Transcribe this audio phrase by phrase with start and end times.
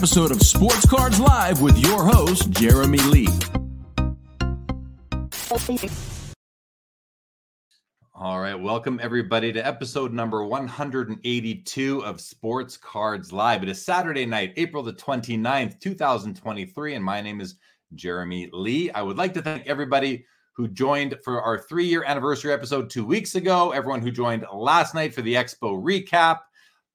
[0.00, 3.28] episode of Sports Cards Live with your host, Jeremy Lee.
[8.14, 13.62] All right, welcome everybody to episode number 182 of Sports Cards Live.
[13.62, 17.56] It is Saturday night, April the 29th, 2023, and my name is
[17.94, 18.90] Jeremy Lee.
[18.92, 23.04] I would like to thank everybody who joined for our three year anniversary episode two
[23.04, 26.38] weeks ago, everyone who joined last night for the Expo recap.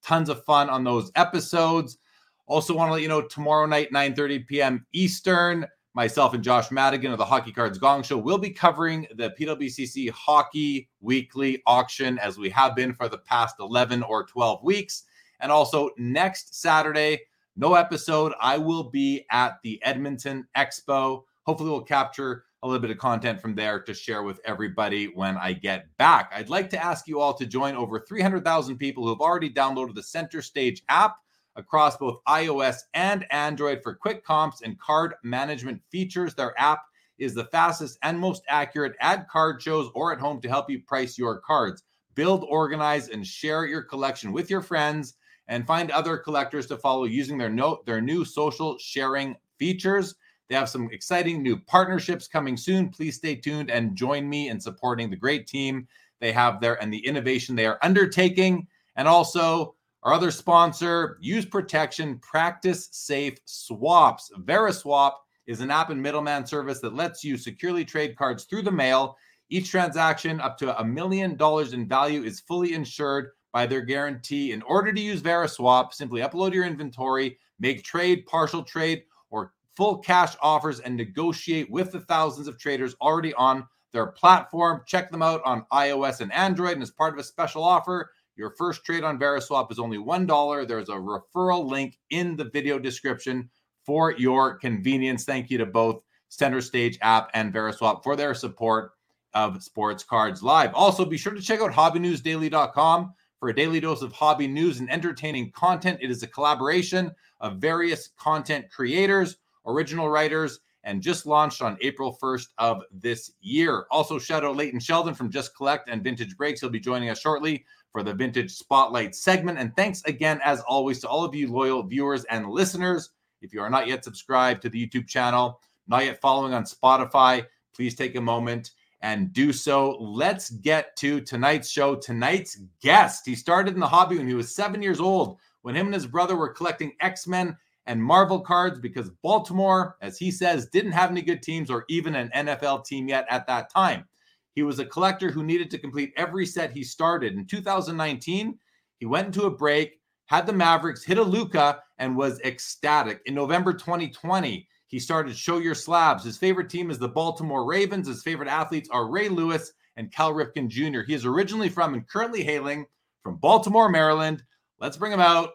[0.01, 1.99] Tons of fun on those episodes.
[2.47, 4.85] Also, want to let you know tomorrow night, 9 30 p.m.
[4.93, 5.65] Eastern,
[5.95, 10.09] myself and Josh Madigan of the Hockey Cards Gong Show will be covering the PWCC
[10.11, 15.03] Hockey Weekly Auction as we have been for the past 11 or 12 weeks.
[15.39, 17.21] And also next Saturday,
[17.55, 18.33] no episode.
[18.41, 21.23] I will be at the Edmonton Expo.
[21.43, 25.37] Hopefully, we'll capture a little bit of content from there to share with everybody when
[25.37, 26.31] I get back.
[26.33, 29.95] I'd like to ask you all to join over 300,000 people who have already downloaded
[29.95, 31.17] the Center Stage app
[31.55, 36.35] across both iOS and Android for quick comps and card management features.
[36.35, 36.81] Their app
[37.17, 40.81] is the fastest and most accurate at card shows or at home to help you
[40.81, 41.83] price your cards.
[42.13, 45.15] Build, organize, and share your collection with your friends
[45.47, 50.15] and find other collectors to follow using their note their new social sharing features.
[50.47, 52.89] They have some exciting new partnerships coming soon.
[52.89, 55.87] Please stay tuned and join me in supporting the great team
[56.19, 58.67] they have there and the innovation they are undertaking.
[58.95, 64.31] And also, our other sponsor, Use Protection Practice Safe Swaps.
[64.41, 65.13] VeriSwap
[65.47, 69.17] is an app and middleman service that lets you securely trade cards through the mail.
[69.49, 74.51] Each transaction up to a million dollars in value is fully insured by their guarantee.
[74.51, 79.97] In order to use VeriSwap, simply upload your inventory, make trade, partial trade, or full
[79.97, 84.83] cash offers, and negotiate with the thousands of traders already on their platform.
[84.85, 86.73] Check them out on iOS and Android.
[86.73, 90.67] And as part of a special offer, your first trade on VeriSwap is only $1.
[90.67, 93.49] There's a referral link in the video description
[93.85, 95.25] for your convenience.
[95.25, 98.91] Thank you to both Center Stage app and VeriSwap for their support
[99.33, 100.73] of Sports Cards Live.
[100.73, 104.91] Also, be sure to check out hobbynewsdaily.com for a daily dose of hobby news and
[104.91, 105.99] entertaining content.
[106.01, 112.17] It is a collaboration of various content creators, original writers, and just launched on April
[112.21, 113.85] 1st of this year.
[113.91, 116.61] Also, shout out Leighton Sheldon from Just Collect and Vintage Breaks.
[116.61, 117.65] He'll be joining us shortly
[117.95, 119.57] for the Vintage Spotlight segment.
[119.57, 123.11] And thanks again, as always, to all of you loyal viewers and listeners.
[123.41, 127.45] If you are not yet subscribed to the YouTube channel, not yet following on Spotify,
[127.73, 129.91] please take a moment and do so.
[129.91, 131.95] Let's get to tonight's show.
[131.95, 135.85] Tonight's guest, he started in the hobby when he was seven years old, when him
[135.85, 140.67] and his brother were collecting X Men and Marvel cards because Baltimore, as he says,
[140.67, 144.05] didn't have any good teams or even an NFL team yet at that time.
[144.55, 147.33] He was a collector who needed to complete every set he started.
[147.33, 148.57] In 2019,
[148.97, 153.21] he went into a break, had the Mavericks hit a Luka, and was ecstatic.
[153.25, 156.23] In November 2020, he started Show Your Slabs.
[156.23, 158.07] His favorite team is the Baltimore Ravens.
[158.07, 161.01] His favorite athletes are Ray Lewis and Cal Ripken Jr.
[161.01, 162.85] He is originally from and currently hailing
[163.23, 164.41] from Baltimore, Maryland.
[164.79, 165.51] Let's bring him out.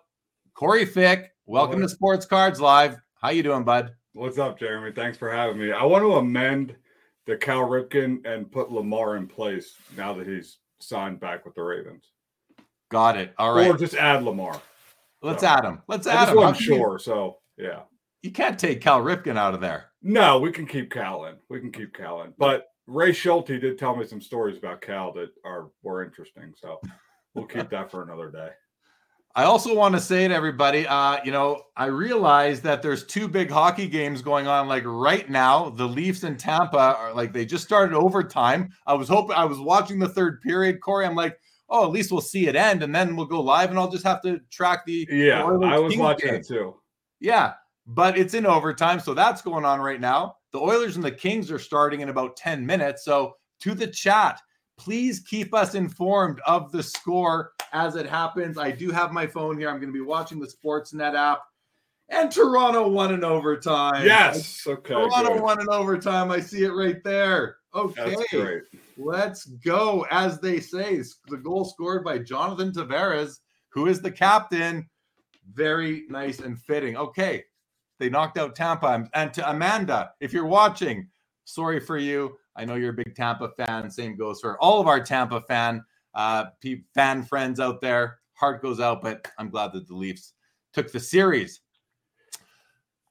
[0.52, 2.98] Corey Fick, welcome to Sports Cards Live.
[3.14, 3.94] How you doing, bud?
[4.12, 4.92] What's up, Jeremy?
[4.92, 5.72] Thanks for having me.
[5.72, 6.76] I want to amend
[7.26, 11.62] the Cal Ripken and put Lamar in place now that he's signed back with the
[11.62, 12.04] Ravens.
[12.90, 13.34] Got it.
[13.38, 13.68] All right.
[13.70, 14.60] Or just add Lamar.
[15.22, 15.82] Let's So, add him.
[15.86, 16.38] Let's add him.
[16.38, 16.98] You- sure.
[16.98, 17.80] So yeah.
[18.22, 19.86] You can't take Cal Ripken out of there.
[20.02, 21.36] No, we can keep Cal in.
[21.48, 22.34] We can keep Cal in.
[22.38, 26.52] But Ray Schulte did tell me some stories about Cal that are were interesting.
[26.56, 26.80] So
[27.34, 28.48] we'll keep that for another day.
[29.36, 33.28] I also want to say to everybody, uh, you know, I realize that there's two
[33.28, 34.66] big hockey games going on.
[34.66, 38.70] Like right now, the Leafs and Tampa are like they just started overtime.
[38.86, 41.06] I was hoping I was watching the third period, Corey.
[41.06, 41.38] I'm like,
[41.68, 44.04] oh, at least we'll see it end, and then we'll go live, and I'll just
[44.04, 46.40] have to track the Yeah, I was Kings watching game.
[46.40, 46.74] it too.
[47.20, 47.52] Yeah,
[47.86, 50.36] but it's in overtime, so that's going on right now.
[50.52, 53.04] The Oilers and the Kings are starting in about 10 minutes.
[53.04, 54.40] So to the chat,
[54.80, 58.56] please keep us informed of the score as it happens.
[58.56, 59.68] I do have my phone here.
[59.68, 61.42] I'm going to be watching the Sportsnet app.
[62.08, 64.04] And Toronto won in overtime.
[64.04, 64.66] Yes.
[64.66, 64.94] Okay.
[64.94, 65.42] Toronto good.
[65.42, 66.30] won in overtime.
[66.30, 67.58] I see it right there.
[67.74, 68.16] Okay.
[68.16, 68.62] That's great.
[68.96, 70.06] Let's go.
[70.10, 73.36] As they say, the goal scored by Jonathan Tavares,
[73.68, 74.88] who is the captain.
[75.52, 76.96] Very nice and fitting.
[76.96, 77.44] Okay.
[77.98, 79.06] They knocked out Tampa.
[79.12, 81.06] And to Amanda, if you're watching,
[81.44, 82.36] sorry for you.
[82.56, 83.90] I know you're a big Tampa fan.
[83.90, 85.82] Same goes for all of our Tampa fan
[86.14, 86.46] uh,
[86.94, 88.18] fan friends out there.
[88.34, 90.32] heart goes out, but I'm glad that the Leafs
[90.72, 91.60] took the series.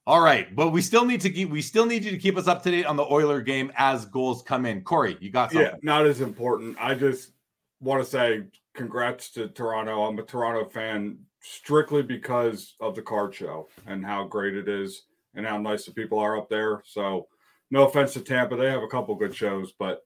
[0.07, 2.47] All right, but we still need to keep we still need you to keep us
[2.47, 4.81] up to date on the Oiler game as goals come in.
[4.81, 5.69] Corey, you got something?
[5.71, 6.77] Yeah, not as important.
[6.79, 7.33] I just
[7.79, 8.43] want to say
[8.73, 10.03] congrats to Toronto.
[10.03, 15.03] I'm a Toronto fan strictly because of the card show and how great it is
[15.35, 16.81] and how nice the people are up there.
[16.85, 17.27] So,
[17.71, 20.03] no offense to Tampa, they have a couple good shows, but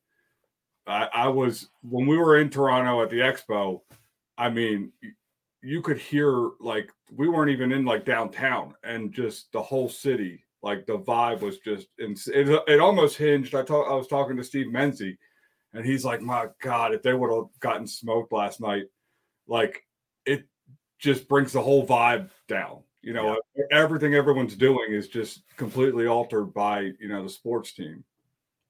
[0.85, 3.81] I, I was when we were in Toronto at the Expo.
[4.37, 4.91] I mean,
[5.61, 10.43] you could hear like we weren't even in like downtown, and just the whole city,
[10.61, 12.63] like the vibe was just it.
[12.67, 13.55] It almost hinged.
[13.55, 13.89] I talked.
[13.89, 15.17] I was talking to Steve Menzie,
[15.73, 18.85] and he's like, "My God, if they would have gotten smoked last night,
[19.47, 19.83] like
[20.25, 20.45] it
[20.99, 23.65] just brings the whole vibe down." You know, yeah.
[23.71, 28.03] everything everyone's doing is just completely altered by you know the sports team.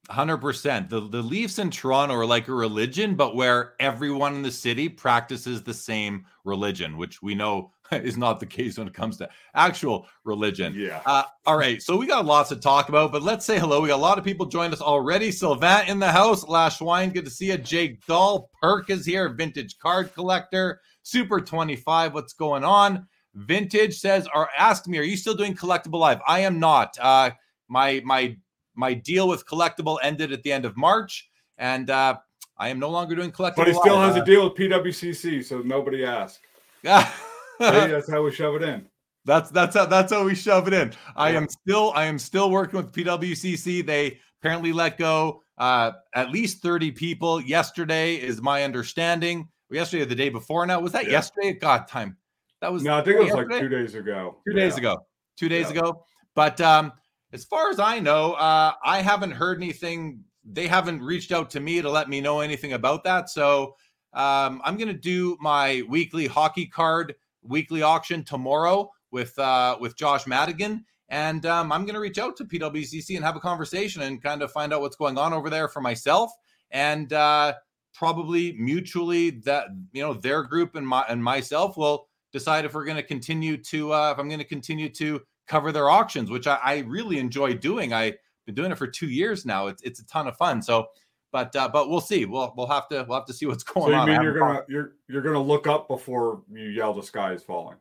[0.10, 0.90] Hundred percent.
[0.90, 4.90] The the Leafs in Toronto are like a religion, but where everyone in the city
[4.90, 9.30] practices the same religion, which we know is not the case when it comes to
[9.54, 10.74] actual religion.
[10.76, 11.02] Yeah.
[11.06, 11.82] Uh, all right.
[11.82, 13.80] So we got lots to talk about, but let's say hello.
[13.80, 15.32] We got a lot of people joined us already.
[15.32, 16.46] Sylvain in the house.
[16.46, 17.58] Lash Wine, good to see you.
[17.58, 19.30] Jake Dahl, Perk is here.
[19.30, 20.82] Vintage card collector.
[21.04, 22.14] Super twenty five.
[22.14, 23.08] What's going on?
[23.36, 26.22] Vintage says, "Or ask me, are you still doing collectible live?
[26.28, 26.98] I am not.
[27.00, 27.32] Uh,
[27.68, 28.38] my my
[28.76, 32.18] my deal with Collectible ended at the end of March, and uh,
[32.58, 33.58] I am no longer doing Collectible.
[33.58, 36.40] But he still has a deal with PWCC, so nobody asked.
[37.60, 38.86] Yeah, that's how we shove it in.
[39.26, 40.90] That's that's how that's how we shove it in.
[40.90, 40.98] Yeah.
[41.16, 43.86] I am still I am still working with PWCC.
[43.86, 49.48] They apparently let go uh, at least thirty people yesterday, is my understanding.
[49.70, 51.12] Yesterday or the day before now was that yeah.
[51.12, 51.54] yesterday?
[51.54, 52.18] God, time.
[52.64, 53.54] That was no, I think it was yesterday?
[53.56, 54.38] like two days ago.
[54.48, 54.64] Two yeah.
[54.64, 55.06] days ago.
[55.36, 56.06] Two days ago.
[56.34, 56.94] But um,
[57.34, 60.24] as far as I know, uh, I haven't heard anything.
[60.50, 63.30] They haven't reached out to me to let me know anything about that.
[63.30, 63.76] So
[64.14, 69.98] um, I'm going to do my weekly hockey card weekly auction tomorrow with uh, with
[69.98, 74.04] Josh Madigan, and um, I'm going to reach out to PWCC and have a conversation
[74.04, 76.32] and kind of find out what's going on over there for myself,
[76.72, 77.56] and uh,
[77.94, 82.84] probably mutually that you know their group and my and myself will decide if we're
[82.84, 86.48] going to continue to uh, if I'm going to continue to cover their auctions, which
[86.48, 87.94] I, I, really enjoy doing.
[87.94, 88.16] I've
[88.46, 89.68] been doing it for two years now.
[89.68, 90.62] It's it's a ton of fun.
[90.62, 90.88] So,
[91.32, 92.26] but uh, but we'll see.
[92.26, 94.10] We'll we'll have to we'll have to see what's going so you on.
[94.10, 97.78] mean you're gonna you're you're gonna look up before you yell the sky is falling?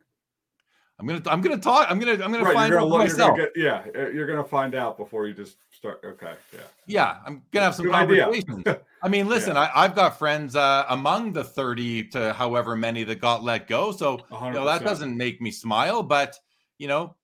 [0.98, 1.90] I'm gonna I'm gonna talk.
[1.90, 3.36] I'm gonna I'm gonna right, find out look, myself.
[3.36, 6.00] Get, yeah, you're gonna find out before you just start.
[6.04, 7.16] Okay, yeah, yeah.
[7.26, 8.64] I'm gonna have some Good conversations.
[9.02, 9.70] I mean, listen, yeah.
[9.74, 13.90] I, have got friends uh, among the 30 to however many that got let go,
[13.90, 16.02] so you know that doesn't make me smile.
[16.04, 16.38] But
[16.78, 17.16] you know,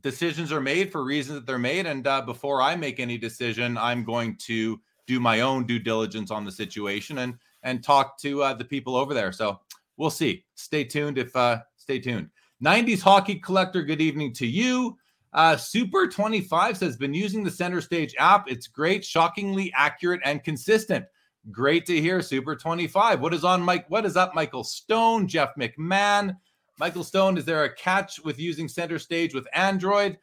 [0.00, 1.84] decisions are made for reasons that they're made.
[1.84, 6.30] And uh, before I make any decision, I'm going to do my own due diligence
[6.30, 7.34] on the situation and
[7.64, 9.32] and talk to uh, the people over there.
[9.32, 9.60] So
[9.98, 10.46] we'll see.
[10.54, 11.18] Stay tuned.
[11.18, 12.30] If uh, stay tuned.
[12.64, 13.82] 90s hockey collector.
[13.82, 14.96] Good evening to you.
[15.34, 18.48] Uh, Super 25 says been using the center stage app.
[18.48, 21.04] It's great, shockingly accurate and consistent.
[21.50, 23.20] Great to hear, Super 25.
[23.20, 23.84] What is on Mike?
[23.90, 26.36] What is up, Michael Stone, Jeff McMahon?
[26.78, 30.16] Michael Stone, is there a catch with using center stage with Android?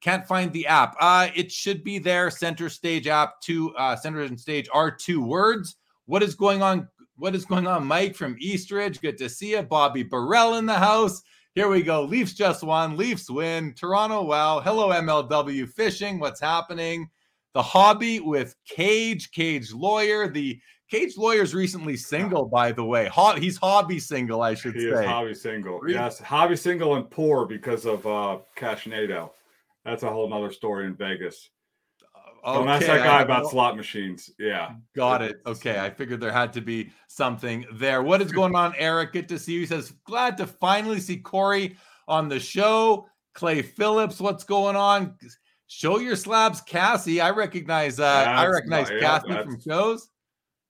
[0.00, 0.96] Can't find the app.
[0.98, 2.30] Uh, it should be there.
[2.30, 5.76] Center stage app, two uh, center and stage are two words.
[6.06, 6.88] What is going on?
[7.16, 9.00] What is going on, Mike from Eastridge?
[9.00, 9.62] Good to see you.
[9.62, 11.22] Bobby Burrell in the house.
[11.54, 12.02] Here we go.
[12.02, 12.96] Leafs just won.
[12.96, 13.74] Leafs win.
[13.74, 14.60] Toronto, wow.
[14.60, 16.18] Hello, MLW Fishing.
[16.18, 17.10] What's happening?
[17.52, 20.58] The hobby with Cage, Cage Lawyer, the
[20.90, 23.06] Cage Lawyer's recently single, by the way.
[23.08, 24.86] Ho- he's hobby single, I should he say.
[24.86, 25.78] He is hobby single.
[25.78, 25.94] Really?
[25.94, 29.30] Yes, hobby single and poor because of uh Cashnado.
[29.84, 31.50] That's a whole nother story in Vegas.
[32.44, 34.30] Okay, that's that guy about slot machines.
[34.38, 34.74] Yeah.
[34.96, 35.40] Got it.
[35.46, 35.78] Okay.
[35.78, 38.02] I figured there had to be something there.
[38.02, 39.12] What is going on, Eric?
[39.12, 39.60] Good to see you.
[39.60, 41.76] He says, glad to finally see Corey
[42.08, 43.06] on the show.
[43.34, 45.16] Clay Phillips, what's going on?
[45.68, 47.20] Show your slabs, Cassie.
[47.20, 50.08] I recognize uh I recognize my, Cassie yeah, from shows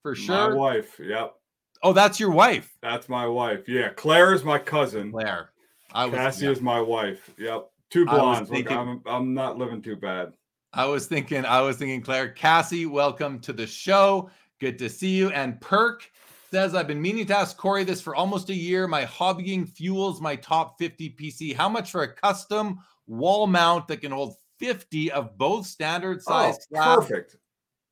[0.02, 0.50] for sure.
[0.50, 1.00] My wife.
[1.02, 1.34] Yep.
[1.82, 2.76] Oh, that's your wife.
[2.82, 3.66] That's my wife.
[3.66, 3.88] Yeah.
[3.96, 5.10] Claire is my cousin.
[5.10, 5.50] Claire.
[5.92, 6.52] I was, Cassie yeah.
[6.52, 7.30] is my wife.
[7.38, 7.68] Yep.
[7.90, 8.48] Two blondes.
[8.48, 10.34] Thinking, Look, I'm, I'm not living too bad.
[10.74, 12.30] I was thinking, I was thinking, Claire.
[12.30, 14.30] Cassie, welcome to the show.
[14.58, 15.28] Good to see you.
[15.30, 16.10] And Perk
[16.50, 18.88] says, I've been meaning to ask Corey this for almost a year.
[18.88, 21.54] My hobbying fuels my top 50 PC.
[21.54, 26.56] How much for a custom wall mount that can hold 50 of both standard size?
[26.74, 27.36] Oh, perfect.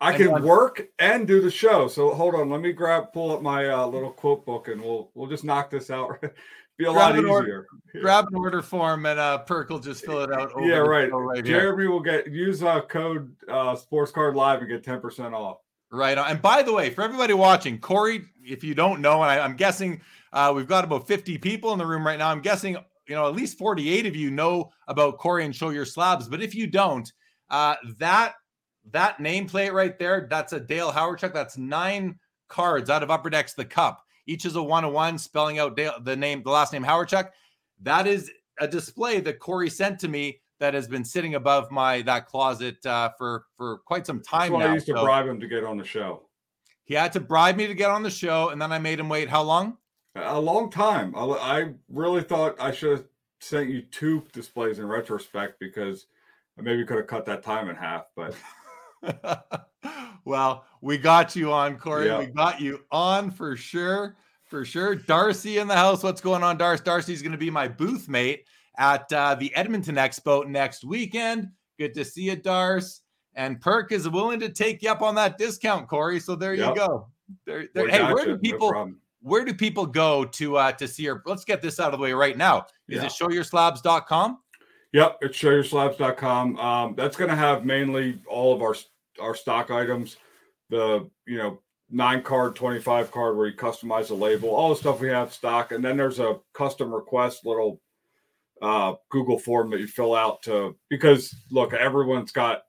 [0.00, 1.87] I can work and do the show.
[1.87, 5.10] So hold on, let me grab pull up my uh, little quote book and we'll
[5.14, 6.25] we'll just knock this out.
[6.80, 7.28] Be a grab lot easier.
[7.28, 7.66] Order,
[8.00, 10.50] grab an order form and uh Perk will just fill it out.
[10.60, 11.12] yeah, right.
[11.12, 15.58] right Jeremy will get use uh code uh sports card live and get 10% off.
[15.92, 16.16] Right.
[16.16, 16.30] On.
[16.30, 19.56] And by the way, for everybody watching, Corey, if you don't know, and I, am
[19.56, 20.00] guessing
[20.32, 22.30] uh, we've got about 50 people in the room right now.
[22.30, 25.84] I'm guessing, you know, at least 48 of you know about Corey and Show Your
[25.84, 26.28] Slabs.
[26.28, 27.12] But if you don't,
[27.50, 28.37] uh, that
[28.92, 31.34] that nameplate right there, that's a Dale Hawerchuk.
[31.34, 32.18] That's nine
[32.49, 34.02] cards out of Upper Decks the Cup.
[34.30, 37.30] Each is a one on one, spelling out the name, the last name Hawerchuk.
[37.82, 42.02] That is a display that Corey sent to me that has been sitting above my
[42.02, 44.70] that closet uh, for for quite some time That's now.
[44.70, 46.28] I used to so bribe him to get on the show.
[46.84, 49.08] He had to bribe me to get on the show, and then I made him
[49.08, 49.28] wait.
[49.28, 49.78] How long?
[50.14, 51.12] A long time.
[51.16, 53.04] I, I really thought I should have
[53.40, 56.06] sent you two displays in retrospect because
[56.56, 58.04] I maybe could have cut that time in half.
[58.14, 58.37] But
[60.25, 62.06] well, we got you on, Corey.
[62.06, 62.18] Yep.
[62.18, 64.16] We got you on for sure.
[64.44, 64.94] For sure.
[64.94, 66.02] Darcy in the house.
[66.02, 66.82] What's going on, Darcy?
[66.84, 68.46] Darcy's going to be my booth mate
[68.78, 71.49] at uh, the Edmonton Expo next weekend.
[71.78, 73.00] Good to see you, Darce.
[73.34, 76.18] And Perk is willing to take you up on that discount, Corey.
[76.18, 76.70] So there yep.
[76.70, 77.08] you go.
[77.46, 81.04] There, there, hey, where do people no where do people go to uh to see
[81.04, 82.66] your let's get this out of the way right now.
[82.88, 83.04] Is yeah.
[83.04, 84.38] it showyourslabs.com?
[84.92, 86.58] Yep, it's showyourslabs.com.
[86.58, 88.75] Um, that's gonna have mainly all of our
[89.20, 90.16] our stock items,
[90.68, 91.60] the you know,
[91.90, 95.72] nine card, 25 card where you customize the label, all the stuff we have stock,
[95.72, 97.80] and then there's a custom request little
[98.62, 102.62] uh, Google form that you fill out to because look, everyone's got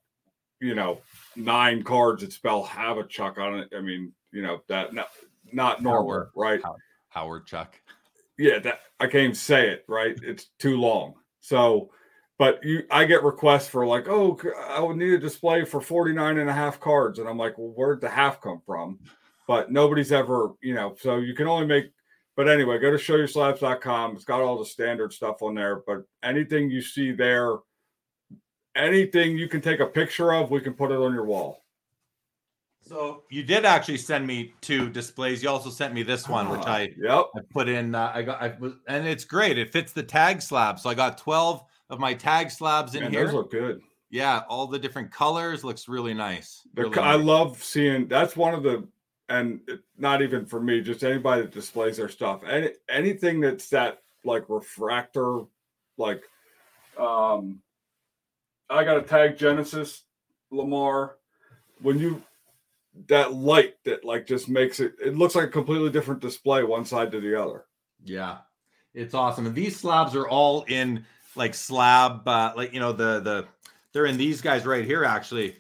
[0.59, 1.01] you know
[1.35, 3.69] nine cards that spell Hawerchuk on it.
[3.75, 5.09] I mean, you know that not,
[5.51, 6.61] not normal, Howard, right?
[7.09, 7.79] Howard Chuck.
[8.37, 10.17] Yeah, that I can't even say it right.
[10.23, 11.15] It's too long.
[11.41, 11.89] So,
[12.41, 14.35] but you, I get requests for like, oh,
[14.67, 17.19] I would need a display for 49 and a half cards.
[17.19, 18.97] And I'm like, well, where'd the half come from?
[19.47, 21.91] But nobody's ever, you know, so you can only make
[22.35, 24.15] but anyway, go to showyourslabs.com.
[24.15, 25.83] It's got all the standard stuff on there.
[25.85, 27.57] But anything you see there,
[28.75, 31.61] anything you can take a picture of, we can put it on your wall.
[32.81, 35.43] So you did actually send me two displays.
[35.43, 37.93] You also sent me this one, which ah, I yep I put in.
[37.93, 39.59] Uh, I got I was, and it's great.
[39.59, 40.79] It fits the tag slab.
[40.79, 43.25] So I got twelve of my tag slabs in Man, here.
[43.25, 43.81] Those look good.
[44.09, 46.61] Yeah, all the different colors looks really nice.
[46.75, 47.25] Really I nice.
[47.25, 48.07] love seeing.
[48.07, 48.87] That's one of the
[49.29, 49.61] and
[49.97, 52.43] not even for me, just anybody that displays their stuff.
[52.43, 55.41] Any anything that's that like refractor,
[55.97, 56.23] like
[56.97, 57.61] um
[58.69, 60.03] I got a tag Genesis
[60.49, 61.17] Lamar.
[61.81, 62.21] When you
[63.07, 66.85] that light that like just makes it it looks like a completely different display one
[66.85, 67.65] side to the other.
[68.03, 68.39] Yeah.
[68.93, 69.45] It's awesome.
[69.45, 71.05] And these slabs are all in
[71.35, 73.45] like slab uh like you know the the
[73.93, 75.55] they're in these guys right here actually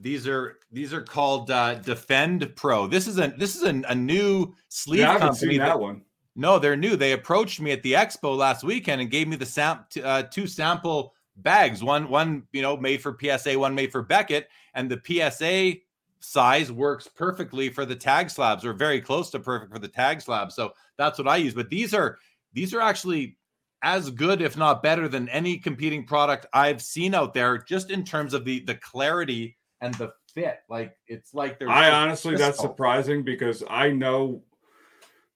[0.00, 2.86] these are these are called uh, Defend Pro.
[2.86, 5.58] This is a this is a, a new sleeve yeah, company.
[5.58, 6.02] that, that, one.
[6.34, 6.96] No, they're new.
[6.96, 10.46] They approached me at the expo last weekend and gave me the sam- uh, two
[10.46, 11.84] sample bags.
[11.84, 15.80] One one you know made for PSA, one made for Beckett, and the PSA
[16.20, 20.22] size works perfectly for the tag slabs, or very close to perfect for the tag
[20.22, 20.54] slabs.
[20.54, 21.54] So that's what I use.
[21.54, 22.18] But these are
[22.54, 23.36] these are actually
[23.82, 28.04] as good, if not better, than any competing product I've seen out there, just in
[28.04, 30.58] terms of the the clarity and the fit.
[30.68, 31.70] Like it's like there's.
[31.70, 34.42] I honestly, that's surprising because I know.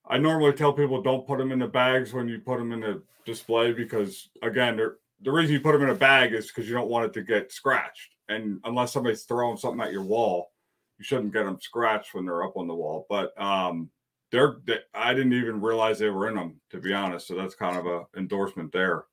[0.09, 2.81] I normally tell people don't put them in the bags when you put them in
[2.81, 6.75] the display because again, the reason you put them in a bag is because you
[6.75, 8.15] don't want it to get scratched.
[8.29, 10.53] And unless somebody's throwing something at your wall,
[10.99, 13.07] you shouldn't get them scratched when they're up on the wall.
[13.09, 13.91] But um,
[14.37, 17.27] they're they, I didn't even realize they were in them to be honest.
[17.27, 19.05] So that's kind of a endorsement there.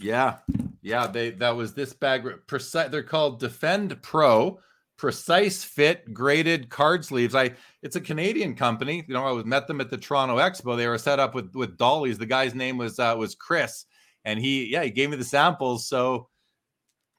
[0.00, 0.38] Yeah,
[0.80, 1.06] yeah.
[1.06, 2.26] They that was this bag.
[2.46, 2.90] Precise.
[2.90, 4.58] They're called Defend Pro
[4.96, 7.34] precise fit graded card sleeves.
[7.34, 7.52] I
[7.82, 9.04] it's a Canadian company.
[9.06, 10.76] You know, I was met them at the Toronto Expo.
[10.76, 12.18] They were set up with with dollies.
[12.18, 13.84] The guy's name was uh, was Chris,
[14.24, 15.86] and he yeah he gave me the samples.
[15.86, 16.28] So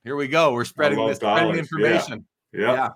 [0.03, 0.53] here we go.
[0.53, 2.25] We're spreading this spreading information.
[2.51, 2.61] Yeah.
[2.61, 2.73] yeah.
[2.73, 2.89] yeah.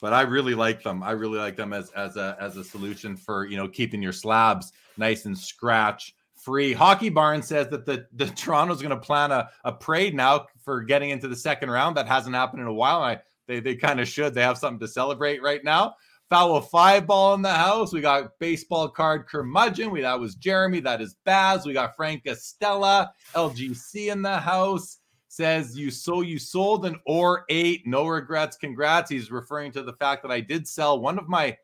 [0.00, 1.02] But I really like them.
[1.02, 4.12] I really like them as as a as a solution for you know keeping your
[4.12, 6.72] slabs nice and scratch free.
[6.72, 10.82] Hockey Barn says that the, the Toronto's going to plan a, a parade now for
[10.82, 11.96] getting into the second round.
[11.96, 13.02] That hasn't happened in a while.
[13.02, 14.34] I they they kind of should.
[14.34, 15.94] They have something to celebrate right now.
[16.30, 17.92] Foul five ball in the house.
[17.92, 19.90] We got baseball card curmudgeon.
[19.90, 20.80] We that was Jeremy.
[20.80, 21.64] That is Baz.
[21.64, 24.98] We got Frank Estella, LGC in the house.
[25.28, 27.86] Says you so you sold an or eight.
[27.86, 28.56] No regrets.
[28.56, 29.10] Congrats.
[29.10, 31.56] He's referring to the fact that I did sell one of my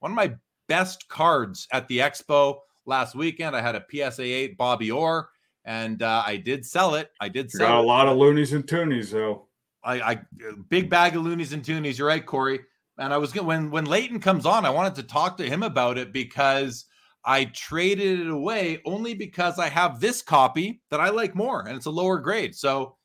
[0.00, 0.34] one of my
[0.68, 3.56] best cards at the expo last weekend.
[3.56, 5.30] I had a PSA eight Bobby Orr,
[5.64, 7.10] and uh, I did sell it.
[7.20, 9.46] I did sell got a lot of loonies and toonies though.
[9.82, 10.20] I, I
[10.68, 11.98] big bag of loonies and toonies.
[11.98, 12.60] You're right, Corey.
[12.98, 15.62] And I was going when when Leighton comes on, I wanted to talk to him
[15.62, 16.86] about it because
[17.26, 21.76] I traded it away only because I have this copy that I like more and
[21.76, 22.54] it's a lower grade.
[22.54, 22.96] So,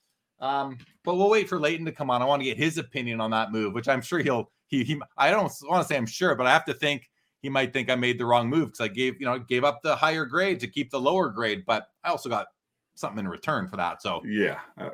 [0.41, 2.21] um, but we'll wait for Leighton to come on.
[2.21, 5.01] I want to get his opinion on that move, which I'm sure he'll he, he
[5.17, 7.09] I don't want to say I'm sure, but I have to think
[7.41, 9.81] he might think I made the wrong move because I gave, you know, gave up
[9.81, 12.47] the higher grade to keep the lower grade, but I also got
[12.95, 14.01] something in return for that.
[14.01, 14.89] So yeah, uh,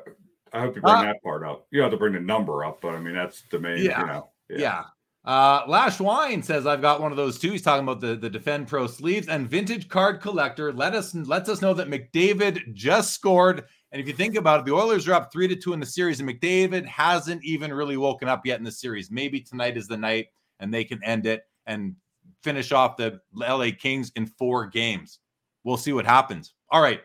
[0.52, 1.66] I hope you bring uh, that part up.
[1.70, 4.06] You have to bring the number up, but I mean that's the main, yeah, you
[4.06, 4.30] know.
[4.50, 4.58] Yeah.
[4.58, 4.84] yeah.
[5.24, 7.50] Uh, Lash Wine says I've got one of those too.
[7.50, 10.72] He's talking about the, the Defend Pro sleeves and vintage card collector.
[10.72, 13.64] Let us lets us know that McDavid just scored.
[13.90, 15.86] And if you think about it, the Oilers are up three to two in the
[15.86, 19.10] series, and McDavid hasn't even really woken up yet in the series.
[19.10, 20.26] Maybe tonight is the night,
[20.60, 21.94] and they can end it and
[22.42, 25.20] finish off the LA Kings in four games.
[25.64, 26.54] We'll see what happens.
[26.70, 27.00] All right.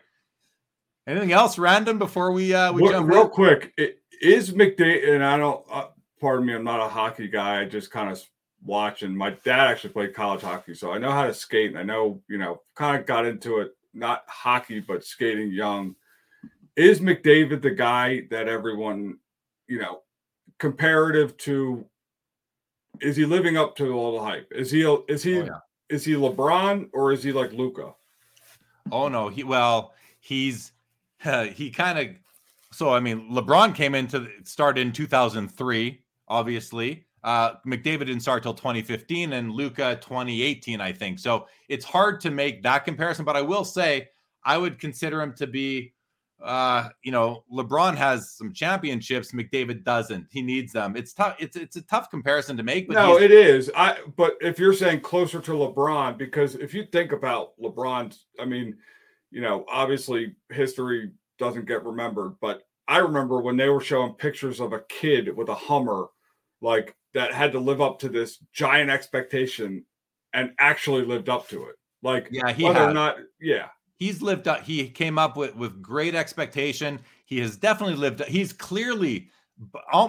[1.06, 3.28] Anything else random before we uh we well, jump real in?
[3.28, 3.72] quick?
[3.76, 5.64] It, is McDavid and I don't.
[5.70, 5.88] Uh,
[6.20, 7.60] pardon me, I'm not a hockey guy.
[7.60, 8.22] I just kind of
[8.64, 9.02] watch.
[9.02, 11.70] And my dad actually played college hockey, so I know how to skate.
[11.70, 15.94] And I know you know kind of got into it, not hockey, but skating young.
[16.76, 19.18] Is McDavid the guy that everyone,
[19.68, 20.02] you know,
[20.58, 21.86] comparative to
[23.00, 24.50] is he living up to all the hype?
[24.52, 25.58] Is he is he oh, yeah.
[25.88, 27.94] is he LeBron or is he like Luka?
[28.92, 30.72] Oh no, he well he's
[31.24, 32.16] uh, he kind of
[32.72, 37.06] so I mean LeBron came into started in 2003 obviously.
[37.22, 41.18] Uh, McDavid didn't start till 2015 and Luka 2018 I think.
[41.18, 44.08] So it's hard to make that comparison but I will say
[44.44, 45.94] I would consider him to be
[46.42, 49.32] uh, you know, LeBron has some championships.
[49.32, 50.26] McDavid doesn't.
[50.30, 50.96] He needs them.
[50.96, 51.36] It's tough.
[51.38, 52.88] It's it's a tough comparison to make.
[52.88, 53.70] But no, it is.
[53.76, 58.44] I but if you're saying closer to LeBron, because if you think about LeBron's, I
[58.44, 58.76] mean,
[59.30, 64.60] you know, obviously history doesn't get remembered, but I remember when they were showing pictures
[64.60, 66.08] of a kid with a Hummer,
[66.60, 69.84] like that had to live up to this giant expectation,
[70.34, 71.76] and actually lived up to it.
[72.02, 72.90] Like, yeah, he whether had.
[72.90, 73.68] or not, yeah,
[74.04, 74.62] he's lived up.
[74.62, 77.00] He came up with with great expectation.
[77.24, 78.22] He has definitely lived.
[78.24, 79.30] He's clearly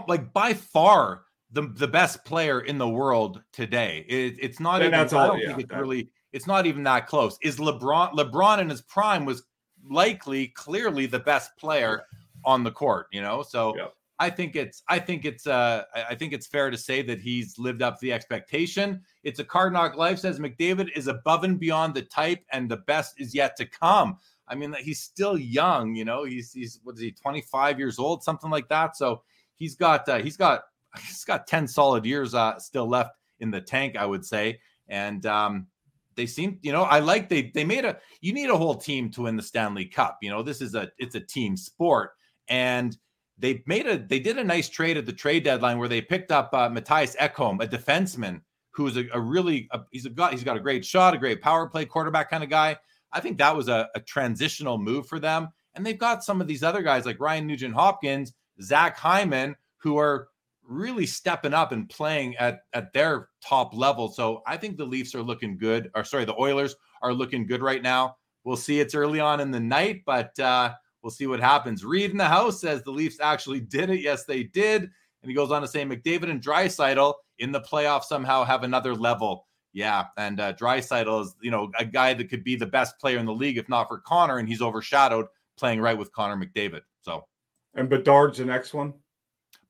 [0.07, 4.05] like by far the the best player in the world today.
[4.07, 4.91] It, it's not even.
[4.91, 5.79] That's all, yeah, it's that.
[5.79, 6.09] really.
[6.33, 7.37] It's not even that close.
[7.41, 8.11] Is LeBron?
[8.11, 9.43] LeBron in his prime was
[9.89, 12.03] likely, clearly the best player
[12.43, 13.07] on the court.
[13.13, 13.87] You know, so yeah.
[14.19, 17.59] I think it's I think it's uh I think it's fair to say that he's
[17.59, 19.01] lived up to the expectation.
[19.23, 22.77] It's a card knock life says McDavid is above and beyond the type and the
[22.77, 24.17] best is yet to come.
[24.47, 26.23] I mean he's still young, you know.
[26.23, 28.95] He's he's what is he 25 years old something like that.
[28.95, 29.21] So
[29.55, 30.63] he's got uh, he's got
[31.05, 34.59] he's got 10 solid years uh still left in the tank I would say.
[34.87, 35.67] And um
[36.15, 39.09] they seem, you know, I like they they made a you need a whole team
[39.11, 40.19] to win the Stanley Cup.
[40.21, 42.11] You know, this is a it's a team sport
[42.47, 42.97] and
[43.37, 46.31] they made a they did a nice trade at the trade deadline where they picked
[46.31, 50.43] up uh, Mattias Ekholm, a defenseman who's a, a really a, he's a got he's
[50.43, 52.77] got a great shot, a great power play quarterback kind of guy.
[53.11, 56.47] I think that was a, a transitional move for them, and they've got some of
[56.47, 60.29] these other guys like Ryan Nugent Hopkins, Zach Hyman, who are
[60.67, 64.07] really stepping up and playing at at their top level.
[64.07, 65.91] So I think the Leafs are looking good.
[65.93, 68.15] Or sorry, the Oilers are looking good right now.
[68.45, 68.79] We'll see.
[68.79, 70.39] It's early on in the night, but.
[70.39, 70.73] uh
[71.05, 71.85] We'll see what happens.
[71.85, 73.99] Reed in the house says the Leafs actually did it.
[73.99, 74.81] Yes, they did.
[74.81, 78.95] And he goes on to say McDavid and Draisaitl in the playoffs somehow have another
[78.95, 79.45] level.
[79.71, 83.19] Yeah, and uh, Draisaitl is you know a guy that could be the best player
[83.19, 85.27] in the league if not for Connor, and he's overshadowed
[85.59, 86.81] playing right with Connor McDavid.
[87.03, 87.27] So,
[87.75, 88.91] and Bedard's the next one.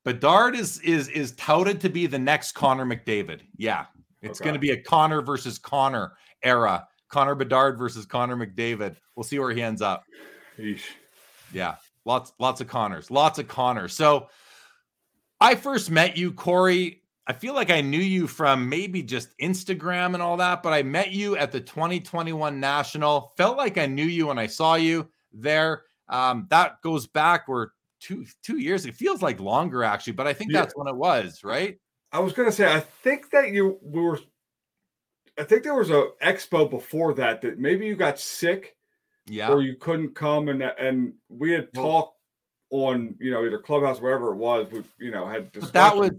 [0.06, 3.42] Bedard is is is touted to be the next Connor McDavid.
[3.58, 3.88] Yeah,
[4.22, 4.46] it's okay.
[4.46, 6.88] going to be a Connor versus Connor era.
[7.10, 8.96] Connor Bedard versus Connor McDavid.
[9.18, 10.06] We'll see where he ends up.
[10.58, 10.84] Eesh.
[11.56, 13.94] Yeah, lots lots of Connors, lots of Connors.
[13.94, 14.28] So
[15.40, 17.02] I first met you, Corey.
[17.28, 20.84] I feel like I knew you from maybe just Instagram and all that, but I
[20.84, 23.34] met you at the 2021 National.
[23.38, 25.84] Felt like I knew you when I saw you there.
[26.10, 27.70] Um, that goes back we're
[28.02, 28.86] two two years.
[28.86, 30.60] It feels like longer actually, but I think yeah.
[30.60, 31.80] that's when it was, right?
[32.12, 34.20] I was gonna say I think that you we were
[35.40, 38.75] I think there was a expo before that that maybe you got sick
[39.28, 42.18] yeah, or you couldn't come and and we had well, talked
[42.70, 46.12] on you know either clubhouse wherever it was we you know had But that was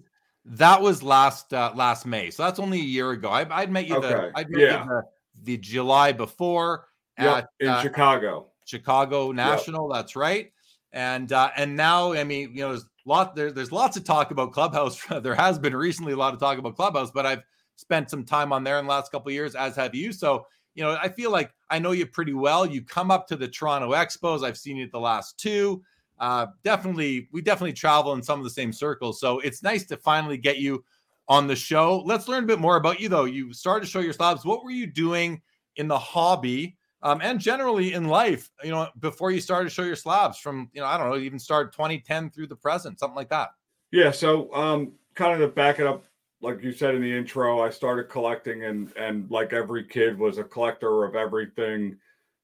[0.45, 2.31] that was last uh, last May.
[2.31, 3.29] So that's only a year ago.
[3.29, 4.09] I, would met you okay.
[4.09, 4.85] the I'd met yeah.
[4.85, 5.03] you the,
[5.43, 6.87] the July before
[7.19, 8.47] yep, at, in uh, Chicago.
[8.65, 9.99] Chicago National yep.
[9.99, 10.53] that's right.
[10.93, 14.31] And uh, and now I mean you know there's lot there, there's lots of talk
[14.31, 15.01] about clubhouse.
[15.23, 17.43] There has been recently a lot of talk about clubhouse but I've
[17.77, 20.13] spent some time on there in the last couple of years as have you.
[20.13, 22.67] So you know, I feel like I know you pretty well.
[22.67, 24.45] You come up to the Toronto Expos.
[24.45, 25.83] I've seen you at the last two.
[26.19, 29.19] Uh, definitely, we definitely travel in some of the same circles.
[29.19, 30.85] So it's nice to finally get you
[31.29, 32.03] on the show.
[32.05, 33.25] Let's learn a bit more about you, though.
[33.25, 34.45] You started to show your slabs.
[34.45, 35.41] What were you doing
[35.77, 39.83] in the hobby um, and generally in life, you know, before you started to show
[39.83, 43.17] your slabs from, you know, I don't know, even start 2010 through the present, something
[43.17, 43.51] like that?
[43.93, 44.11] Yeah.
[44.11, 46.05] So, um, kind of to back it up
[46.41, 50.39] like you said in the intro, I started collecting and and like every kid was
[50.39, 51.97] a collector of everything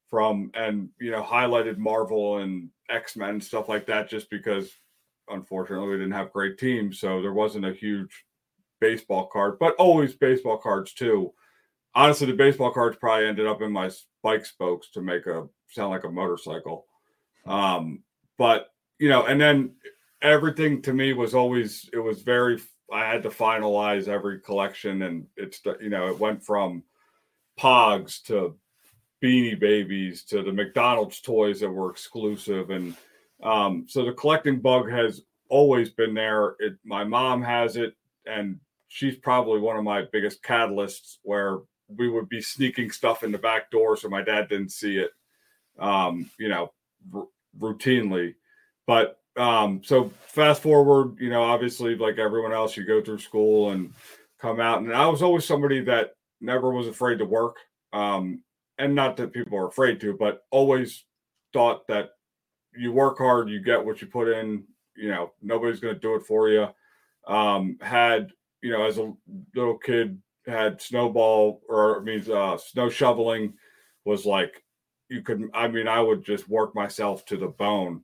[0.09, 4.71] from and you know highlighted Marvel and X-Men stuff like that just because
[5.29, 8.25] unfortunately we didn't have great teams, so there wasn't a huge
[8.81, 11.33] baseball card, but always baseball cards too.
[11.95, 13.89] Honestly, the baseball cards probably ended up in my
[14.23, 16.87] bike spokes to make a sound like a motorcycle.
[17.45, 18.03] Um,
[18.37, 18.67] but
[18.99, 19.75] you know, and then
[20.21, 22.59] everything to me was always it was very
[22.93, 26.83] I had to finalize every collection, and it's you know it went from
[27.59, 28.55] Pogs to
[29.21, 32.95] Beanie Babies to the McDonald's toys that were exclusive, and
[33.41, 36.55] um, so the collecting bug has always been there.
[36.59, 38.59] It my mom has it, and
[38.93, 43.37] she's probably one of my biggest catalysts where we would be sneaking stuff in the
[43.37, 45.11] back door so my dad didn't see it
[45.79, 46.71] um you know
[47.13, 47.27] r-
[47.59, 48.35] routinely
[48.85, 53.71] but um, so fast forward, you know, obviously, like everyone else, you go through school
[53.71, 53.93] and
[54.39, 54.81] come out.
[54.81, 57.57] And I was always somebody that never was afraid to work.
[57.93, 58.41] Um,
[58.77, 61.05] and not that people are afraid to, but always
[61.53, 62.11] thought that
[62.75, 64.63] you work hard, you get what you put in,
[64.95, 66.67] you know, nobody's going to do it for you.
[67.27, 69.13] Um, had, you know, as a
[69.55, 73.53] little kid, had snowball or means uh, snow shoveling
[74.05, 74.63] was like,
[75.09, 78.03] you could, I mean, I would just work myself to the bone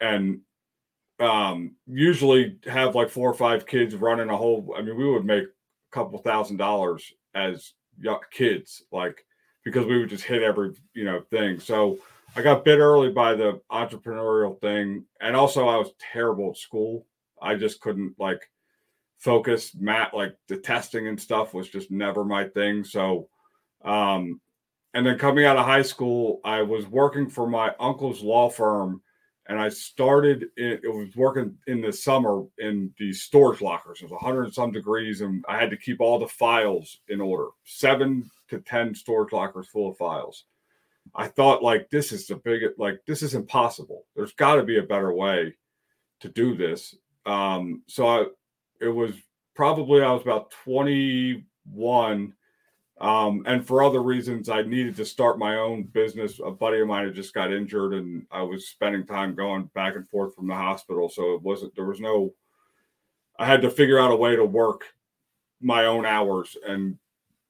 [0.00, 0.40] and
[1.22, 4.74] um, usually have like four or five kids running a whole.
[4.76, 7.72] I mean, we would make a couple thousand dollars as
[8.32, 9.24] kids, like
[9.64, 11.60] because we would just hit every you know thing.
[11.60, 11.98] So
[12.34, 17.06] I got bit early by the entrepreneurial thing, and also I was terrible at school.
[17.40, 18.42] I just couldn't like
[19.18, 19.76] focus.
[19.78, 22.82] Matt, like the testing and stuff, was just never my thing.
[22.82, 23.28] So,
[23.84, 24.40] um,
[24.92, 29.02] and then coming out of high school, I was working for my uncle's law firm
[29.48, 30.46] and I started.
[30.56, 34.00] it was working in the summer in these storage lockers.
[34.00, 37.20] It was 100 and some degrees, and I had to keep all the files in
[37.20, 37.48] order.
[37.64, 40.44] Seven to ten storage lockers full of files.
[41.14, 44.06] I thought like this is the big like this is impossible.
[44.14, 45.54] There's got to be a better way
[46.20, 46.94] to do this.
[47.26, 48.24] Um, so I,
[48.80, 49.14] it was
[49.54, 52.32] probably I was about 21
[53.02, 56.40] um, and for other reasons, I needed to start my own business.
[56.44, 59.96] A buddy of mine had just got injured, and I was spending time going back
[59.96, 61.08] and forth from the hospital.
[61.08, 62.32] So it wasn't, there was no,
[63.40, 64.84] I had to figure out a way to work
[65.60, 66.96] my own hours and,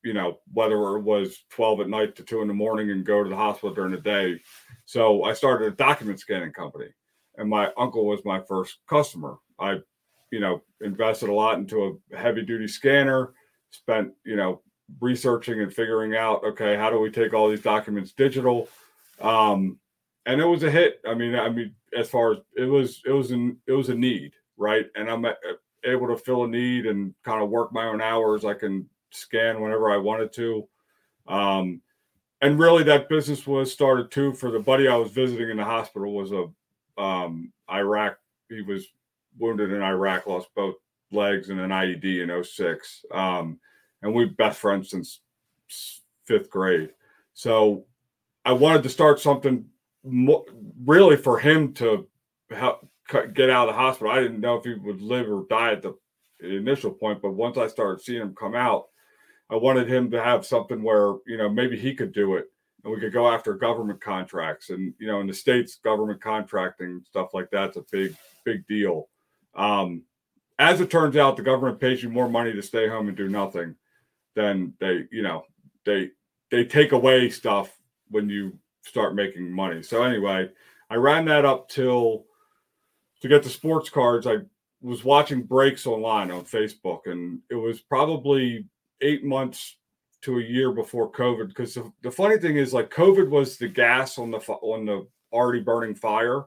[0.02, 3.22] you know, whether it was 12 at night to two in the morning and go
[3.22, 4.40] to the hospital during the day.
[4.86, 6.88] So I started a document scanning company,
[7.36, 9.36] and my uncle was my first customer.
[9.58, 9.80] I,
[10.30, 13.34] you know, invested a lot into a heavy duty scanner,
[13.70, 14.62] spent, you know,
[15.00, 18.68] researching and figuring out okay how do we take all these documents digital?
[19.20, 19.78] Um
[20.26, 21.00] and it was a hit.
[21.06, 23.94] I mean i mean as far as it was it was an it was a
[23.94, 24.86] need right?
[24.94, 25.26] And i'm
[25.84, 28.44] able to fill a need and kind of work my own hours.
[28.44, 30.68] I can scan whenever i wanted to.
[31.26, 31.82] Um
[32.42, 35.64] and really that business was started too for the buddy i was visiting in the
[35.64, 36.48] hospital was a
[37.00, 38.18] um iraq
[38.50, 38.86] he was
[39.38, 40.74] wounded in iraq lost both
[41.12, 43.58] legs in an ied in 06 um
[44.02, 45.20] and we've best friends since
[46.26, 46.90] fifth grade.
[47.34, 47.84] So
[48.44, 49.64] I wanted to start something
[50.04, 50.46] mo-
[50.84, 52.06] really for him to
[52.50, 52.88] help
[53.34, 54.12] get out of the hospital.
[54.12, 55.96] I didn't know if he would live or die at the
[56.40, 58.86] initial point, but once I started seeing him come out,
[59.50, 62.46] I wanted him to have something where you know maybe he could do it
[62.84, 67.02] and we could go after government contracts and you know in the states government contracting
[67.06, 69.08] stuff like that's a big big deal
[69.54, 70.02] um,
[70.58, 73.28] as it turns out the government pays you more money to stay home and do
[73.28, 73.74] nothing
[74.34, 75.44] then they you know
[75.84, 76.10] they
[76.50, 77.76] they take away stuff
[78.10, 79.82] when you start making money.
[79.82, 80.50] So anyway,
[80.90, 82.26] I ran that up till
[83.20, 84.26] to get the sports cards.
[84.26, 84.38] I
[84.80, 88.66] was watching breaks online on Facebook, and it was probably
[89.00, 89.76] eight months
[90.22, 91.48] to a year before COVID.
[91.48, 95.06] Because the, the funny thing is, like COVID was the gas on the on the
[95.32, 96.44] already burning fire,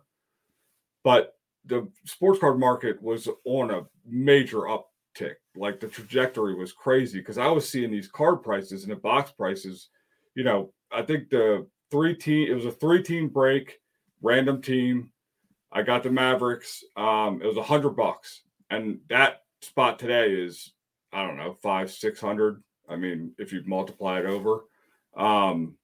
[1.03, 5.37] but the sports card market was on a major up tick.
[5.55, 9.31] Like the trajectory was crazy because I was seeing these card prices and the box
[9.31, 9.89] prices.
[10.35, 13.79] You know, I think the three team, it was a three team break,
[14.21, 15.11] random team.
[15.71, 16.83] I got the Mavericks.
[16.95, 18.43] Um, it was a hundred bucks.
[18.69, 20.73] And that spot today is,
[21.11, 22.61] I don't know, five, six hundred.
[22.87, 24.65] I mean, if you multiply it over.
[25.17, 25.75] Um,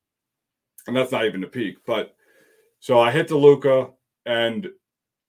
[0.87, 1.77] and that's not even the peak.
[1.85, 2.13] But
[2.79, 3.89] so I hit the Luka
[4.25, 4.67] and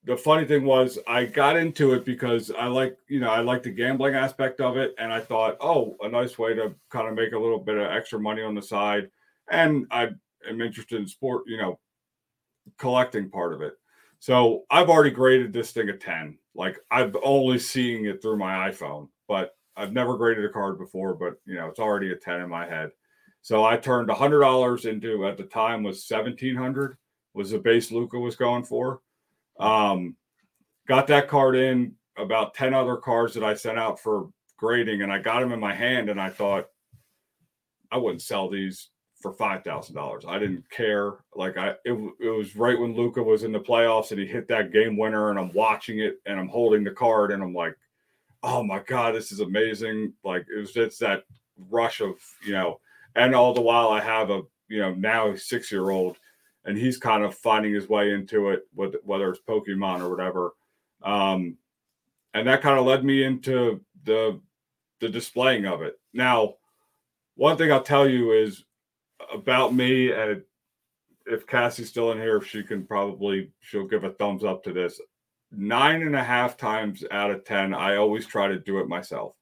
[0.04, 3.62] the funny thing was I got into it because I like, you know, I like
[3.62, 4.94] the gambling aspect of it.
[4.98, 7.90] And I thought, oh, a nice way to kind of make a little bit of
[7.90, 9.08] extra money on the side.
[9.50, 10.08] And I
[10.48, 11.78] am interested in sport, you know,
[12.78, 13.74] collecting part of it.
[14.18, 16.36] So I've already graded this thing a 10.
[16.54, 21.14] Like I've only seeing it through my iPhone, but I've never graded a card before,
[21.14, 22.90] but you know, it's already a 10 in my head.
[23.42, 26.96] So I turned hundred dollars into at the time was seventeen hundred
[27.34, 29.00] was the base Luka was going for.
[29.58, 30.16] Um,
[30.88, 35.12] got that card in about 10 other cards that I sent out for grading, and
[35.12, 36.66] I got them in my hand, and I thought
[37.90, 40.24] I wouldn't sell these for five thousand dollars.
[40.26, 41.12] I didn't care.
[41.34, 44.48] Like I, it, it was right when Luka was in the playoffs and he hit
[44.48, 47.76] that game winner, and I'm watching it and I'm holding the card, and I'm like,
[48.42, 50.12] oh my god, this is amazing.
[50.24, 51.24] Like it was just that
[51.70, 52.80] rush of you know
[53.14, 56.16] and all the while I have a you know now six year old,
[56.64, 60.54] and he's kind of finding his way into it, with whether it's Pokemon or whatever.
[61.02, 61.56] Um,
[62.34, 64.40] and that kind of led me into the
[65.00, 65.98] the displaying of it.
[66.12, 66.54] Now,
[67.34, 68.64] one thing I'll tell you is
[69.32, 70.42] about me, and
[71.26, 74.72] if Cassie's still in here, if she can probably she'll give a thumbs up to
[74.72, 75.00] this.
[75.50, 79.34] Nine and a half times out of ten, I always try to do it myself.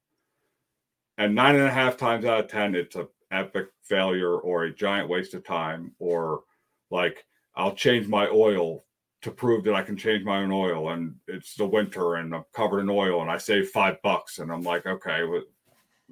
[1.18, 4.74] And nine and a half times out of ten, it's a epic failure or a
[4.74, 6.42] giant waste of time or
[6.90, 7.24] like
[7.54, 8.84] I'll change my oil
[9.22, 12.44] to prove that I can change my own oil and it's the winter and I'm
[12.54, 15.24] covered in oil and I save five bucks and I'm like okay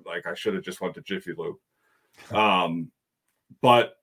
[0.04, 1.56] like I should have just went to Jiffy Lube.
[2.32, 2.90] Um
[3.62, 3.94] but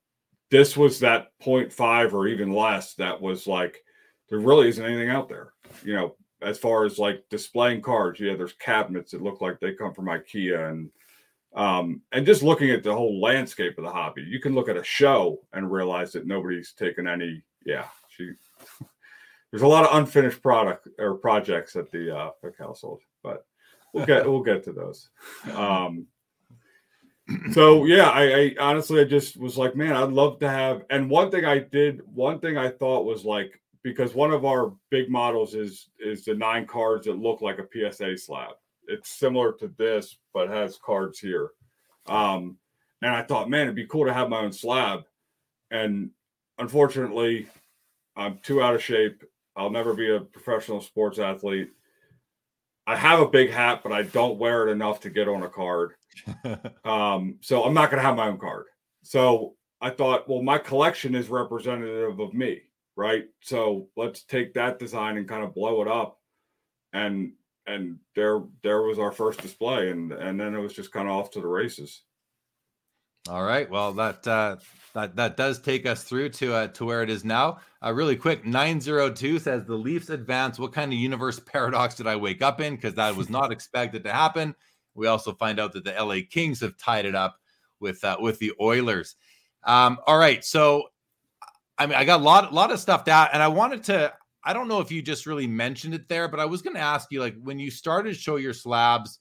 [0.50, 3.82] this was that 0.5 or even less that was like
[4.28, 5.52] there really isn't anything out there
[5.84, 9.74] you know as far as like displaying cards yeah there's cabinets that look like they
[9.74, 10.90] come from IKEA and
[11.56, 14.76] um, and just looking at the whole landscape of the hobby, you can look at
[14.76, 17.42] a show and realize that nobody's taken any.
[17.64, 18.32] Yeah, she.
[19.50, 23.46] there's a lot of unfinished product or projects at the uh, Fick household, but
[23.94, 25.08] we'll get we'll get to those.
[25.54, 26.06] Um,
[27.52, 30.84] so yeah, I, I honestly I just was like, man, I'd love to have.
[30.90, 34.74] And one thing I did, one thing I thought was like because one of our
[34.90, 38.56] big models is is the nine cards that look like a PSA slab
[38.88, 41.50] it's similar to this, but has cards here.
[42.06, 42.58] Um,
[43.02, 45.04] and I thought, man, it'd be cool to have my own slab.
[45.70, 46.10] And
[46.58, 47.46] unfortunately,
[48.16, 49.22] I'm too out of shape.
[49.56, 51.70] I'll never be a professional sports athlete.
[52.86, 55.48] I have a big hat, but I don't wear it enough to get on a
[55.48, 55.94] card.
[56.84, 58.66] um, so I'm not going to have my own card.
[59.02, 62.62] So I thought, well, my collection is representative of me,
[62.94, 63.26] right?
[63.42, 66.18] So let's take that design and kind of blow it up
[66.92, 67.32] and
[67.66, 71.14] and there there was our first display and and then it was just kind of
[71.14, 72.02] off to the races.
[73.28, 74.56] All right well that uh
[74.94, 77.58] that that does take us through to uh to where it is now.
[77.82, 80.58] Uh really quick 902 says the leafs advance.
[80.58, 82.76] What kind of universe paradox did i wake up in?
[82.76, 84.54] Because that was not expected to happen.
[84.94, 87.38] We also find out that the la kings have tied it up
[87.80, 89.16] with uh with the oilers.
[89.64, 90.84] Um all right so
[91.78, 94.12] i mean i got a lot a lot of stuff down and i wanted to
[94.46, 96.80] I don't know if you just really mentioned it there, but I was going to
[96.80, 99.18] ask you like when you started show your slabs,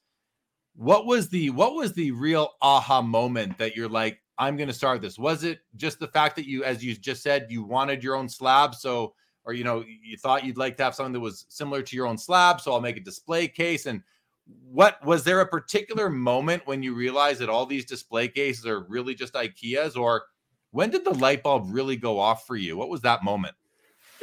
[0.76, 4.74] what was the what was the real aha moment that you're like I'm going to
[4.74, 5.18] start this?
[5.18, 8.30] Was it just the fact that you as you just said you wanted your own
[8.30, 11.82] slab so or you know you thought you'd like to have something that was similar
[11.82, 14.04] to your own slab so I'll make a display case and
[14.46, 18.82] what was there a particular moment when you realized that all these display cases are
[18.82, 20.26] really just IKEAs or
[20.70, 22.78] when did the light bulb really go off for you?
[22.78, 23.56] What was that moment?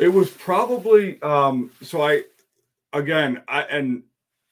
[0.03, 2.25] It was probably um so I
[2.93, 4.03] again I and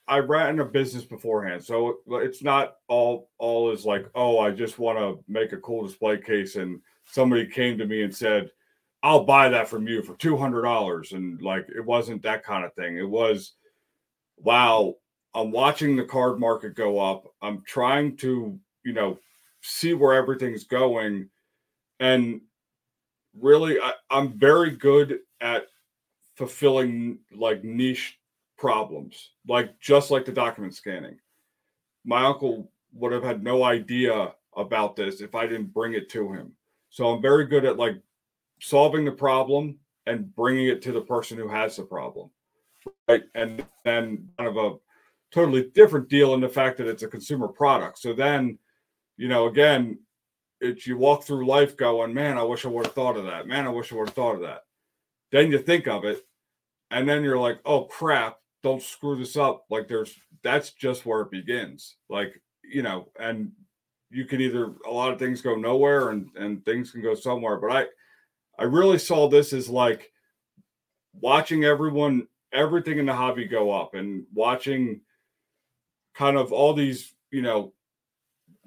[0.07, 4.79] I ran a business beforehand, so it's not all all is like oh I just
[4.79, 8.49] want to make a cool display case and somebody came to me and said
[9.03, 12.65] I'll buy that from you for two hundred dollars and like it wasn't that kind
[12.65, 12.97] of thing.
[12.97, 13.55] It was
[14.37, 14.95] wow
[15.35, 17.25] I'm watching the card market go up.
[17.43, 19.19] I'm trying to you know
[19.63, 21.29] see where everything's going
[21.99, 22.41] and
[23.37, 25.67] really I, am very good at
[26.37, 28.19] fulfilling like niche
[28.57, 31.19] problems, like just like the document scanning.
[32.05, 36.33] My uncle would have had no idea about this if I didn't bring it to
[36.33, 36.53] him.
[36.91, 38.01] So I'm very good at like
[38.61, 42.31] solving the problem and bringing it to the person who has the problem.
[43.09, 43.25] Right.
[43.35, 44.77] And then kind of a
[45.31, 47.99] totally different deal in the fact that it's a consumer product.
[47.99, 48.59] So then,
[49.17, 49.99] you know, again,
[50.61, 53.47] it's you walk through life going, man, I wish I would have thought of that.
[53.47, 54.63] Man, I wish I would have thought of that.
[55.33, 56.27] Then you think of it,
[56.91, 59.65] and then you're like, oh crap, don't screw this up.
[59.71, 61.97] Like there's that's just where it begins.
[62.09, 63.53] Like, you know, and
[64.11, 67.57] you can either a lot of things go nowhere and and things can go somewhere.
[67.57, 67.87] But I
[68.59, 70.11] I really saw this as like
[71.15, 75.01] watching everyone everything in the hobby go up and watching
[76.15, 77.73] kind of all these, you know,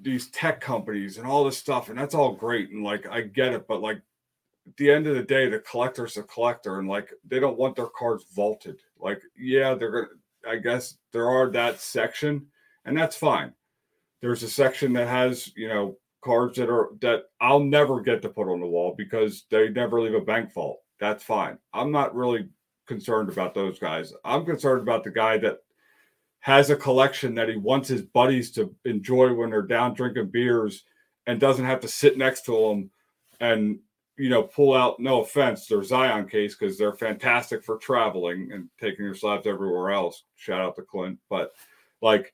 [0.00, 2.70] these tech companies and all this stuff, and that's all great.
[2.70, 4.00] And like I get it, but like
[4.76, 7.86] the end of the day, the collector's a collector, and like they don't want their
[7.86, 8.80] cards vaulted.
[8.98, 10.06] Like, yeah, they're gonna.
[10.46, 12.46] I guess there are that section,
[12.84, 13.52] and that's fine.
[14.20, 18.28] There's a section that has, you know, cards that are that I'll never get to
[18.28, 20.80] put on the wall because they never leave a bank vault.
[20.98, 21.58] That's fine.
[21.72, 22.48] I'm not really
[22.86, 24.12] concerned about those guys.
[24.24, 25.58] I'm concerned about the guy that
[26.40, 30.84] has a collection that he wants his buddies to enjoy when they're down drinking beers
[31.26, 32.90] and doesn't have to sit next to them
[33.40, 33.78] and
[34.16, 38.68] you know pull out no offense their zion case because they're fantastic for traveling and
[38.80, 41.52] taking your slabs everywhere else shout out to clint but
[42.00, 42.32] like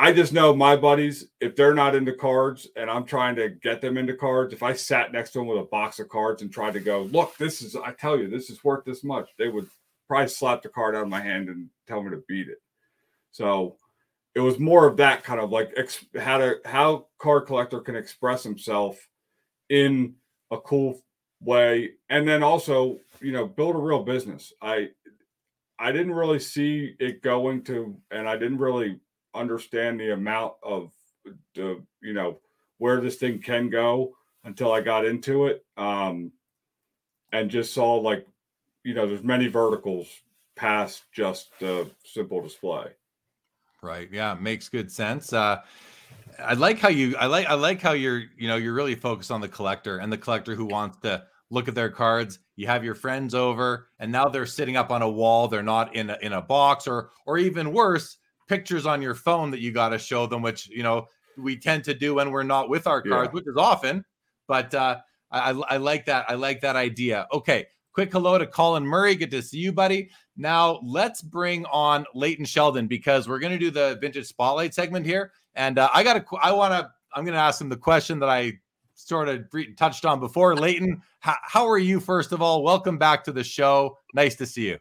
[0.00, 3.80] I just know my buddies, if they're not into cards and I'm trying to get
[3.80, 6.52] them into cards, if I sat next to them with a box of cards and
[6.52, 9.48] tried to go, look, this is, I tell you, this is worth this much, they
[9.48, 9.66] would
[10.06, 12.58] probably slap the card out of my hand and tell me to beat it.
[13.32, 13.76] So
[14.36, 17.96] it was more of that kind of like ex- how to, how card collector can
[17.96, 19.04] express himself
[19.68, 20.14] in
[20.50, 21.00] a cool
[21.40, 21.92] way.
[22.08, 24.52] And then also, you know, build a real business.
[24.60, 24.90] I,
[25.78, 29.00] I didn't really see it going to, and I didn't really
[29.34, 30.90] understand the amount of
[31.54, 32.38] the you know
[32.78, 36.32] where this thing can go until I got into it um
[37.32, 38.26] and just saw like
[38.84, 40.08] you know there's many verticals
[40.56, 42.86] past just the simple display
[43.82, 45.60] right yeah makes good sense uh
[46.38, 49.30] I like how you I like I like how you're you know you're really focused
[49.30, 52.84] on the collector and the collector who wants to look at their cards you have
[52.84, 56.18] your friends over and now they're sitting up on a wall they're not in a,
[56.22, 59.98] in a box or or even worse pictures on your phone that you got to
[59.98, 63.28] show them, which you know we tend to do when we're not with our cards,
[63.28, 63.32] yeah.
[63.32, 64.04] which is often.
[64.48, 64.98] But uh,
[65.30, 66.24] I, I like that.
[66.28, 67.28] I like that idea.
[67.32, 69.14] Okay, quick hello to Colin Murray.
[69.14, 70.10] Good to see you, buddy.
[70.36, 75.04] Now let's bring on Leighton Sheldon because we're going to do the vintage spotlight segment
[75.06, 76.36] here, and uh, I got to.
[76.40, 76.90] I want to.
[77.12, 78.52] I'm going to ask him the question that I
[78.94, 79.44] sort of
[79.76, 80.54] touched on before.
[80.56, 82.00] Leighton, how, how are you?
[82.00, 83.98] First of all, welcome back to the show.
[84.14, 84.78] Nice to see you.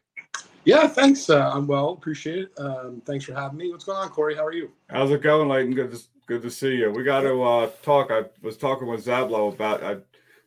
[0.66, 1.30] Yeah, thanks.
[1.30, 1.90] Uh, I'm well.
[1.90, 2.60] Appreciate it.
[2.60, 3.72] Um, thanks for having me.
[3.72, 4.36] What's going on, Corey?
[4.36, 4.70] How are you?
[4.90, 5.74] How's it going, Leighton?
[5.74, 6.92] Good to good to see you.
[6.92, 8.12] We got to uh, talk.
[8.12, 9.84] I was talking with Zablo about.
[9.84, 9.98] I,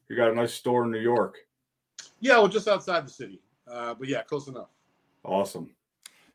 [0.08, 1.38] you got a nice store in New York.
[2.20, 3.40] Yeah, well, just outside the city.
[3.70, 4.68] Uh, but yeah, close enough.
[5.24, 5.70] Awesome.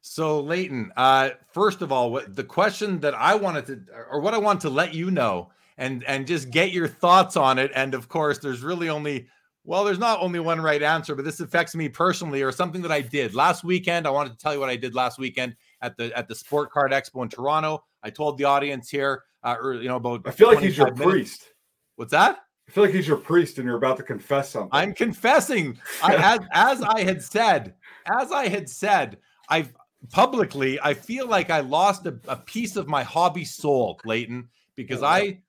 [0.07, 4.35] So, Leighton, uh, first of all, what the question that I wanted to, or what
[4.35, 7.71] I want to let you know, and and just get your thoughts on it.
[7.73, 9.27] And of course, there's really only
[9.63, 12.91] well, there's not only one right answer, but this affects me personally or something that
[12.91, 14.05] I did last weekend.
[14.05, 16.69] I wanted to tell you what I did last weekend at the at the Sport
[16.69, 17.83] Card Expo in Toronto.
[18.03, 20.21] I told the audience here, uh, or, you know, about.
[20.27, 21.09] I feel like he's your minutes.
[21.09, 21.53] priest.
[21.95, 22.43] What's that?
[22.69, 24.69] I feel like he's your priest, and you're about to confess something.
[24.71, 25.79] I'm confessing.
[26.03, 27.73] I, as as I had said,
[28.05, 29.17] as I had said,
[29.49, 29.73] I've
[30.11, 30.79] publicly.
[30.81, 35.07] I feel like I lost a, a piece of my hobby soul, Leighton, because oh,
[35.07, 35.39] I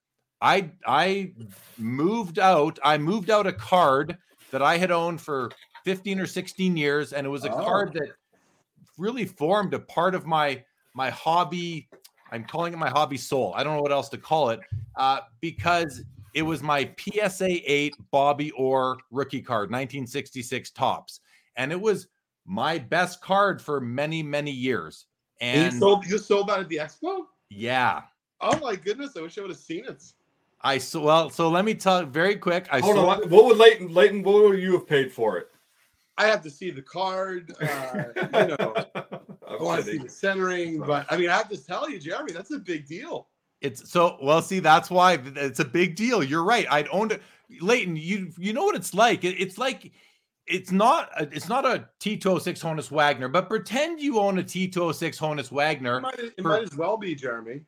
[0.40, 1.32] I I
[1.78, 2.78] moved out.
[2.82, 4.16] I moved out a card
[4.50, 5.50] that I had owned for
[5.84, 7.64] 15 or 16 years, and it was a oh.
[7.64, 8.10] card that
[8.98, 10.62] really formed a part of my
[10.94, 11.88] my hobby.
[12.32, 13.52] I'm calling it my hobby soul.
[13.56, 14.60] I don't know what else to call it
[14.96, 16.02] uh, because
[16.34, 21.20] it was my PSA 8 Bobby Orr rookie card, 1966 Topps,
[21.56, 22.08] and it was
[22.46, 25.06] my best card for many many years.
[25.40, 27.26] And, you sold you sold that at the expo?
[27.50, 28.02] Yeah.
[28.40, 29.16] Oh my goodness!
[29.16, 30.02] I wish I would have seen it.
[30.60, 31.30] I so well.
[31.30, 32.66] So let me tell very quick.
[32.70, 33.28] I hold on.
[33.28, 33.92] What would Leighton?
[33.92, 35.48] Leighton, what would you have paid for it?
[36.18, 37.54] I have to see the card.
[37.60, 38.74] Uh, you know,
[39.46, 42.32] I want to see the centering, but I mean, I have to tell you, Jeremy,
[42.32, 43.28] that's a big deal.
[43.60, 44.42] It's so well.
[44.42, 46.22] See, that's why it's a big deal.
[46.22, 46.66] You're right.
[46.70, 47.22] I'd owned it,
[47.60, 47.96] Leighton.
[47.96, 49.24] You you know what it's like.
[49.24, 49.92] It, it's like
[50.46, 55.18] it's not a, it's not a T206 Honus Wagner, but pretend you own a T206
[55.18, 55.98] Honus Wagner.
[55.98, 57.62] It might, it for, might as well be, Jeremy.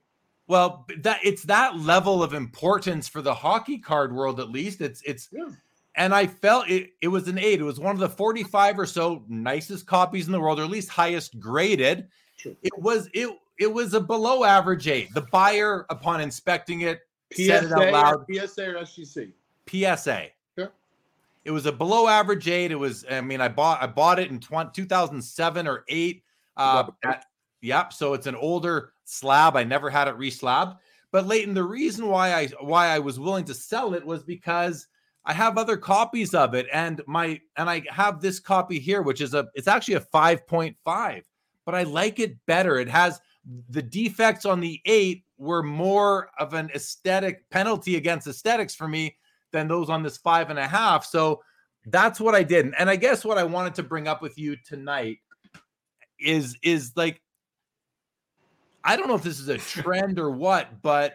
[0.47, 4.81] Well, that it's that level of importance for the hockey card world, at least.
[4.81, 5.49] It's it's yeah.
[5.97, 7.61] and I felt it it was an eight.
[7.61, 10.71] It was one of the 45 or so nicest copies in the world, or at
[10.71, 12.09] least highest graded.
[12.37, 12.55] Sure.
[12.63, 15.13] It was it it was a below average eight.
[15.13, 17.01] The buyer, upon inspecting it,
[17.33, 18.25] PSA said it out loud.
[18.33, 19.33] PSA or SGC?
[19.69, 20.29] PSA.
[21.45, 22.71] It was a below average eight.
[22.71, 26.23] It was, I mean, I bought I bought it in 20, 2007 or eight.
[26.57, 27.25] Uh, at,
[27.61, 27.93] yep.
[27.93, 29.57] So it's an older slab.
[29.57, 30.77] I never had it reslabbed.
[31.11, 34.87] But Leighton, the reason why I why I was willing to sell it was because
[35.25, 39.21] I have other copies of it, and my and I have this copy here, which
[39.21, 41.23] is a it's actually a 5.5,
[41.65, 42.79] but I like it better.
[42.79, 43.21] It has
[43.71, 49.17] the defects on the eight were more of an aesthetic penalty against aesthetics for me
[49.53, 51.05] than those on this five and a half.
[51.05, 51.43] So
[51.87, 52.73] that's what I did.
[52.79, 55.19] And I guess what I wanted to bring up with you tonight
[56.21, 57.23] is is like
[58.85, 61.15] I don't know if this is a trend or what, but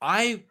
[0.00, 0.42] I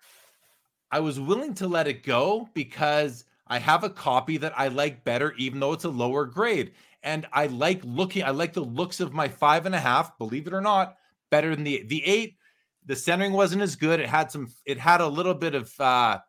[0.91, 5.04] I was willing to let it go because I have a copy that I like
[5.04, 6.74] better, even though it's a lower grade.
[7.04, 10.47] And I like looking, I like the looks of my five and a half, believe
[10.47, 10.95] it or not,
[11.30, 12.38] better than the the eight.
[12.86, 13.99] The centering wasn't as good.
[13.99, 14.51] It had some.
[14.66, 15.74] It had a little bit of.
[15.80, 16.20] uh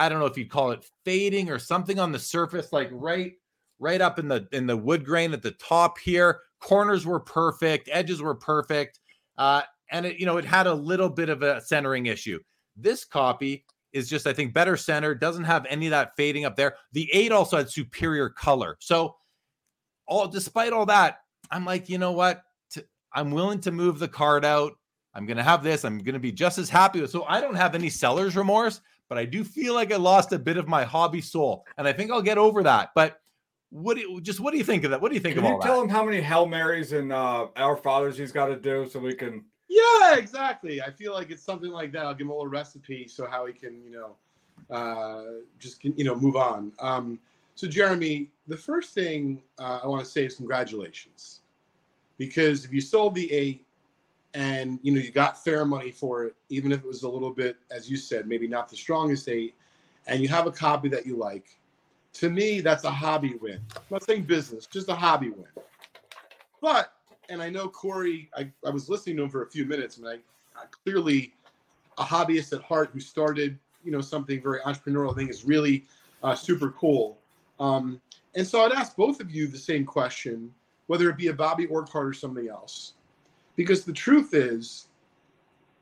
[0.00, 3.34] I don't know if you'd call it fading or something on the surface, like right,
[3.78, 6.40] right up in the in the wood grain at the top here.
[6.58, 8.98] Corners were perfect, edges were perfect,
[9.36, 12.38] uh, and it you know it had a little bit of a centering issue.
[12.76, 15.14] This copy is just, I think, better center.
[15.14, 16.76] Doesn't have any of that fading up there.
[16.92, 18.76] The eight also had superior color.
[18.80, 19.16] So,
[20.06, 21.18] all despite all that,
[21.50, 22.42] I'm like, you know what?
[22.76, 22.82] i
[23.12, 24.72] I'm willing to move the card out.
[25.12, 25.84] I'm gonna have this.
[25.84, 27.10] I'm gonna be just as happy with.
[27.10, 28.80] So I don't have any seller's remorse,
[29.10, 31.92] but I do feel like I lost a bit of my hobby soul, and I
[31.92, 32.92] think I'll get over that.
[32.94, 33.20] But
[33.68, 35.02] what do you, just what do you think of that?
[35.02, 35.82] What do you think Can of you all tell that?
[35.82, 39.14] him how many Hail Marys and uh, Our Fathers he's got to do so we
[39.14, 40.80] can Yeah, exactly.
[40.80, 42.06] I feel like it's something like that.
[42.06, 46.04] I'll give him a little recipe so how he can, you know, uh, just you
[46.04, 46.72] know move on.
[46.78, 47.18] Um,
[47.56, 51.40] so Jeremy, the first thing uh, I want to say is congratulations,
[52.16, 53.66] because if you sold the eight
[54.34, 57.32] and you know you got fair money for it, even if it was a little
[57.32, 59.54] bit, as you said, maybe not the strongest eight,
[60.06, 61.58] and you have a copy that you like,
[62.14, 63.60] to me that's a hobby win.
[63.90, 65.48] Not saying business, just a hobby win.
[66.60, 66.92] But
[67.28, 70.06] and I know Corey, I, I was listening to him for a few minutes, and
[70.06, 70.14] I,
[70.56, 71.32] I clearly
[71.98, 75.12] a hobbyist at heart who started, you know, something very entrepreneurial.
[75.12, 75.86] I think is really
[76.22, 77.18] uh, super cool.
[77.58, 78.00] Um,
[78.34, 80.52] and so I'd ask both of you the same question,
[80.86, 82.94] whether it be a Bobby card or something else,
[83.60, 84.88] because the truth is,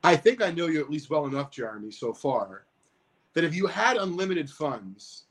[0.02, 2.64] I think I know you at least well enough, Jeremy, so far,
[3.34, 5.26] that if you had unlimited funds,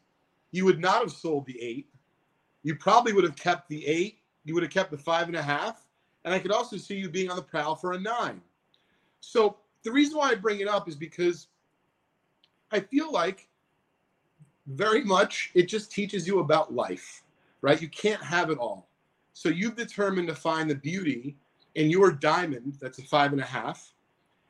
[0.51, 1.89] you would not have sold the eight.
[2.63, 4.19] You probably would have kept the eight.
[4.45, 5.87] You would have kept the five and a half
[6.23, 8.41] and I could also see you being on the prowl for a nine.
[9.19, 11.47] So the reason why I bring it up is because
[12.71, 13.49] I feel like
[14.67, 17.23] very much it just teaches you about life,
[17.61, 17.81] right?
[17.81, 18.89] You can't have it all.
[19.33, 21.37] So you've determined to find the beauty
[21.77, 23.93] in your diamond that's a five and a half.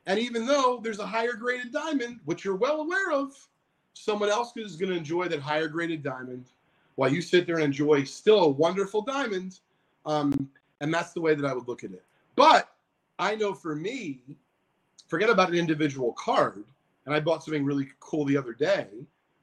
[0.05, 3.36] And even though there's a higher graded diamond, which you're well aware of,
[3.93, 6.45] someone else is going to enjoy that higher graded diamond
[6.95, 9.59] while you sit there and enjoy still a wonderful diamond.
[10.05, 10.49] Um,
[10.80, 12.03] and that's the way that I would look at it.
[12.38, 12.73] But
[13.19, 14.21] I know for me,
[15.07, 16.63] forget about an individual card.
[17.05, 18.88] And I bought something really cool the other day,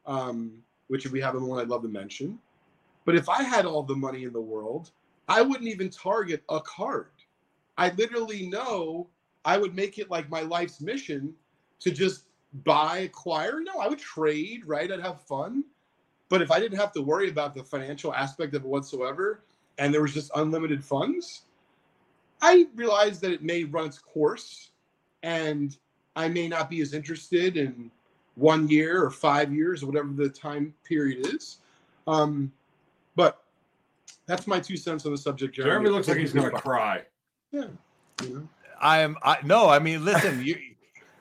[0.07, 0.53] um,
[0.89, 2.39] which if we have one I'd love to mention.
[3.05, 4.91] But if I had all the money in the world,
[5.29, 7.09] I wouldn't even target a card.
[7.77, 9.09] I literally know
[9.45, 11.35] I would make it like my life's mission
[11.81, 12.25] to just
[12.65, 13.61] buy, acquire.
[13.61, 14.91] No, I would trade, right?
[14.91, 15.65] I'd have fun.
[16.29, 19.43] But if I didn't have to worry about the financial aspect of it whatsoever,
[19.79, 21.43] and there was just unlimited funds,
[22.41, 24.71] I realized that it may run its course
[25.23, 25.77] and
[26.17, 27.91] I may not be as interested in
[28.37, 31.59] one year or five years or whatever the time period is.
[32.07, 32.53] Um,
[33.17, 33.43] but
[34.27, 35.55] that's my two cents on the subject.
[35.55, 37.03] Jeremy, Jeremy looks like he's going to cry.
[37.55, 37.67] Yeah.
[38.23, 38.49] You know?
[38.81, 39.17] I am.
[39.23, 39.69] I no.
[39.69, 40.45] I mean, listen.
[40.45, 40.57] you,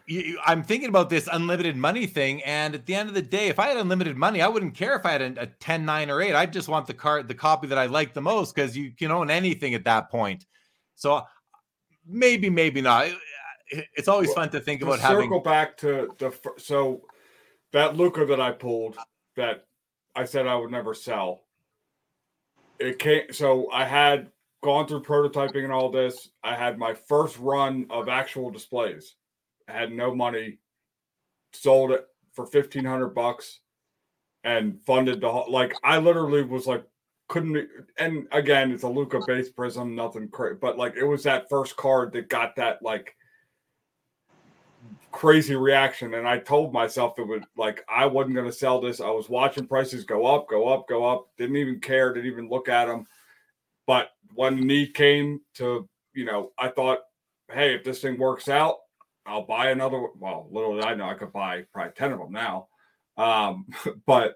[0.07, 3.47] you, I'm thinking about this unlimited money thing, and at the end of the day,
[3.47, 6.09] if I had unlimited money, I wouldn't care if I had a, a 10, 9,
[6.09, 6.35] or 8.
[6.35, 9.11] I'd just want the card, the copy that I like the most, because you can
[9.11, 10.45] own anything at that point.
[10.95, 11.21] So
[12.05, 13.07] maybe, maybe not.
[13.69, 15.29] It's always well, fun to think to about circle having.
[15.29, 17.01] Circle back to the so
[17.71, 18.97] that Luka that I pulled
[19.35, 19.65] that
[20.15, 21.43] I said I would never sell.
[22.79, 24.32] It came so I had
[24.63, 26.29] gone through prototyping and all this.
[26.43, 29.15] I had my first run of actual displays.
[29.67, 30.57] I had no money,
[31.51, 33.59] sold it for fifteen hundred bucks,
[34.43, 35.51] and funded the whole.
[35.51, 36.83] Like I literally was like,
[37.27, 37.67] couldn't.
[37.97, 41.75] And again, it's a Luka base prism, nothing crazy, but like it was that first
[41.75, 43.15] card that got that like
[45.11, 48.99] crazy reaction and i told myself it would like i wasn't going to sell this
[48.99, 52.49] i was watching prices go up go up go up didn't even care didn't even
[52.49, 53.05] look at them
[53.87, 56.99] but when the need came to you know i thought
[57.51, 58.77] hey if this thing works out
[59.25, 62.31] i'll buy another well little did i know i could buy probably 10 of them
[62.31, 62.67] now.
[63.17, 63.67] Um
[64.05, 64.35] but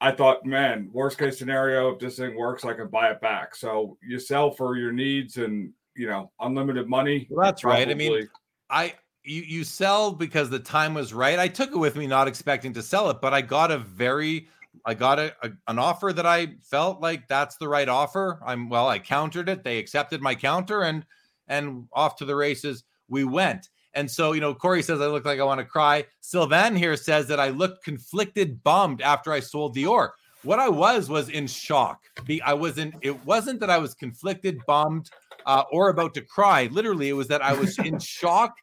[0.00, 3.54] i thought man worst case scenario if this thing works i can buy it back.
[3.54, 7.90] So you sell for your needs and you know unlimited money well, that's probably, right.
[7.90, 8.28] I mean
[8.70, 8.94] i
[9.28, 11.38] you you sell because the time was right.
[11.38, 14.48] I took it with me, not expecting to sell it, but I got a very
[14.88, 18.40] I got a, a, an offer that I felt like that's the right offer.
[18.42, 19.62] I'm well, I countered it.
[19.62, 21.04] They accepted my counter and
[21.46, 23.68] and off to the races we went.
[23.92, 26.06] And so, you know, Corey says I look like I want to cry.
[26.22, 30.14] Sylvan here says that I looked conflicted, bummed after I sold the Orr.
[30.42, 32.00] What I was was in shock.
[32.42, 32.94] I wasn't.
[33.02, 35.10] It wasn't that I was conflicted, bummed,
[35.44, 36.70] uh, or about to cry.
[36.72, 38.54] Literally, it was that I was in shock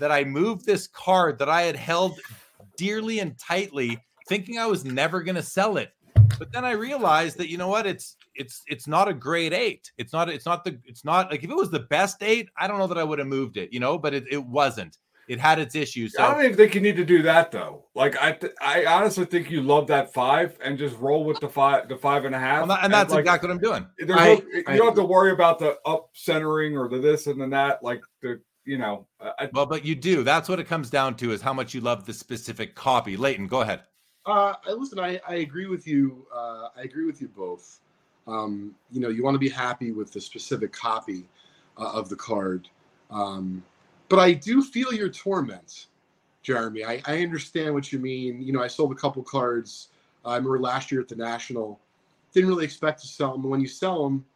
[0.00, 2.18] that I moved this card that I had held
[2.76, 3.98] dearly and tightly,
[4.28, 5.92] thinking I was never going to sell it.
[6.38, 7.86] But then I realized that you know what?
[7.86, 9.90] It's it's it's not a grade eight.
[9.98, 12.66] It's not it's not the it's not like if it was the best eight, I
[12.68, 14.98] don't know that I would have moved it, you know, but it, it wasn't.
[15.28, 16.14] It had its issues.
[16.14, 17.84] So I don't even think you need to do that though.
[17.94, 21.48] Like I, th- I honestly think you love that five and just roll with the
[21.48, 22.62] five, the five and a half.
[22.62, 23.86] and, that- and that's like, exactly what I'm doing.
[24.00, 24.32] I- no,
[24.72, 27.82] you don't have to worry about the up centering or the this and the that.
[27.82, 30.22] Like the, you know, I, Well, but you do.
[30.24, 33.16] That's what it comes down to is how much you love the specific copy.
[33.18, 33.82] Leighton, go ahead.
[34.28, 36.26] Uh, I- listen, I, I agree with you.
[36.32, 37.80] Uh, I agree with you both.
[38.26, 41.26] Um, you know, you want to be happy with the specific copy
[41.78, 42.68] uh, of the card.
[43.10, 43.64] Um,
[44.10, 45.86] but I do feel your torment,
[46.42, 46.84] Jeremy.
[46.84, 48.42] I, I understand what you mean.
[48.42, 49.88] You know, I sold a couple cards.
[50.26, 51.80] I remember last year at the National.
[52.34, 53.48] Didn't really expect to sell them.
[53.48, 54.26] When you sell them,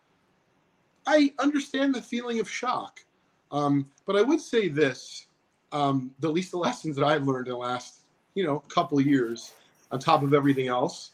[1.07, 3.05] I understand the feeling of shock.
[3.51, 5.27] Um, but I would say this:
[5.71, 8.01] um, the least the lessons that I've learned in the last,
[8.35, 9.53] you know, couple years,
[9.93, 11.13] on top of everything else,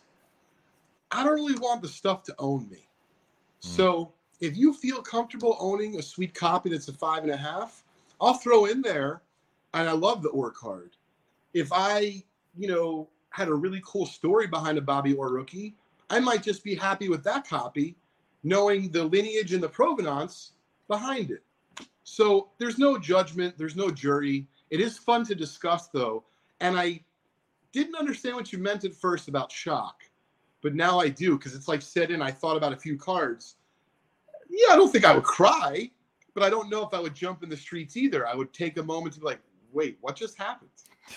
[1.10, 2.86] I don't really want the stuff to own me.
[3.62, 3.68] Hmm.
[3.68, 7.82] So if you feel comfortable owning a sweet copy that's a five and a half,
[8.20, 9.22] I'll throw in there.
[9.74, 10.92] And I love the Orr card.
[11.52, 12.22] If I,
[12.56, 15.74] you know, had a really cool story behind a Bobby Orr rookie,
[16.08, 17.96] I might just be happy with that copy,
[18.42, 20.52] knowing the lineage and the provenance
[20.88, 21.42] behind it.
[22.04, 24.46] So there's no judgment, there's no jury.
[24.70, 26.24] It is fun to discuss though.
[26.60, 27.00] And I
[27.72, 30.02] didn't understand what you meant at first about shock,
[30.62, 32.22] but now I do because it's like set in.
[32.22, 33.56] I thought about a few cards.
[34.48, 35.90] Yeah, I don't think I would cry,
[36.34, 38.26] but I don't know if I would jump in the streets either.
[38.26, 39.40] I would take a moment to be like,
[39.72, 40.70] wait, what just happened?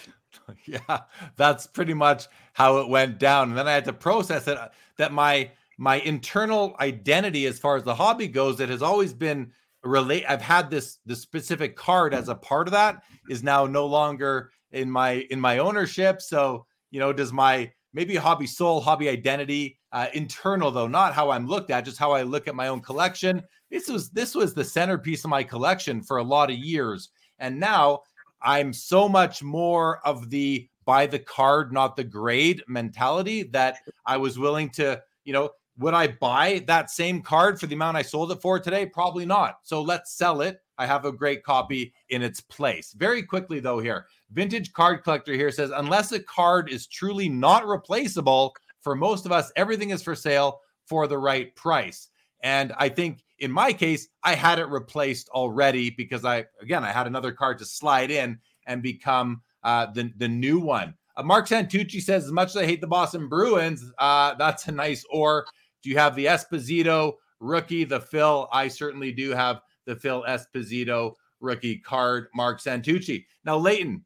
[0.65, 1.01] yeah,
[1.35, 3.49] that's pretty much how it went down.
[3.49, 7.75] And then I had to process it uh, that my my internal identity as far
[7.75, 9.51] as the hobby goes, that has always been
[9.83, 10.25] relate.
[10.27, 14.51] I've had this this specific card as a part of that is now no longer
[14.71, 16.21] in my in my ownership.
[16.21, 21.29] So you know, does my maybe hobby soul, hobby identity, uh, internal though, not how
[21.29, 23.41] I'm looked at, just how I look at my own collection.
[23.69, 27.09] This was this was the centerpiece of my collection for a lot of years,
[27.39, 28.01] and now
[28.41, 34.17] I'm so much more of the buy the card, not the grade mentality that I
[34.17, 38.01] was willing to, you know, would I buy that same card for the amount I
[38.01, 38.85] sold it for today?
[38.85, 39.59] Probably not.
[39.63, 40.59] So let's sell it.
[40.77, 42.93] I have a great copy in its place.
[42.93, 47.67] Very quickly, though, here, vintage card collector here says, unless a card is truly not
[47.67, 52.09] replaceable, for most of us, everything is for sale for the right price.
[52.43, 56.91] And I think in my case, I had it replaced already because I, again, I
[56.91, 60.95] had another card to slide in and become uh, the, the new one.
[61.17, 64.71] Uh, Mark Santucci says, as much as I hate the Boston Bruins, uh, that's a
[64.71, 65.45] nice Orr.
[65.83, 68.47] Do you have the Esposito rookie, the Phil?
[68.51, 73.25] I certainly do have the Phil Esposito rookie card, Mark Santucci.
[73.43, 74.05] Now, Leighton,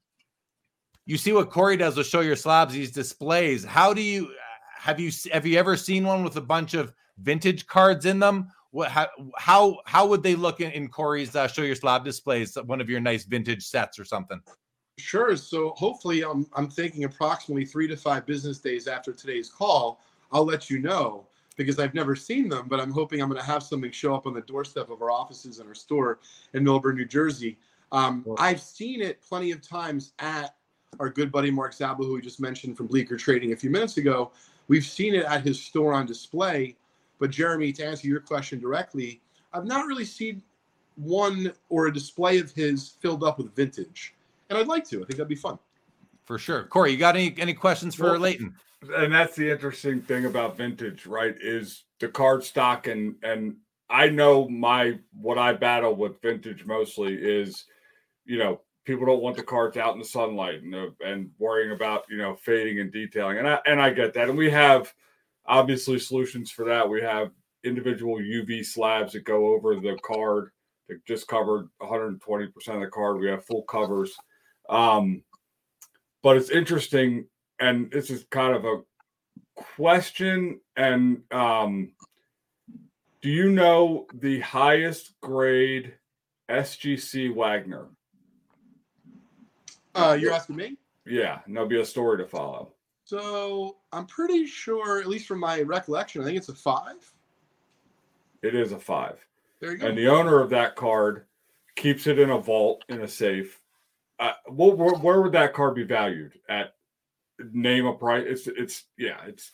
[1.05, 3.63] you see what Corey does with show your slabs, these displays.
[3.63, 4.33] How do you
[4.79, 8.49] have you have you ever seen one with a bunch of vintage cards in them?
[8.71, 12.55] What how how, how would they look in, in Corey's uh, show your slab displays?
[12.65, 14.41] One of your nice vintage sets or something.
[14.97, 15.35] Sure.
[15.35, 20.01] So hopefully, I'm I'm thinking approximately three to five business days after today's call,
[20.31, 21.27] I'll let you know
[21.57, 24.27] because I've never seen them, but I'm hoping I'm going to have something show up
[24.27, 26.19] on the doorstep of our offices and our store
[26.53, 27.57] in Millburn, New Jersey.
[27.93, 30.55] Um, I've seen it plenty of times at
[30.99, 33.97] our good buddy Mark Zabel, who we just mentioned from Bleecker Trading a few minutes
[33.97, 34.31] ago.
[34.67, 36.75] We've seen it at his store on display.
[37.19, 39.21] But Jeremy, to answer your question directly,
[39.53, 40.41] I've not really seen
[40.95, 44.13] one or a display of his filled up with vintage,
[44.49, 44.97] and I'd like to.
[44.97, 45.57] I think that'd be fun.
[46.25, 46.63] For sure.
[46.63, 48.55] Corey, you got any any questions for Well, Leighton?
[48.95, 51.35] and that's the interesting thing about vintage, right?
[51.39, 53.55] Is the card stock and and
[53.89, 57.65] I know my what I battle with vintage mostly is,
[58.25, 61.71] you know, people don't want the cards out in the sunlight and uh, and worrying
[61.71, 64.93] about you know fading and detailing, and I and I get that, and we have
[65.45, 66.89] obviously solutions for that.
[66.89, 67.31] We have
[67.63, 70.51] individual UV slabs that go over the card
[70.88, 73.19] that just covered 120 percent of the card.
[73.19, 74.15] We have full covers.
[74.69, 75.23] Um,
[76.23, 77.27] but it's interesting
[77.59, 78.81] and this is kind of a
[79.75, 81.91] question and um
[83.21, 85.93] do you know the highest grade
[86.49, 87.88] SGC Wagner?
[89.95, 90.77] Uh, you're asking me?
[91.05, 92.73] Yeah, and there'll be a story to follow.
[93.03, 96.95] So I'm pretty sure, at least from my recollection, I think it's a five.
[98.41, 99.25] It is a five.
[99.61, 99.87] There you go.
[99.87, 101.25] And the owner of that card
[101.75, 103.59] keeps it in a vault in a safe.
[104.19, 106.73] Uh, well, where, where would that card be valued at?
[107.51, 108.23] Name a price.
[108.25, 109.17] It's it's yeah.
[109.27, 109.51] It's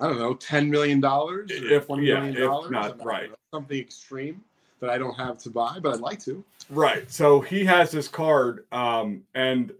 [0.00, 2.70] I don't know, ten million dollars, If- yeah, million if dollars.
[2.72, 3.30] not, I'm not- right.
[3.54, 4.42] Something extreme
[4.80, 6.44] that I don't have to buy, but I'd like to.
[6.68, 7.10] Right.
[7.10, 9.72] So he has this card, um, and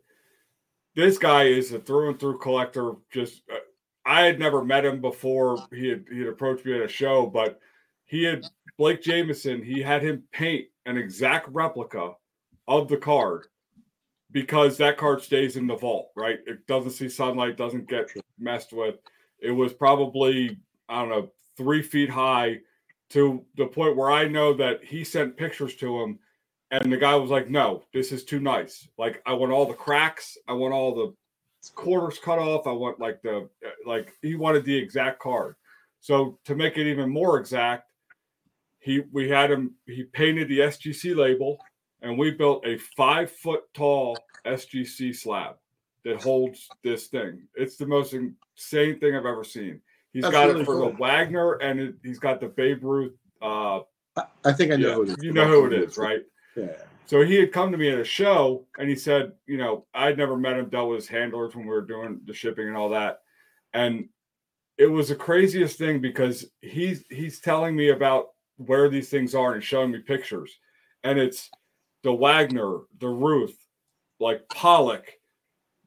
[0.95, 2.93] this guy is a through and through collector.
[3.11, 3.57] Just uh,
[4.05, 7.27] I had never met him before he had he had approached me at a show,
[7.27, 7.61] but
[8.05, 8.45] he had
[8.77, 12.13] Blake Jamieson, he had him paint an exact replica
[12.67, 13.47] of the card
[14.33, 16.39] because that card stays in the vault, right?
[16.47, 18.97] It doesn't see sunlight, doesn't get messed with.
[19.39, 22.61] It was probably, I don't know, three feet high
[23.11, 26.19] to the point where I know that he sent pictures to him
[26.71, 28.87] and the guy was like, no, this is too nice.
[28.97, 33.01] Like, I want all the cracks, I want all the corners cut off, I want
[33.01, 33.49] like the,
[33.85, 35.57] like, he wanted the exact card.
[36.01, 37.91] So to make it even more exact,
[38.79, 41.59] he we had him he painted the SGC label
[42.01, 45.57] and we built a five foot tall SGC slab
[46.05, 47.47] that holds this thing.
[47.55, 49.83] It's the most insane thing I've ever seen.
[50.13, 50.91] He's That's got it for cool.
[50.91, 53.15] the Wagner and it, he's got the Babe Ruth.
[53.41, 53.81] Uh,
[54.45, 55.17] I think I know yeah, who it is.
[55.23, 56.23] You know who it is, right?
[56.57, 56.73] Yeah.
[57.07, 60.19] So he had come to me at a show and he said, you know, I'd
[60.19, 62.91] never met him, dealt with his handlers when we were doing the shipping and all
[62.91, 63.21] that.
[63.73, 64.09] And
[64.79, 69.55] it was the craziest thing because he's he's telling me about where these things are
[69.55, 70.57] and showing me pictures.
[71.03, 71.51] And it's
[72.03, 73.59] the Wagner, the Ruth,
[74.21, 75.13] like Pollock,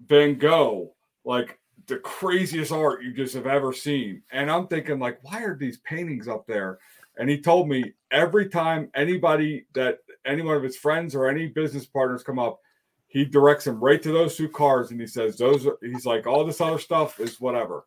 [0.05, 0.93] Van Gogh,
[1.23, 1.57] like
[1.87, 4.21] the craziest art you just have ever seen.
[4.31, 6.79] And I'm thinking, like, why are these paintings up there?
[7.17, 11.47] And he told me every time anybody that any one of his friends or any
[11.47, 12.59] business partners come up,
[13.07, 16.25] he directs them right to those two cars and he says, Those are, he's like,
[16.25, 17.85] all this other stuff is whatever.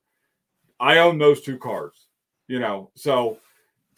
[0.79, 2.07] I own those two cars,
[2.47, 2.91] you know.
[2.95, 3.39] So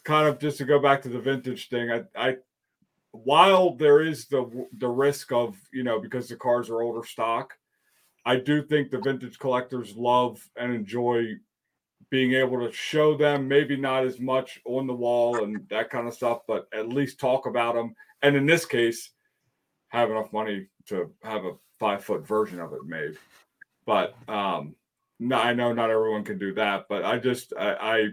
[0.03, 2.37] kind of just to go back to the vintage thing, I, I
[3.11, 7.53] while there is the the risk of you know because the cars are older stock,
[8.25, 11.35] I do think the vintage collectors love and enjoy
[12.09, 16.07] being able to show them maybe not as much on the wall and that kind
[16.07, 17.95] of stuff, but at least talk about them.
[18.21, 19.11] And in this case,
[19.89, 23.17] have enough money to have a five foot version of it made.
[23.85, 24.75] But um,
[25.19, 28.07] no, I know not everyone can do that, but I just I, I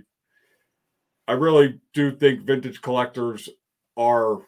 [1.28, 3.48] I really do think vintage collectors
[3.96, 4.38] are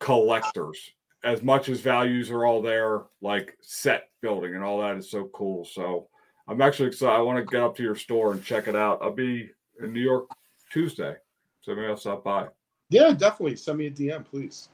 [0.00, 0.92] collectors
[1.24, 5.30] as much as values are all there, like set building and all that is so
[5.34, 5.64] cool.
[5.64, 6.08] So
[6.48, 7.14] I'm actually excited.
[7.14, 8.98] I want to get up to your store and check it out.
[9.02, 9.50] I'll be
[9.82, 10.28] in New York
[10.72, 11.14] Tuesday,
[11.60, 12.48] so maybe I'll stop by.
[12.90, 13.56] Yeah, definitely.
[13.56, 14.68] Send me a DM, please.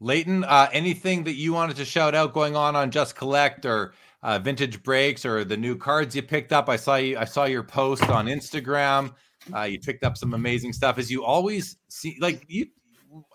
[0.00, 3.94] Leighton, uh, anything that you wanted to shout out going on on Just Collect or
[4.22, 6.68] uh, Vintage Breaks or the new cards you picked up?
[6.68, 7.16] I saw you.
[7.16, 9.14] I saw your post on Instagram.
[9.54, 10.98] Uh, you picked up some amazing stuff.
[10.98, 12.66] As you always see, like you,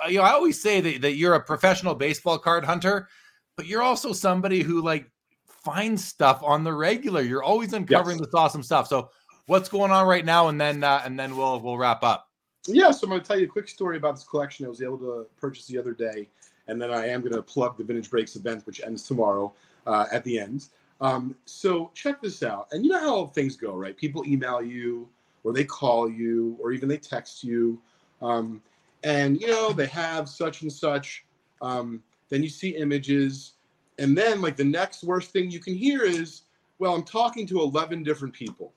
[0.07, 3.07] you know, I always say that, that you're a professional baseball card hunter,
[3.55, 5.09] but you're also somebody who like
[5.45, 7.21] finds stuff on the regular.
[7.21, 8.27] You're always uncovering yes.
[8.27, 8.87] this awesome stuff.
[8.87, 9.09] So,
[9.47, 10.47] what's going on right now?
[10.47, 12.27] And then, uh, and then we'll we'll wrap up.
[12.67, 14.81] Yeah, so I'm going to tell you a quick story about this collection I was
[14.81, 16.27] able to purchase the other day,
[16.67, 19.53] and then I am going to plug the Vintage Breaks event, which ends tomorrow
[19.87, 20.67] uh, at the end.
[21.01, 23.95] Um, so check this out, and you know how things go, right?
[23.95, 25.07] People email you
[25.43, 27.81] or they call you or even they text you
[28.21, 28.61] um,
[29.03, 31.25] and you know they have such and such
[31.61, 33.53] um, then you see images.
[33.97, 36.43] And then like the next worst thing you can hear is
[36.77, 38.73] well i'm talking to 11 different people.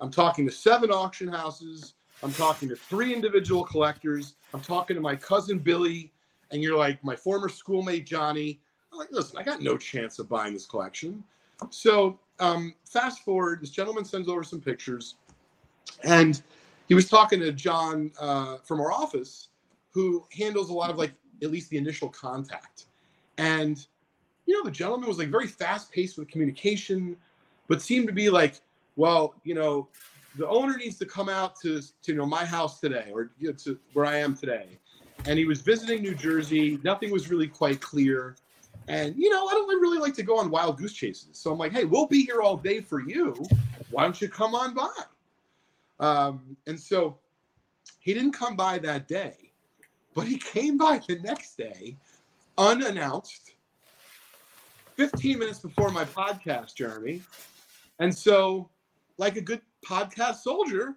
[0.00, 1.94] I'm talking to seven auction houses.
[2.22, 4.34] I'm talking to three individual collectors.
[4.52, 6.12] I'm talking to my cousin billy.
[6.50, 8.60] And you're like my former schoolmate johnny.
[8.92, 11.22] I'm like listen i got no chance of buying this collection.
[11.70, 15.14] So um, fast forward this gentleman sends over some pictures.
[16.02, 16.42] And
[16.88, 19.48] he was talking to John uh, from our office,
[19.94, 22.86] who handles a lot of like at least the initial contact.
[23.38, 23.84] And
[24.46, 27.16] you know, the gentleman was like very fast paced with communication,
[27.68, 28.60] but seemed to be like,
[28.96, 29.88] well, you know,
[30.36, 33.48] the owner needs to come out to, to you know my house today or you
[33.48, 34.78] know, to where I am today.
[35.26, 36.78] And he was visiting New Jersey.
[36.82, 38.36] Nothing was really quite clear.
[38.88, 41.38] And you know, I don't really like to go on wild goose chases.
[41.38, 43.46] So I'm like, hey, we'll be here all day for you.
[43.90, 44.90] Why don't you come on by?
[46.00, 47.16] Um, and so
[48.00, 49.43] he didn't come by that day,
[50.14, 51.96] but he came by the next day
[52.56, 53.54] unannounced,
[54.96, 57.22] 15 minutes before my podcast, Jeremy.
[57.98, 58.70] And so,
[59.18, 60.96] like a good podcast soldier,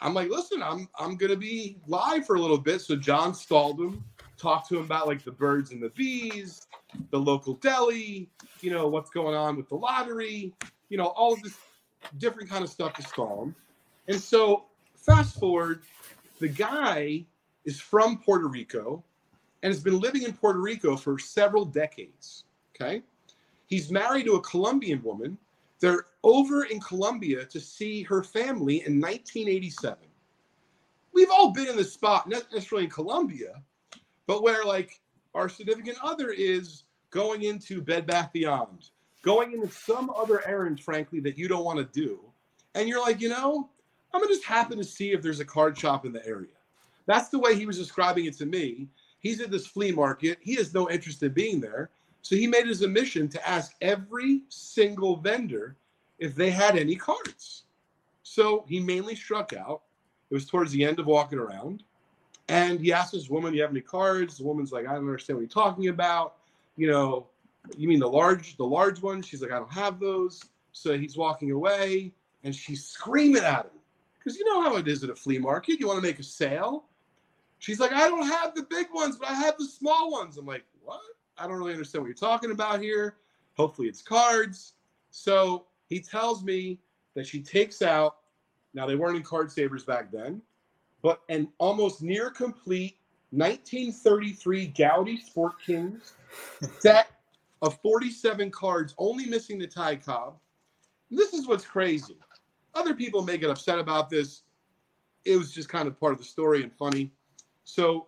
[0.00, 2.80] I'm like, listen, I'm I'm gonna be live for a little bit.
[2.80, 4.04] So John stalled him,
[4.36, 6.66] talked to him about like the birds and the bees,
[7.10, 8.30] the local deli,
[8.60, 10.54] you know, what's going on with the lottery,
[10.88, 11.56] you know, all of this
[12.18, 13.54] different kind of stuff to stall him.
[14.06, 15.82] And so, fast forward,
[16.38, 17.26] the guy
[17.68, 19.04] is from Puerto Rico
[19.62, 22.44] and has been living in Puerto Rico for several decades.
[22.74, 23.02] Okay.
[23.66, 25.36] He's married to a Colombian woman.
[25.80, 29.98] They're over in Colombia to see her family in 1987.
[31.12, 33.62] We've all been in the spot, not necessarily in Colombia,
[34.26, 35.00] but where like
[35.34, 38.90] our significant other is going into Bed Bath Beyond,
[39.22, 42.20] going into some other errand, frankly, that you don't want to do
[42.74, 43.68] and you're like, you know,
[44.14, 46.57] I'm gonna just happen to see if there's a card shop in the area.
[47.08, 48.86] That's the way he was describing it to me.
[49.18, 50.38] He's at this flea market.
[50.42, 51.90] He has no interest in being there.
[52.20, 55.74] So he made his a mission to ask every single vendor
[56.18, 57.64] if they had any cards.
[58.22, 59.80] So he mainly struck out.
[60.30, 61.82] It was towards the end of walking around.
[62.48, 64.36] And he asked this woman, Do you have any cards?
[64.36, 66.34] The woman's like, I don't understand what you're talking about.
[66.76, 67.26] You know,
[67.78, 69.26] you mean the large, the large ones?
[69.26, 70.42] She's like, I don't have those.
[70.72, 72.12] So he's walking away
[72.44, 73.70] and she's screaming at him.
[74.18, 75.80] Because you know how it is at a flea market.
[75.80, 76.84] You want to make a sale.
[77.58, 80.36] She's like, I don't have the big ones, but I have the small ones.
[80.36, 81.00] I'm like, what?
[81.36, 83.16] I don't really understand what you're talking about here.
[83.56, 84.74] Hopefully it's cards.
[85.10, 86.80] So he tells me
[87.14, 88.18] that she takes out,
[88.74, 90.40] now they weren't in card savers back then,
[91.02, 92.96] but an almost near complete
[93.30, 96.14] 1933 Goudey Sport Kings
[96.78, 97.10] set
[97.62, 100.38] of 47 cards, only missing the Ty Cobb.
[101.10, 102.16] This is what's crazy.
[102.74, 104.42] Other people may get upset about this.
[105.24, 107.10] It was just kind of part of the story and funny.
[107.68, 108.06] So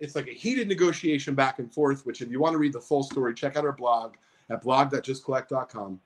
[0.00, 2.80] it's like a heated negotiation back and forth, which if you want to read the
[2.80, 4.14] full story, check out our blog
[4.48, 6.00] at blog.justcollect.com.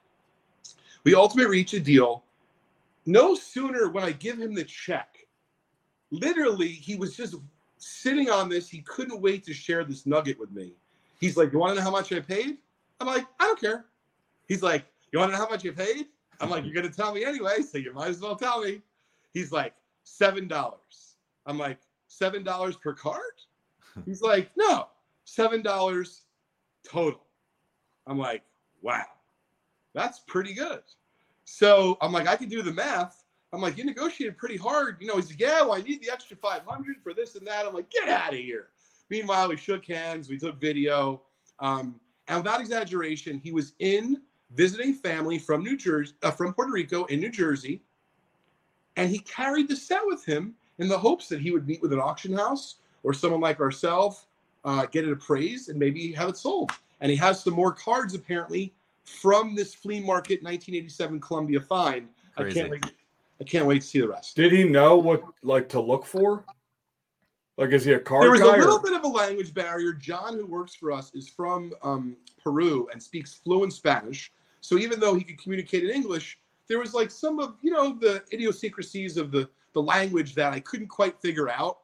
[1.05, 2.25] We ultimately reach a deal.
[3.07, 5.29] No sooner when I give him the check,
[6.11, 7.37] literally, he was just
[7.79, 8.69] sitting on this.
[8.69, 10.73] He couldn't wait to share this nugget with me.
[11.21, 12.59] He's like, You want to know how much I paid?
[13.01, 13.85] I'm like, I don't care.
[14.49, 16.07] He's like, You want to know how much you paid?
[16.41, 18.83] I'm like, You're going to tell me anyway, so you might as well tell me.
[19.33, 20.75] He's like, $7.
[21.47, 21.79] I'm like,
[22.21, 23.21] $7 per card?
[24.07, 24.89] He's like, No,
[25.27, 26.21] $7
[26.89, 27.23] total.
[28.07, 28.43] I'm like,
[28.83, 29.05] Wow,
[29.95, 30.83] that's pretty good.
[31.45, 33.25] So I'm like, I can do the math.
[33.53, 34.97] I'm like, you negotiated pretty hard.
[35.01, 37.64] You know, he's like, yeah, well, I need the extra 500 for this and that.
[37.64, 38.69] I'm like, get out of here.
[39.09, 41.23] Meanwhile, we shook hands, we took video.
[41.61, 46.73] Um, and without exaggeration, he was in visiting family from New Jersey, uh, from Puerto
[46.73, 47.83] Rico in New Jersey.
[48.97, 51.93] And he carried the set with him in the hopes that he would meet with
[51.93, 54.27] an auction house or someone like ourselves,
[54.64, 56.70] uh, get it appraised, and maybe have it sold.
[57.01, 58.72] And he has some more cards apparently
[59.05, 62.09] from this flea market 1987 Colombia find.
[62.37, 62.61] Crazy.
[62.61, 62.93] I can't wait.
[63.41, 64.35] I can't wait to see the rest.
[64.35, 66.45] Did he know what like to look for?
[67.59, 69.93] Like, is he a card There was a little or- bit of a language barrier.
[69.93, 74.33] John, who works for us, is from um, Peru and speaks fluent Spanish.
[74.61, 77.95] So even though he could communicate in English, there was like some of you know
[77.99, 81.81] the idiosyncrasies of the the language that I couldn't quite figure out.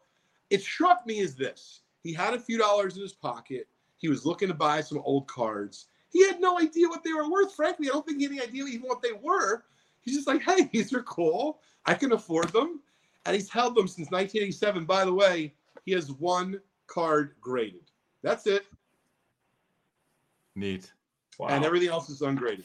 [0.48, 3.68] It struck me as this: he had a few dollars in his pocket.
[3.98, 5.88] He was looking to buy some old cards.
[6.08, 7.54] He had no idea what they were worth.
[7.54, 9.64] Frankly, I don't think he had any idea even what they were.
[10.00, 11.60] He's just like, hey, these are cool.
[11.84, 12.80] I can afford them.
[13.26, 14.86] And he's held them since 1987.
[14.86, 17.90] By the way, he has one card graded.
[18.22, 18.64] That's it.
[20.56, 20.90] Neat.
[21.38, 21.48] Wow.
[21.48, 22.64] And everything else is ungraded.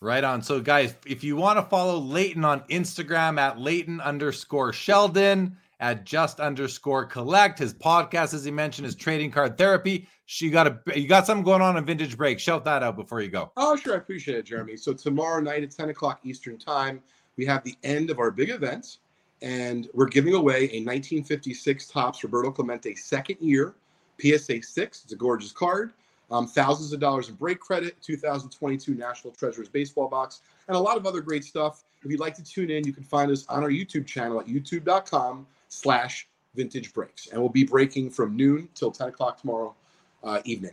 [0.00, 0.42] Right on.
[0.42, 6.04] So, guys, if you want to follow Leighton on Instagram at Leighton underscore Sheldon, at
[6.04, 10.08] just underscore collect, his podcast, as he mentioned, is trading card therapy.
[10.26, 12.38] She got a you got something going on in Vintage Break.
[12.38, 13.50] Shout that out before you go.
[13.56, 13.94] Oh, sure.
[13.94, 14.76] I appreciate it, Jeremy.
[14.76, 17.00] So tomorrow night at 10 o'clock Eastern Time,
[17.36, 18.98] we have the end of our big event,
[19.40, 23.74] and we're giving away a 1956 Topps Roberto Clemente second year
[24.20, 25.02] PSA 6.
[25.04, 25.92] It's a gorgeous card.
[26.30, 30.96] Um, thousands of dollars in break credit, 2022 National Treasures baseball box, and a lot
[30.96, 31.84] of other great stuff.
[32.04, 34.46] If you'd like to tune in, you can find us on our YouTube channel at
[34.46, 37.28] youtube.com slash vintage breaks.
[37.28, 39.74] And we'll be breaking from noon till 10 o'clock tomorrow
[40.22, 40.72] uh, evening.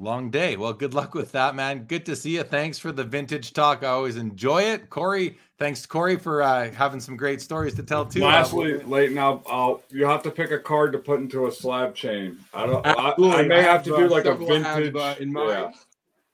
[0.00, 0.56] Long day.
[0.56, 1.84] Well, good luck with that, man.
[1.84, 2.44] Good to see you.
[2.44, 3.82] Thanks for the vintage talk.
[3.82, 4.88] I always enjoy it.
[4.90, 8.22] Corey, thanks, Corey, for uh, having some great stories to tell too.
[8.22, 11.96] Lastly, Leighton, I'll, I'll you have to pick a card to put into a slab
[11.96, 12.38] chain.
[12.54, 12.86] I don't.
[12.86, 13.36] I, Absolutely.
[13.38, 14.94] I may have to do like a several I have, vintage.
[14.96, 15.50] uh, in mind.
[15.50, 15.70] yeah.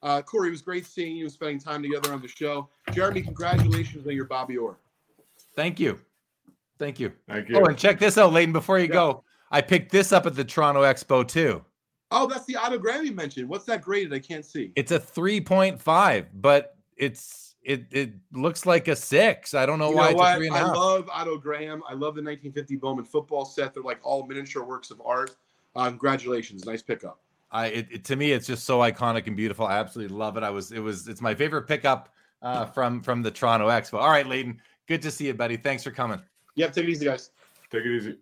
[0.02, 2.68] Uh, Corey, it was great seeing you and spending time together on the show.
[2.92, 4.76] Jeremy, congratulations on your Bobby Orr.
[5.56, 5.98] Thank you.
[6.78, 7.12] Thank you.
[7.26, 7.58] Thank you.
[7.58, 8.92] Oh, and check this out, Leighton, before you Yeah.
[8.92, 9.24] go.
[9.50, 11.64] I picked this up at the Toronto Expo too.
[12.10, 13.48] Oh, that's the Otto Graham I mentioned.
[13.48, 14.12] What's that graded?
[14.12, 14.72] I can't see.
[14.76, 19.54] It's a 3.5, but it's it it looks like a six.
[19.54, 20.36] I don't know You why know it's what?
[20.36, 20.76] three and a I half.
[20.76, 21.82] love Otto Graham.
[21.88, 23.72] I love the 1950 Bowman football set.
[23.74, 25.34] They're like all miniature works of art.
[25.74, 26.66] Uh, congratulations.
[26.66, 27.20] Nice pickup.
[27.50, 29.66] I it, it- to me it's just so iconic and beautiful.
[29.66, 30.42] I absolutely love it.
[30.42, 32.10] I was it was it's my favorite pickup
[32.42, 33.94] uh, from from the Toronto Expo.
[33.98, 35.56] All right, Leighton, good to see you, buddy.
[35.56, 36.20] Thanks for coming.
[36.56, 37.30] Yep, take it easy, guys.
[37.70, 38.18] Take it easy.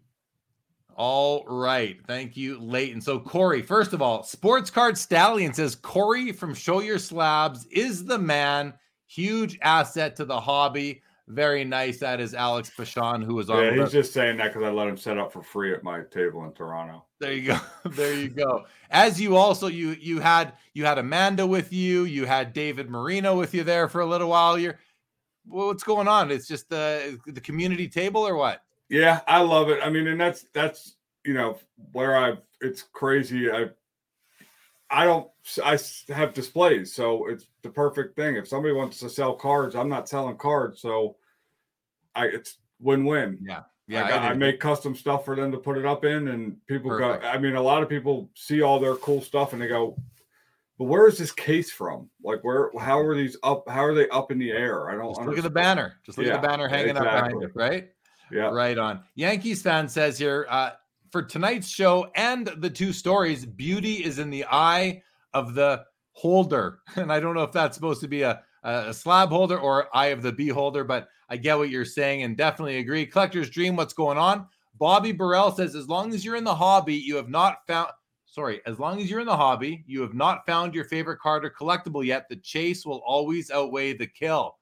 [0.97, 1.99] All right.
[2.07, 3.01] Thank you, Leighton.
[3.01, 8.05] So, Corey, first of all, Sports Card Stallion says Corey from Show Your Slabs is
[8.05, 8.75] the man.
[9.07, 11.03] Huge asset to the hobby.
[11.29, 11.99] Very nice.
[11.99, 13.65] That is Alex Bashan, who was on.
[13.65, 13.93] Yeah, he's us.
[13.93, 16.53] just saying that because I let him set up for free at my table in
[16.53, 17.05] Toronto.
[17.21, 17.59] There you go.
[17.91, 18.67] there you go.
[18.91, 22.05] As you also you you had you had Amanda with you.
[22.05, 24.59] You had David Marino with you there for a little while.
[24.59, 24.79] You're
[25.47, 26.31] what's going on?
[26.31, 28.63] It's just the the community table or what?
[28.93, 29.81] Yeah, I love it.
[29.83, 31.59] I mean, and that's that's you know
[31.93, 33.51] where I it's crazy.
[33.51, 33.71] I
[34.91, 35.31] I don't
[35.65, 35.79] I
[36.09, 38.37] have displays, so it's the perfect thing.
[38.37, 41.17] If somebody wants to sell cards, I'm not selling cards, so
[42.15, 43.39] I it's win win.
[43.41, 43.63] Yeah.
[43.89, 44.17] Yeah, Yeah.
[44.17, 47.23] I, I make custom stuff for them to put it up in, and people Perfect.
[47.23, 47.29] go.
[47.29, 49.97] I mean, a lot of people see all their cool stuff and they go,
[50.79, 52.11] "But where is this case from?
[52.23, 52.71] Like, where?
[52.79, 53.67] How are these up?
[53.71, 54.91] How are they up in the air?
[54.91, 55.95] I don't Just look at the banner.
[56.05, 57.89] Just look at the banner hanging up behind it, right?
[58.33, 59.03] Yeah, Right on.
[59.15, 60.71] Yankees fan says here uh,
[61.11, 65.03] for tonight's show and the two stories, beauty is in the eye
[65.35, 66.81] of the holder.
[66.97, 70.07] And I don't know if that's supposed to be a, a slab holder or eye
[70.09, 73.07] of the beholder, but I get what you're saying and definitely agree.
[73.07, 74.47] Collector's Dream, what's going on?
[74.79, 77.91] Bobby Burrell says, as long as you're in the hobby, you have not found.
[78.27, 81.45] Sorry, as long as you're in the hobby, you have not found your favorite card
[81.45, 82.29] or collectible yet.
[82.31, 84.57] The chase will always outweigh the kill.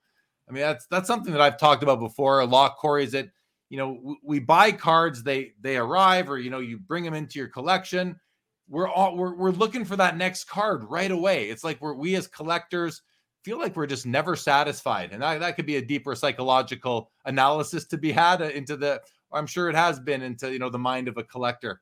[0.48, 3.04] I mean, that's that's something that I've talked about before a lot, Corey.
[3.04, 3.30] Is that
[3.70, 7.38] you know we buy cards, they they arrive, or you know you bring them into
[7.38, 8.18] your collection.
[8.68, 11.48] We're all we're we're looking for that next card right away.
[11.48, 13.02] It's like we're we as collectors
[13.44, 17.86] feel like we're just never satisfied, and that, that could be a deeper psychological analysis
[17.86, 19.00] to be had uh, into the.
[19.32, 21.80] I'm sure it has been into you know the mind of a collector.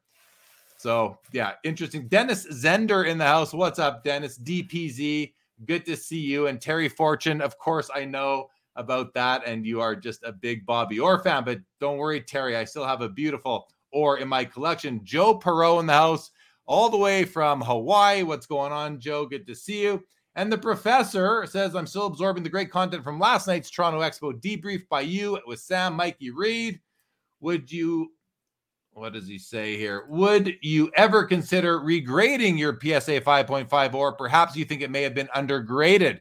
[0.76, 2.06] So yeah, interesting.
[2.06, 3.54] Dennis Zender in the house.
[3.54, 4.38] What's up, Dennis?
[4.38, 5.32] DPZ.
[5.66, 6.46] Good to see you.
[6.46, 10.64] And Terry Fortune, of course, I know about that, and you are just a big
[10.64, 11.44] Bobby Orr fan.
[11.44, 12.56] But don't worry, Terry.
[12.56, 15.00] I still have a beautiful Orr in my collection.
[15.04, 16.30] Joe Perot in the house,
[16.66, 18.22] all the way from Hawaii.
[18.22, 19.26] What's going on, Joe?
[19.26, 20.02] Good to see you.
[20.34, 24.32] And the professor says, I'm still absorbing the great content from last night's Toronto Expo
[24.40, 26.80] debrief by you with Sam Mikey Reed.
[27.40, 28.12] Would you
[28.98, 30.06] what does he say here?
[30.08, 35.14] Would you ever consider regrading your PSA 5.5 or perhaps you think it may have
[35.14, 36.20] been undergraded?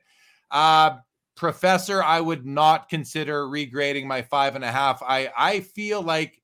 [0.51, 0.97] Uh,
[1.37, 5.01] professor, I would not consider regrading my five and a half.
[5.03, 6.41] I, I feel like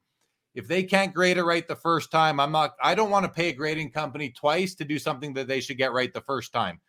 [0.56, 3.32] if they can't grade it right the first time, I'm not, I don't want to
[3.32, 6.54] pay a grading company twice to do something that they should get right the first
[6.54, 6.80] time.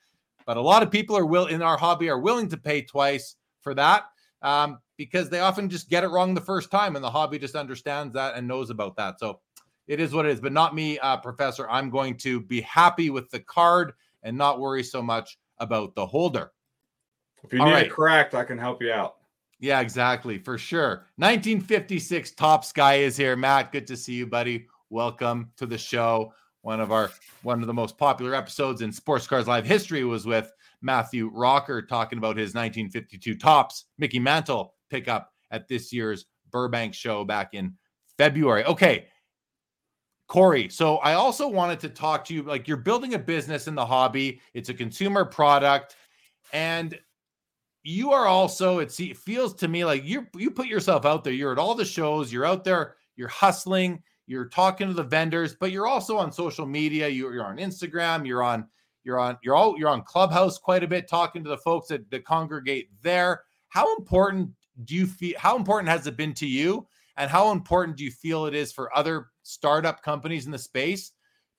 [0.46, 3.36] But a lot of people are will in our hobby are willing to pay twice
[3.62, 4.04] for that
[4.42, 7.56] um, because they often just get it wrong the first time, and the hobby just
[7.56, 9.18] understands that and knows about that.
[9.18, 9.40] So
[9.86, 11.68] it is what it is, but not me, uh, Professor.
[11.70, 16.04] I'm going to be happy with the card and not worry so much about the
[16.04, 16.52] holder.
[17.44, 17.86] If you All need right.
[17.86, 19.16] it cracked, I can help you out.
[19.60, 21.06] Yeah, exactly, for sure.
[21.16, 23.36] 1956 Top Sky is here.
[23.36, 24.66] Matt, good to see you, buddy.
[24.88, 26.32] Welcome to the show.
[26.62, 27.10] One of our
[27.42, 31.82] one of the most popular episodes in Sports Cars Live history was with Matthew Rocker
[31.82, 37.74] talking about his 1952 Topps Mickey Mantle pickup at this year's Burbank show back in
[38.16, 38.64] February.
[38.64, 39.08] Okay,
[40.28, 40.70] Corey.
[40.70, 43.84] So I also wanted to talk to you like you're building a business in the
[43.84, 44.40] hobby.
[44.54, 45.96] It's a consumer product,
[46.54, 46.98] and
[47.84, 51.32] you are also it feels to me like you you put yourself out there.
[51.32, 55.54] You're at all the shows you're out there you're hustling you're talking to the vendors
[55.54, 58.66] but you're also on social media you're, you're on instagram you're on
[59.04, 62.10] you're on you're all you're on clubhouse quite a bit talking to the folks that,
[62.10, 63.42] that congregate there.
[63.68, 64.50] How important
[64.84, 66.86] do you feel how important has it been to you?
[67.16, 71.12] And how important do you feel it is for other startup companies in the space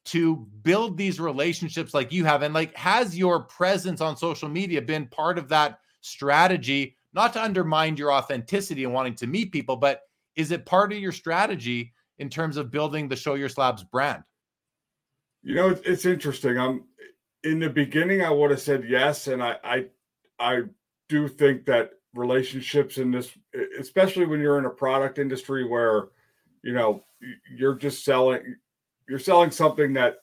[0.05, 2.41] to build these relationships like you have?
[2.41, 7.43] And like has your presence on social media been part of that strategy not to
[7.43, 10.01] undermine your authenticity and wanting to meet people but
[10.36, 14.24] is it part of your strategy in terms of building the show your slabs brand
[15.43, 16.58] You know, it's, interesting.
[16.58, 16.84] I'm
[17.43, 19.86] in the beginning, I would have said yes, and I, I,
[20.39, 20.62] I
[21.08, 23.30] do think that relationships in this,
[23.80, 26.08] especially when you're in a product industry where,
[26.64, 27.03] you know,
[27.56, 28.56] you're just selling,
[29.08, 30.18] you're selling something that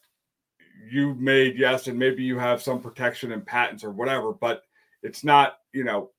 [0.91, 4.63] you made, yes, and maybe you have some protection and patents or whatever, but
[5.05, 6.11] it's not, you know,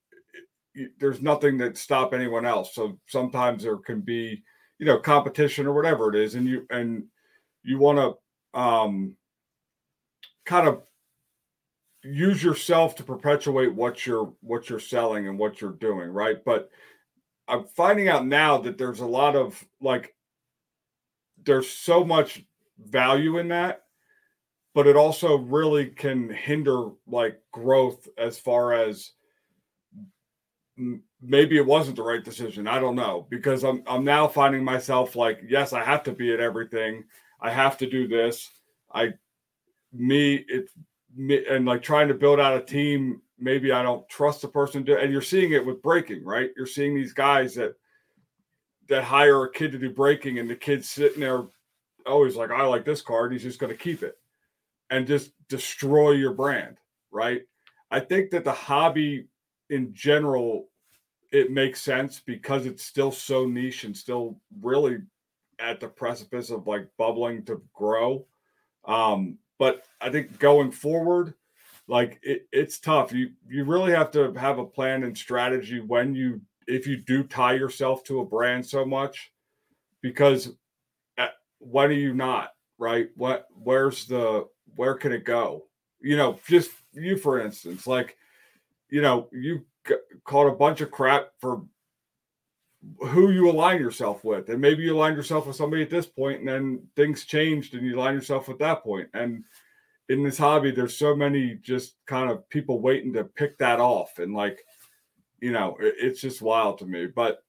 [0.99, 2.73] there's nothing that stop anyone else.
[2.73, 4.43] So sometimes there can be,
[4.79, 7.05] you know, competition or whatever it is, and you and
[7.63, 9.15] you want to um,
[10.45, 10.83] kind of
[12.03, 16.43] use yourself to perpetuate what you're what you're selling and what you're doing, right?
[16.43, 16.69] But
[17.47, 20.15] I'm finding out now that there's a lot of like
[21.45, 22.43] there's so much
[22.79, 23.83] value in that,
[24.73, 29.11] but it also really can hinder like growth as far as
[31.21, 32.67] maybe it wasn't the right decision.
[32.67, 36.33] I don't know because I'm I'm now finding myself like yes, I have to be
[36.33, 37.03] at everything.
[37.41, 38.49] I have to do this.
[38.93, 39.13] I
[39.91, 40.73] me it's
[41.15, 43.21] me and like trying to build out a team.
[43.39, 46.51] Maybe I don't trust the person to, and you're seeing it with breaking, right?
[46.55, 47.73] You're seeing these guys that
[48.89, 51.43] that hire a kid to do breaking, and the kid's sitting there
[52.05, 53.31] always like, I like this card.
[53.31, 54.17] He's just going to keep it
[54.89, 56.77] and just destroy your brand,
[57.11, 57.41] right?
[57.91, 59.27] I think that the hobby
[59.69, 60.67] in general
[61.31, 64.99] it makes sense because it's still so niche and still really
[65.59, 68.25] at the precipice of like bubbling to grow.
[68.85, 71.33] Um, but I think going forward,
[71.87, 73.11] like it, it's tough.
[73.11, 77.23] You you really have to have a plan and strategy when you if you do
[77.23, 79.33] tie yourself to a brand so much,
[80.01, 80.51] because
[81.17, 83.09] at, when are you not right?
[83.15, 85.65] What where's the where can it go?
[85.99, 88.17] You know, just you for instance, like
[88.93, 89.65] you know, you
[90.23, 91.63] caught a bunch of crap for
[92.99, 94.49] who you align yourself with.
[94.49, 97.83] And maybe you align yourself with somebody at this point, and then things changed and
[97.83, 99.09] you align yourself with that point.
[99.15, 99.45] And
[100.09, 104.19] in this hobby, there's so many just kind of people waiting to pick that off.
[104.19, 104.63] And like,
[105.41, 107.07] you know, it's just wild to me.
[107.07, 107.39] But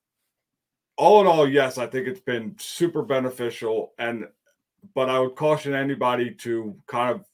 [0.97, 3.93] all in all, yes, I think it's been super beneficial.
[3.99, 4.29] And
[4.95, 7.27] but I would caution anybody to kind of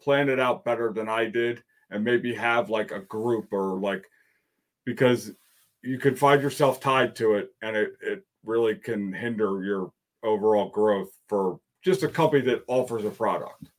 [0.00, 4.08] plan it out better than I did and maybe have like a group or like
[4.84, 5.32] because
[5.82, 9.92] you can find yourself tied to it and it, it really can hinder your
[10.24, 13.70] overall growth for just a company that offers a product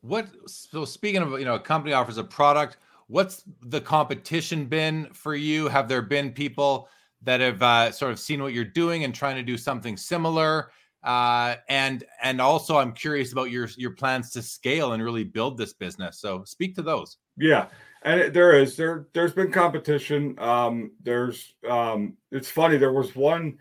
[0.00, 5.08] what so speaking of you know a company offers a product what's the competition been
[5.12, 6.88] for you have there been people
[7.22, 10.70] that have uh, sort of seen what you're doing and trying to do something similar
[11.04, 15.58] uh, and and also I'm curious about your your plans to scale and really build
[15.58, 16.18] this business.
[16.18, 17.18] So speak to those.
[17.36, 17.68] Yeah,
[18.02, 20.38] and it, there is there there's been competition.
[20.38, 22.76] Um, there's um, it's funny.
[22.76, 23.58] There was one.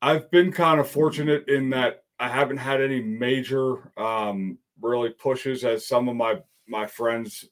[0.00, 5.64] I've been kind of fortunate in that I haven't had any major um, really pushes
[5.64, 7.44] as some of my my friends,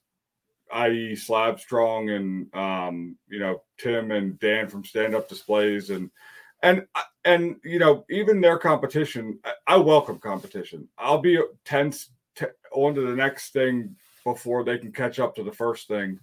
[0.73, 1.17] i.e.
[1.17, 6.11] Slab Strong and um, you know Tim and Dan from Stand Up Displays and
[6.63, 6.87] and
[7.25, 13.03] and you know even their competition i welcome competition i'll be tense t- on to
[13.03, 13.95] the next thing
[14.27, 16.19] before they can catch up to the first thing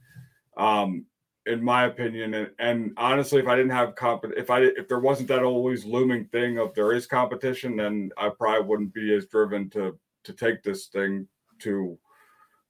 [0.57, 1.05] um
[1.45, 2.33] in my opinion.
[2.35, 5.83] And, and honestly if i didn't have comp if i if there wasn't that always
[5.83, 10.33] looming thing of there is competition then i probably wouldn't be as driven to to
[10.33, 11.27] take this thing
[11.59, 11.97] to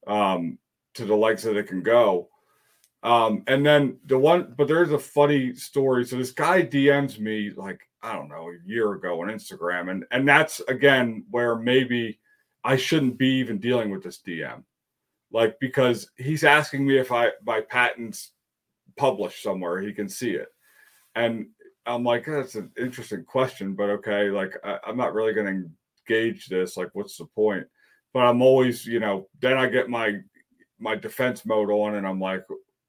[0.07, 0.57] um
[0.93, 2.29] to the legs that it can go.
[3.03, 6.05] Um, and then the one, but there's a funny story.
[6.05, 10.05] So this guy DMs me like I don't know a year ago on Instagram, and
[10.11, 12.19] and that's again where maybe
[12.63, 14.63] I shouldn't be even dealing with this DM,
[15.33, 18.31] like because he's asking me if I my patents
[18.95, 20.47] published somewhere he can see it,
[21.15, 21.47] and
[21.85, 25.47] I'm like oh, that's an interesting question, but okay, like I, I'm not really going
[25.47, 25.69] to
[26.09, 26.77] engage this.
[26.77, 27.65] Like, what's the point?
[28.13, 30.19] But I'm always, you know, then I get my
[30.79, 32.45] my defense mode on, and I'm like,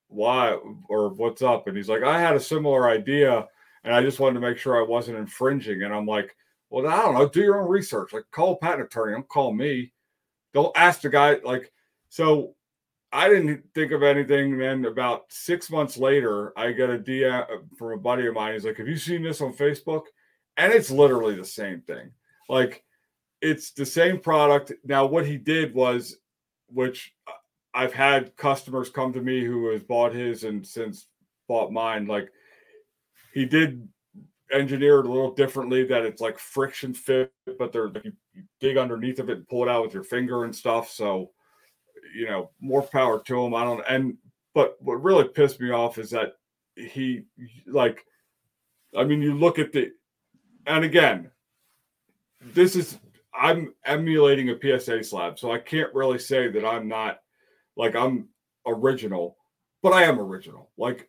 [0.09, 0.57] why
[0.89, 1.67] or what's up?
[1.67, 3.49] And he's like, I had a similar idea
[3.85, 5.83] and I just wanted to make sure I wasn't infringing.
[5.83, 6.35] And I'm like,
[6.71, 7.29] well, I don't know.
[7.29, 8.13] Do your own research.
[8.13, 9.13] Like, call a patent attorney.
[9.13, 9.93] Don't call me.
[10.55, 11.37] Don't ask the guy.
[11.45, 11.71] Like,
[12.15, 12.55] so
[13.13, 14.57] I didn't think of anything.
[14.57, 18.53] Then about six months later, I get a DM uh, from a buddy of mine.
[18.53, 20.03] He's like, Have you seen this on Facebook?
[20.57, 22.13] And it's literally the same thing.
[22.49, 22.85] Like,
[23.41, 24.71] it's the same product.
[24.85, 26.17] Now, what he did was,
[26.69, 27.33] which uh,
[27.75, 31.09] I've had customers come to me who has bought his and since
[31.49, 32.07] bought mine.
[32.07, 32.31] Like
[33.33, 33.89] he did
[34.53, 38.77] engineer it a little differently that it's like friction fit, but they're you, you dig
[38.77, 40.93] underneath of it and pull it out with your finger and stuff.
[40.93, 41.33] So,
[42.15, 43.55] you know, more power to him.
[43.55, 44.17] I don't and
[44.55, 46.35] but what really pissed me off is that
[46.77, 47.25] he
[47.67, 48.05] like
[48.97, 49.93] I mean you look at the
[50.67, 51.31] and again,
[52.41, 52.99] this is
[53.35, 57.21] I'm emulating a PSA slab, so I can't really say that I'm not
[57.77, 58.29] like I'm
[58.67, 59.37] original,
[59.83, 60.71] but I am original.
[60.79, 61.09] Like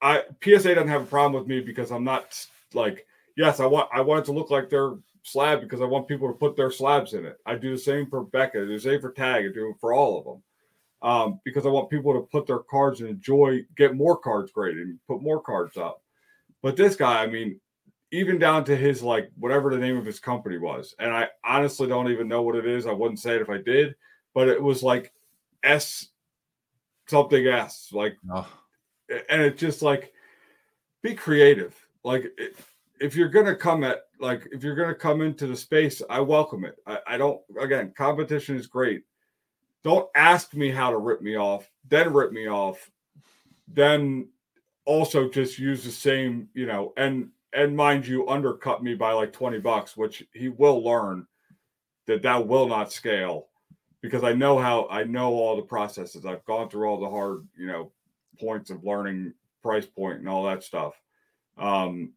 [0.00, 3.88] I PSA doesn't have a problem with me because I'm not like yes, I want
[3.92, 6.70] I want it to look like their slab because I want people to put their
[6.70, 7.36] slabs in it.
[7.44, 10.18] I do the same for Beckett, the same for Tag, I do it for all
[10.18, 10.42] of them.
[11.02, 14.86] Um, because I want people to put their cards and enjoy, get more cards graded
[14.86, 16.02] and put more cards up.
[16.62, 17.60] But this guy, I mean,
[18.12, 21.86] even down to his like whatever the name of his company was, and I honestly
[21.86, 22.86] don't even know what it is.
[22.86, 23.94] I wouldn't say it if I did,
[24.34, 25.12] but it was like
[25.62, 26.08] S
[27.08, 27.90] something S.
[27.92, 28.48] Like, oh.
[29.08, 30.12] and it's just like,
[31.02, 31.76] be creative.
[32.04, 32.26] Like,
[33.00, 36.64] if you're gonna come at like if you're gonna come into the space, I welcome
[36.64, 36.76] it.
[36.86, 37.40] I, I don't.
[37.60, 39.02] Again, competition is great.
[39.86, 41.70] Don't ask me how to rip me off.
[41.88, 42.90] Then rip me off.
[43.68, 44.30] Then
[44.84, 49.32] also just use the same, you know, and and mind you, undercut me by like
[49.32, 51.24] 20 bucks, which he will learn
[52.08, 53.46] that that will not scale
[54.00, 56.26] because I know how I know all the processes.
[56.26, 57.92] I've gone through all the hard, you know,
[58.40, 61.00] points of learning price point and all that stuff.
[61.58, 62.14] Um,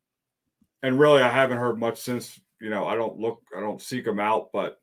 [0.82, 2.42] and really, I haven't heard much since.
[2.60, 4.82] You know, I don't look, I don't seek them out, but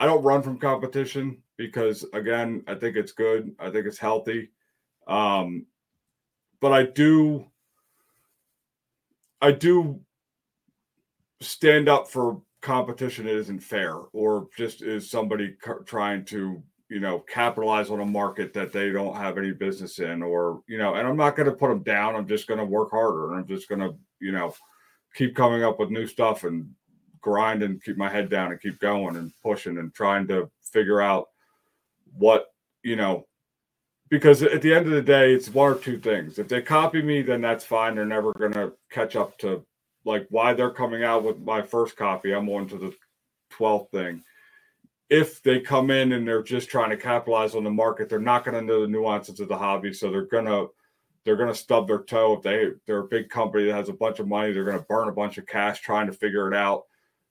[0.00, 3.54] I don't run from competition because, again, I think it's good.
[3.58, 4.50] I think it's healthy.
[5.06, 5.66] Um,
[6.60, 7.46] but I do,
[9.40, 10.00] I do
[11.40, 17.20] stand up for competition that isn't fair or just is somebody trying to you know
[17.20, 21.06] capitalize on a market that they don't have any business in or you know and
[21.06, 23.46] i'm not going to put them down i'm just going to work harder and i'm
[23.46, 24.52] just going to you know
[25.14, 26.68] keep coming up with new stuff and
[27.20, 31.00] grind and keep my head down and keep going and pushing and trying to figure
[31.00, 31.28] out
[32.16, 32.46] what
[32.82, 33.26] you know
[34.08, 36.38] because at the end of the day it's one or two things.
[36.38, 37.94] If they copy me then that's fine.
[37.94, 39.64] They're never going to catch up to
[40.04, 42.32] like why they're coming out with my first copy.
[42.32, 42.94] I'm on to the
[43.52, 44.22] 12th thing.
[45.10, 48.44] If they come in and they're just trying to capitalize on the market they're not
[48.44, 49.92] going to know the nuances of the hobby.
[49.92, 50.68] So they're going to
[51.24, 52.34] they're going to stub their toe.
[52.34, 54.86] If they they're a big company that has a bunch of money they're going to
[54.88, 56.84] burn a bunch of cash trying to figure it out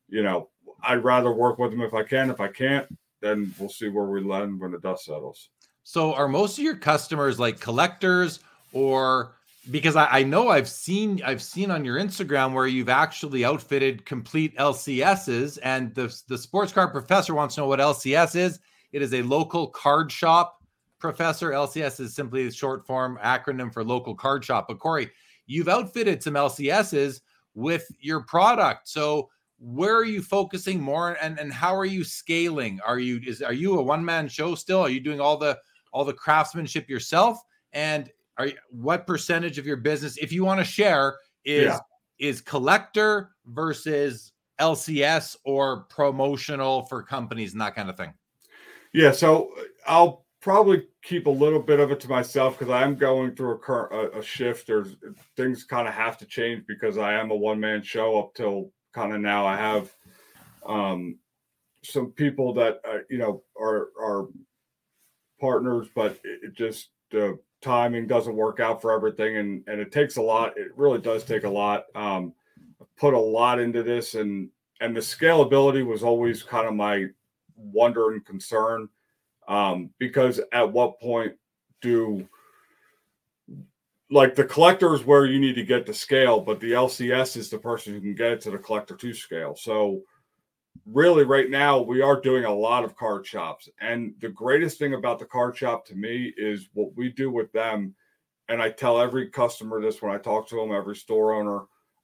[0.10, 0.50] you know
[0.84, 2.88] i'd rather work with them if i can if i can't
[3.22, 5.50] then we'll see where we land when the dust settles
[5.84, 8.40] so are most of your customers like collectors
[8.74, 9.38] or
[9.72, 14.06] because I, I, know I've seen I've seen on your Instagram where you've actually outfitted
[14.06, 18.60] complete LCSs, and the the sports card professor wants to know what LCS is.
[18.92, 20.64] It is a local card shop
[21.00, 21.52] professor.
[21.52, 24.68] LCS is simply a short form acronym for local card shop.
[24.68, 25.12] But Corey,
[25.46, 27.22] you've outfitted some LCSs
[27.54, 28.88] with your product.
[28.88, 29.30] So
[29.60, 32.80] where are you focusing more and, and how are you scaling?
[32.86, 34.82] Are you is are you a one man show still?
[34.82, 35.58] Are you doing all the
[35.92, 37.40] all the craftsmanship yourself?
[37.74, 41.80] And are you, what percentage of your business, if you want to share, is yeah.
[42.20, 48.14] is collector versus LCS or promotional for companies and that kind of thing?
[48.94, 52.84] Yeah, so uh, I'll probably keep a little bit of it to myself because I
[52.84, 54.68] am going through a current a, a shift.
[54.68, 54.96] There's
[55.36, 58.72] things kind of have to change because I am a one man show up till
[58.98, 59.46] kind of now.
[59.46, 59.94] I have
[60.66, 61.20] um,
[61.84, 64.28] some people that uh, you know are are
[65.40, 70.18] partners, but it, just the timing doesn't work out for everything, and and it takes
[70.18, 70.58] a lot.
[70.58, 71.86] It really does take a lot.
[71.94, 72.34] Um,
[72.98, 74.50] put a lot into this, and
[74.82, 77.06] and the scalability was always kind of my
[77.56, 78.90] wonder and concern,
[79.48, 81.34] um, because at what point
[81.82, 82.28] do
[84.10, 87.50] like the collector is where you need to get to scale, but the LCS is
[87.50, 89.56] the person who can get it to the collector to scale.
[89.56, 90.02] So
[90.86, 94.94] really right now we are doing a lot of card shops and the greatest thing
[94.94, 97.94] about the card shop to me is what we do with them
[98.50, 101.62] and i tell every customer this when i talk to them every store owner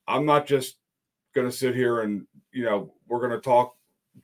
[0.08, 0.78] i'm not just
[1.36, 3.76] going to sit here and you know we're going to talk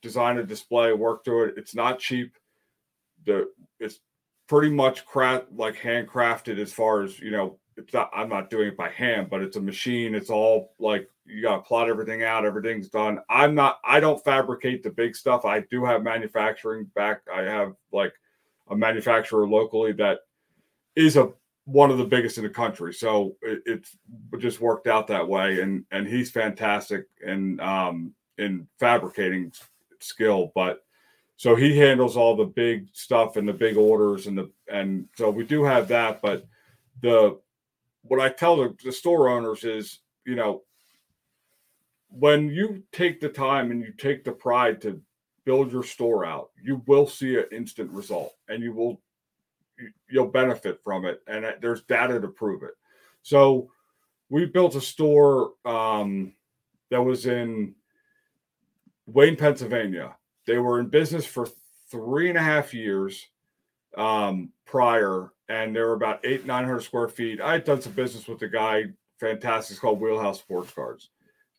[0.01, 2.35] design a display work through it it's not cheap
[3.25, 3.47] the
[3.79, 3.99] it's
[4.47, 8.67] pretty much craft like handcrafted as far as you know it's not i'm not doing
[8.67, 10.15] it by hand but it's a machine.
[10.15, 12.45] It's all like you got to plot everything out.
[12.45, 13.19] Everything's done.
[13.29, 15.45] I'm not i don't fabricate the big stuff.
[15.45, 18.13] I do have manufacturing back i have like
[18.69, 20.19] a manufacturer locally that
[20.95, 21.31] is a
[21.65, 22.93] one of the biggest in the country.
[22.93, 23.95] So it, it's
[24.39, 29.51] just worked out that way and and he's fantastic in um in fabricating
[29.99, 30.83] skill but
[31.35, 35.29] so he handles all the big stuff and the big orders and the and so
[35.29, 36.45] we do have that but
[37.01, 37.37] the
[38.03, 40.63] what i tell the, the store owners is you know
[42.09, 45.01] when you take the time and you take the pride to
[45.45, 49.01] build your store out, you will see an instant result and you will
[50.09, 52.73] you'll benefit from it and there's data to prove it.
[53.21, 53.71] So
[54.29, 56.33] we built a store um,
[56.91, 57.75] that was in
[59.05, 60.15] Wayne, Pennsylvania.
[60.45, 61.47] They were in business for
[61.89, 63.25] three and a half years
[63.97, 67.41] um, prior, and they were about eight, 900 square feet.
[67.41, 68.85] I had done some business with the guy,
[69.19, 71.09] fantastic, it's called Wheelhouse Sports Cards.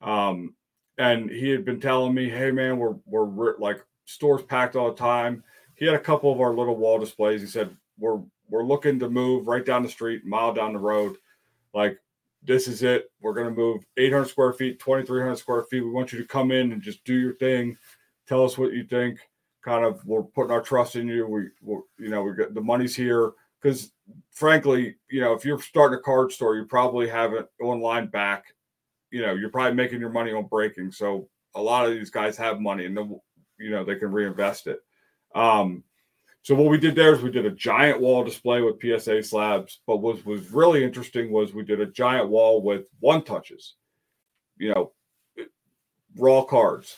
[0.01, 0.55] Um,
[0.97, 4.97] and he had been telling me, "Hey, man, we're we're like stores packed all the
[4.97, 5.43] time."
[5.75, 7.41] He had a couple of our little wall displays.
[7.41, 11.17] He said, "We're we're looking to move right down the street, mile down the road.
[11.73, 11.99] Like
[12.43, 13.11] this is it.
[13.21, 15.83] We're going to move 800 square feet, 2,300 square feet.
[15.83, 17.77] We want you to come in and just do your thing.
[18.27, 19.19] Tell us what you think.
[19.63, 21.27] Kind of, we're putting our trust in you.
[21.27, 23.93] We, we you know, we got the money's here because,
[24.31, 28.47] frankly, you know, if you're starting a card store, you probably have it online back
[29.11, 30.93] you know, you're probably making your money on breaking.
[30.93, 33.21] So a lot of these guys have money and then,
[33.59, 34.81] you know, they can reinvest it.
[35.35, 35.85] Um,
[36.43, 39.81] so what we did there is we did a giant wall display with PSA slabs,
[39.87, 43.75] but what was really interesting was we did a giant wall with one touches,
[44.57, 44.93] you know,
[46.17, 46.97] raw cards.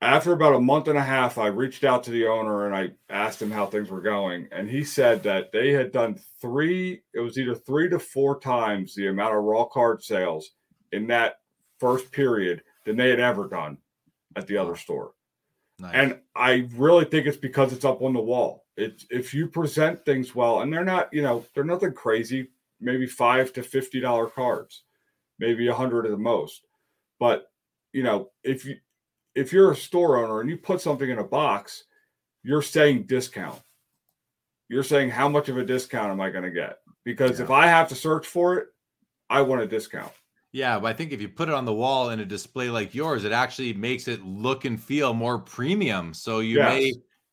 [0.00, 2.90] After about a month and a half, I reached out to the owner and I
[3.12, 4.48] asked him how things were going.
[4.52, 8.94] And he said that they had done three, it was either three to four times
[8.94, 10.50] the amount of raw card sales
[10.92, 11.40] in that
[11.80, 13.78] first period than they had ever done
[14.36, 15.12] at the other store.
[15.80, 15.92] Nice.
[15.94, 18.66] And I really think it's because it's up on the wall.
[18.76, 22.48] It's if you present things well, and they're not, you know, they're nothing crazy,
[22.80, 24.84] maybe five to fifty dollar cards.
[25.38, 26.66] maybe a hundred at the most.
[27.18, 27.50] But
[27.92, 28.76] you know, if you
[29.38, 31.84] if you're a store owner and you put something in a box,
[32.42, 33.60] you're saying discount.
[34.68, 36.78] You're saying how much of a discount am I going to get?
[37.04, 37.44] Because Yeah.
[37.44, 38.66] if I have to search for it,
[39.30, 40.12] I want a discount.
[40.52, 42.94] Yeah, but I think if you put it on the wall in a display like
[42.94, 46.12] yours, it actually makes it look and feel more premium.
[46.14, 46.92] So you may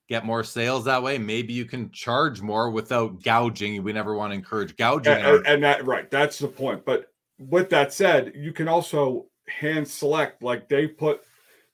[0.10, 1.18] get more sales that way.
[1.18, 3.82] Maybe you can charge more without gouging.
[3.84, 5.14] We never want to encourage gouging.
[5.14, 6.86] And, in our- and- and that right, that's the point.
[6.86, 11.22] But with that said, you can also hand select like they put,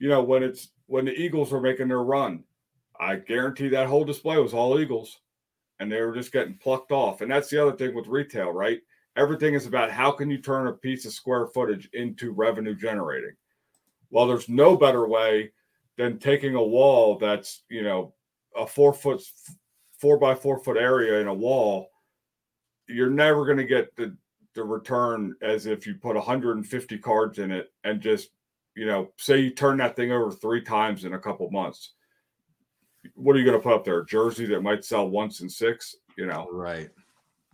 [0.02, 2.44] you know, when it's when the Eagles were making their run,
[3.00, 5.20] I guarantee that whole display was all Eagles,
[5.80, 7.22] and they were just getting plucked off.
[7.22, 8.80] And that's the other thing with retail, right?
[9.16, 13.36] Everything is about how can you turn a piece of square footage into revenue generating.
[14.10, 15.52] Well, there's no better way
[15.98, 18.16] than taking a wall that's you know
[18.58, 19.22] a four foot
[20.00, 21.90] four by four foot area in a wall
[22.88, 24.18] you're never going to get the
[24.56, 28.32] the return as if you put 150 cards in it and just
[28.76, 31.94] you know say you turn that thing over three times in a couple months
[33.16, 35.50] what are you going to put up there a jersey that might sell once in
[35.50, 36.90] six you know Right.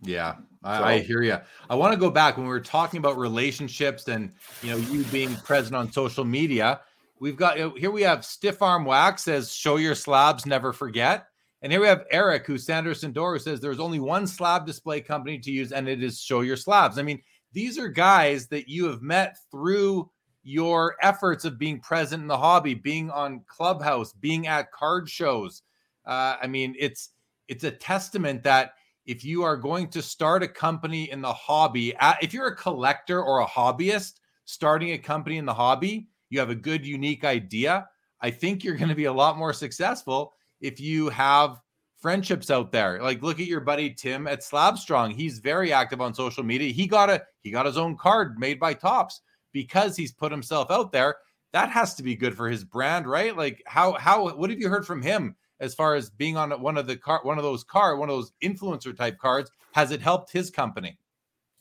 [0.02, 1.38] Yeah, I, I hear you.
[1.68, 4.32] I want to go back when we were talking about relationships and
[4.62, 6.80] you know you being present on social media.
[7.20, 11.26] We've got here we have Stiff Arm Wax says show your slabs, never forget.
[11.62, 15.38] And here we have Eric who Sanderson who says there's only one slab display company
[15.40, 16.98] to use and it is Show Your Slabs.
[16.98, 17.20] I mean,
[17.52, 20.08] these are guys that you have met through
[20.48, 25.62] your efforts of being present in the hobby, being on Clubhouse, being at card shows.
[26.06, 27.10] Uh, I mean, it's
[27.48, 28.72] it's a testament that
[29.04, 33.22] if you are going to start a company in the hobby, if you're a collector
[33.22, 37.86] or a hobbyist starting a company in the hobby, you have a good, unique idea.
[38.22, 41.60] I think you're going to be a lot more successful if you have
[42.00, 43.02] friendships out there.
[43.02, 45.14] Like look at your buddy Tim at Slabstrong.
[45.14, 46.72] He's very active on social media.
[46.72, 49.20] He got a he got his own card made by Topps
[49.52, 51.16] because he's put himself out there.
[51.52, 53.36] That has to be good for his brand, right?
[53.36, 56.76] Like how how what have you heard from him as far as being on one
[56.76, 59.50] of the car one of those car one of those influencer type cards?
[59.72, 60.98] Has it helped his company?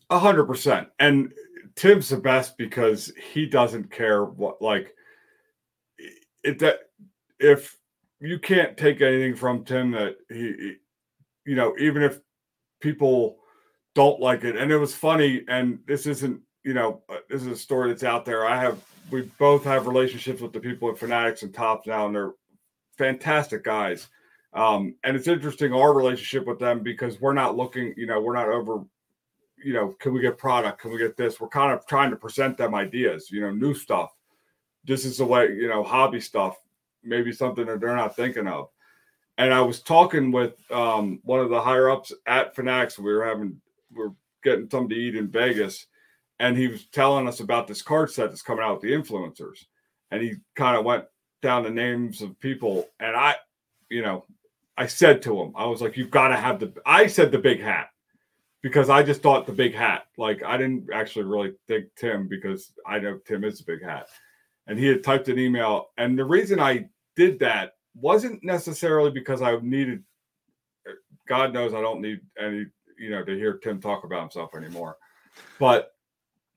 [0.10, 0.90] A hundred percent.
[1.00, 1.34] And
[1.76, 4.94] Tim's the best because he doesn't care what like
[6.44, 6.80] it that
[7.40, 7.78] if
[8.20, 10.76] you can't take anything from Tim that he, he-
[11.46, 12.20] you know, even if
[12.82, 13.38] people
[13.96, 14.58] don't like it.
[14.58, 18.04] And it was funny, and this isn't, you know, uh, this is a story that's
[18.04, 18.46] out there.
[18.46, 18.78] I have
[19.10, 22.34] we both have relationships with the people at Fanatics and Topps now, and they're
[22.98, 24.08] fantastic guys.
[24.52, 28.36] Um, and it's interesting our relationship with them because we're not looking, you know, we're
[28.36, 28.84] not over
[29.64, 30.82] you know, can we get product?
[30.82, 31.40] Can we get this?
[31.40, 34.14] We're kind of trying to present them ideas, you know, new stuff.
[34.86, 36.58] This is the way, you know, hobby stuff,
[37.04, 38.70] maybe something that they're not thinking of.
[39.38, 43.00] And I was talking with um, one of the higher ups at Fanatics.
[43.00, 43.60] We were having,
[43.96, 44.14] we are
[44.44, 45.88] getting something to eat in Vegas,
[46.40, 49.66] and he was telling us about this card set that's coming out with the influencers.
[50.12, 51.06] And he kind of went
[51.42, 53.36] down the names of people, and I,
[53.90, 54.26] you know,
[54.78, 57.40] I said to him, I was like, "You've got to have the." I said the
[57.40, 57.90] big hat
[58.62, 60.08] because I just thought the big hat.
[60.18, 64.08] Like I didn't actually really think Tim because I know Tim is a big hat.
[64.68, 65.88] And he had typed an email.
[65.98, 70.04] And the reason I did that wasn't necessarily because I needed
[71.28, 72.66] God knows I don't need any,
[72.98, 74.98] you know, to hear Tim talk about himself anymore.
[75.60, 75.92] But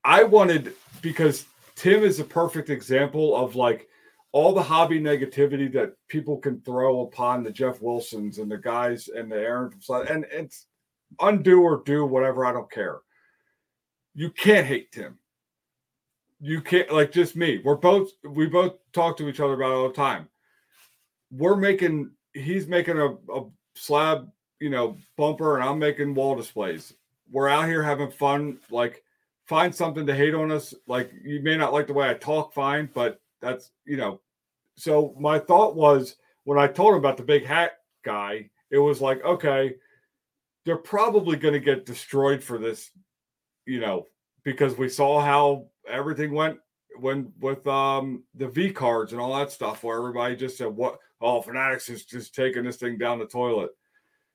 [0.04, 1.46] I wanted because
[1.76, 3.88] Tim is a perfect example of like
[4.32, 9.08] all the hobby negativity that people can throw upon the Jeff Wilsons and the guys
[9.08, 9.72] and the Aaron
[10.08, 10.66] And it's
[11.20, 12.44] undo or do whatever.
[12.44, 13.00] I don't care.
[14.14, 15.18] You can't hate Tim.
[16.40, 17.60] You can't like just me.
[17.62, 20.28] We're both we both talk to each other about all the time.
[21.30, 23.44] We're making he's making a, a
[23.74, 26.94] slab, you know, bumper, and I'm making wall displays.
[27.30, 28.58] We're out here having fun.
[28.70, 29.02] Like,
[29.50, 30.72] find something to hate on us.
[30.86, 34.20] Like, you may not like the way I talk, fine, but that's you know.
[34.76, 36.14] So my thought was
[36.44, 37.72] when I told him about the big hat
[38.04, 39.74] guy, it was like, okay,
[40.64, 42.92] they're probably going to get destroyed for this,
[43.66, 44.06] you know,
[44.44, 46.56] because we saw how everything went
[47.00, 50.98] when with um the V cards and all that stuff, where everybody just said, "What?
[51.20, 53.70] Oh, Fanatics is just taking this thing down the toilet."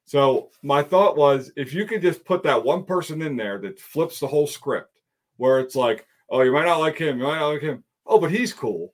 [0.03, 3.79] So my thought was, if you could just put that one person in there that
[3.79, 4.94] flips the whole script,
[5.37, 7.83] where it's like, "Oh, you might not like him, you might not like him.
[8.05, 8.93] Oh, but he's cool."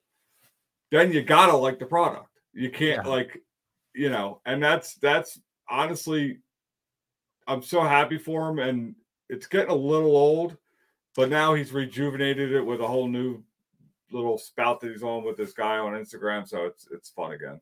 [0.90, 2.28] Then you gotta like the product.
[2.52, 3.10] You can't Yeah.
[3.10, 3.42] like,
[3.94, 6.38] you know, and that's that's honestly
[7.46, 8.94] I'm so happy for him, and
[9.28, 10.56] it's getting a little old,
[11.16, 13.42] but now he's rejuvenated it with a whole new
[14.10, 16.46] little spout that he's on with this guy on Instagram.
[16.46, 17.60] So it's it's fun again.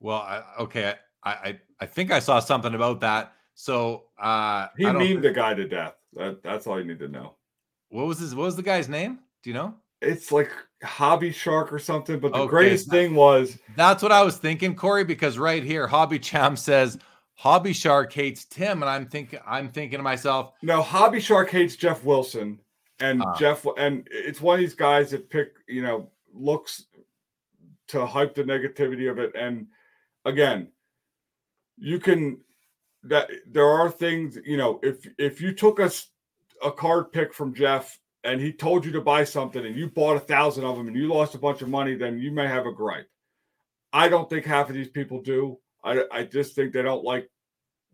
[0.00, 0.94] Well, I, okay,
[1.24, 3.32] I, I I think I saw something about that.
[3.54, 5.94] So uh, He memed the guy to death.
[6.12, 7.34] That, that's all you need to know.
[7.90, 8.34] What was his?
[8.34, 9.20] What was the guy's name?
[9.42, 9.74] Do you know?
[10.00, 10.50] It's like
[10.82, 12.20] Hobby Shark or something.
[12.20, 12.50] But the Okay.
[12.50, 15.04] greatest thing was That's what I was thinking, Corey.
[15.04, 16.98] Because right here, Hobby Champ says
[17.34, 21.76] Hobby Shark hates Tim, and I'm thinking, I'm thinking to myself, no Hobby Shark hates
[21.76, 22.60] Jeff Wilson,
[23.00, 23.34] and Ah.
[23.38, 26.84] Jeff and it's one of these guys that pick you know looks
[27.88, 29.32] to hype the negativity of it.
[29.34, 29.66] And
[30.24, 30.70] again,
[31.78, 32.40] you can
[33.04, 36.10] that there are things you know if if you took us
[36.62, 40.16] a card pick from Jeff and he told you to buy something and you bought
[40.16, 42.66] a thousand of them and you lost a bunch of money, then you may have
[42.66, 43.08] a gripe.
[43.92, 45.58] I don't think half of these people do.
[45.84, 47.28] I I just think they don't like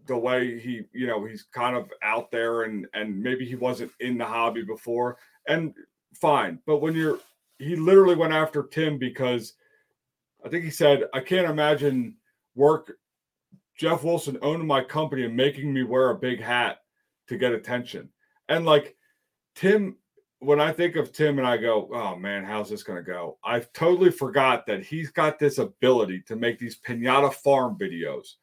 [0.06, 3.90] the way he you know he's kind of out there and and maybe he wasn't
[4.00, 5.16] in the hobby before
[5.48, 5.74] and
[6.14, 7.18] fine but when you're
[7.58, 9.54] he literally went after tim because
[10.44, 12.16] i think he said i can't imagine
[12.54, 12.92] work
[13.78, 16.78] jeff wilson owning my company and making me wear a big hat
[17.26, 18.08] to get attention
[18.48, 18.96] and like
[19.54, 19.96] tim
[20.40, 23.38] when i think of tim and i go oh man how's this going to go
[23.44, 28.34] I've totally forgot that he's got this ability to make these pinata farm videos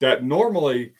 [0.00, 0.92] that normally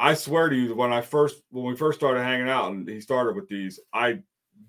[0.00, 3.00] I swear to you when I first when we first started hanging out and he
[3.00, 4.20] started with these, I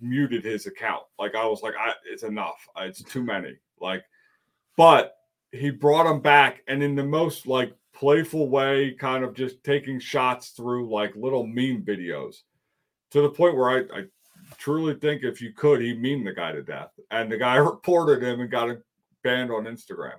[0.01, 1.03] muted his account.
[1.19, 2.67] Like I was like, I it's enough.
[2.77, 3.55] It's too many.
[3.79, 4.03] Like,
[4.75, 5.17] but
[5.51, 9.99] he brought them back and in the most like playful way, kind of just taking
[9.99, 12.37] shots through like little meme videos
[13.11, 14.03] to the point where I, I
[14.57, 16.91] truly think if you could, he meme the guy to death.
[17.11, 18.75] And the guy reported him and got
[19.23, 20.15] banned on Instagram.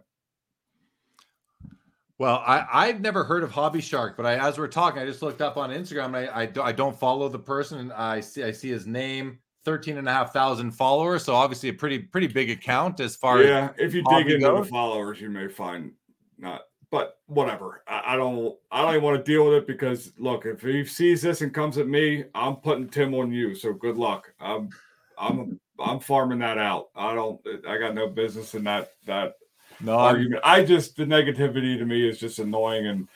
[2.19, 5.23] Well, I, I've never heard of Hobby Shark, but I, as we're talking, I just
[5.23, 6.07] looked up on Instagram.
[6.07, 7.91] And I, I, I don't follow the person.
[7.93, 11.25] I see I see his name, 13 and a half thousand followers.
[11.25, 14.41] So obviously a pretty pretty big account as far as yeah, if you dig into
[14.41, 14.67] goes.
[14.67, 15.93] the followers, you may find
[16.39, 16.61] not.
[16.91, 17.83] But whatever.
[17.87, 18.57] I, I don't.
[18.71, 21.55] I don't even want to deal with it because look, if he sees this and
[21.55, 23.55] comes at me, I'm putting Tim on you.
[23.55, 24.33] So good luck.
[24.41, 24.71] I'm.
[25.19, 25.61] I'm.
[25.79, 26.89] I'm farming that out.
[26.97, 27.41] I don't.
[27.67, 28.93] I got no business in that.
[29.07, 29.35] That
[29.81, 30.43] no, argument.
[30.45, 33.09] I just the negativity to me is just annoying, and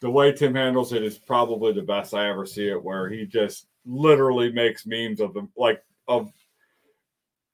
[0.00, 2.82] the way Tim handles it is probably the best I ever see it.
[2.82, 6.32] Where he just literally makes memes of them, like of.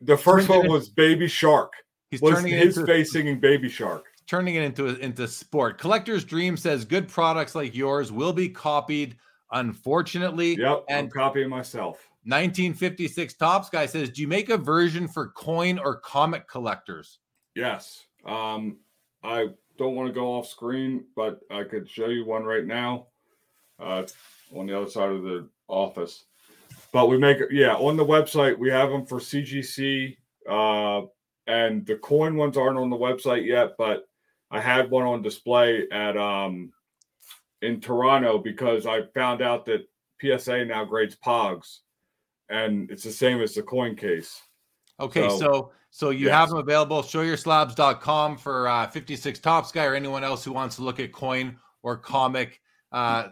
[0.00, 1.72] The first one was Baby Shark
[2.10, 4.06] he's was turning his into face singing Baby Shark.
[4.28, 5.78] Turning it into into sport.
[5.78, 9.16] Collector's Dream says good products like yours will be copied.
[9.52, 12.06] Unfortunately, Yep, I'm copying myself.
[12.24, 17.20] 1956 Topps guy says, do you make a version for coin or comic collectors?
[17.54, 18.04] Yes.
[18.26, 18.80] Um,
[19.24, 19.46] I
[19.78, 23.06] don't want to go off screen, but I could show you one right now.
[23.78, 24.04] Uh,
[24.54, 26.24] on the other side of the office.
[26.92, 30.16] But we make yeah on the website we have them for CGC,
[30.48, 31.02] uh,
[31.46, 33.74] and the coin ones aren't on the website yet.
[33.78, 34.07] But
[34.50, 36.72] I had one on display at um
[37.62, 39.88] in Toronto because I found out that
[40.20, 41.78] PSA now grades Pogs,
[42.48, 44.40] and it's the same as the coin case.
[45.00, 46.34] Okay, So- so so you yes.
[46.34, 47.02] have them available.
[47.02, 51.56] Showyourslabs.com for uh, 56 Topps guy or anyone else who wants to look at coin
[51.82, 52.60] or comic.
[52.92, 53.28] Uh,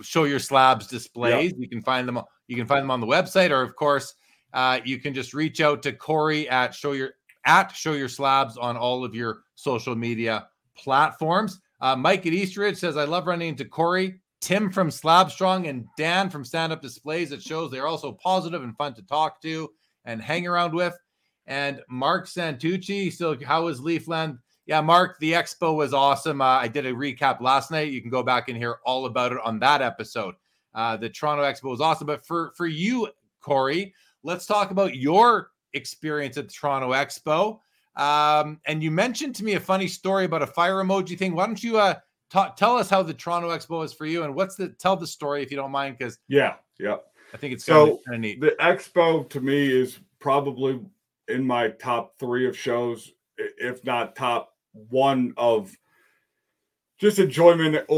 [0.00, 1.52] show your slabs displays.
[1.58, 2.20] You can find them.
[2.46, 4.14] You can find them on the website, or of course,
[4.52, 7.10] uh, you can just reach out to Corey at show your
[7.44, 11.60] at show your slabs on all of your social media platforms.
[11.80, 16.30] Uh, Mike at Eastridge says, "I love running into Corey." Tim from Slabstrong and Dan
[16.30, 17.30] from Stand Up Displays.
[17.30, 19.70] It shows they're also positive and fun to talk to
[20.06, 20.96] and hang around with.
[21.46, 24.38] And Mark Santucci, so how was Leafland?
[24.66, 26.40] Yeah, Mark, the expo was awesome.
[26.40, 27.92] Uh, I did a recap last night.
[27.92, 30.36] You can go back and hear all about it on that episode.
[30.74, 32.06] Uh, the Toronto Expo was awesome.
[32.06, 33.08] But for for you,
[33.40, 33.92] Corey,
[34.22, 37.60] let's talk about your experience at the Toronto Expo.
[37.96, 41.34] Um, and you mentioned to me a funny story about a fire emoji thing.
[41.34, 41.94] Why don't you uh,
[42.30, 45.06] ta- tell us how the Toronto Expo is for you and what's the tell the
[45.06, 46.96] story if you don't mind because Yeah, yeah.
[47.32, 48.40] I think it's So, kind of neat.
[48.40, 50.80] The expo to me is probably
[51.28, 55.76] in my top three of shows, if not top one of
[56.98, 57.88] just enjoyment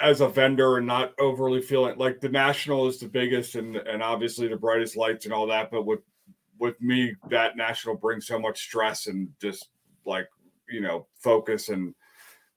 [0.00, 4.02] as a vendor and not overly feeling like the national is the biggest and and
[4.02, 5.70] obviously the brightest lights and all that.
[5.70, 6.00] But with
[6.58, 9.68] with me, that national brings so much stress and just
[10.04, 10.28] like
[10.68, 11.94] you know focus and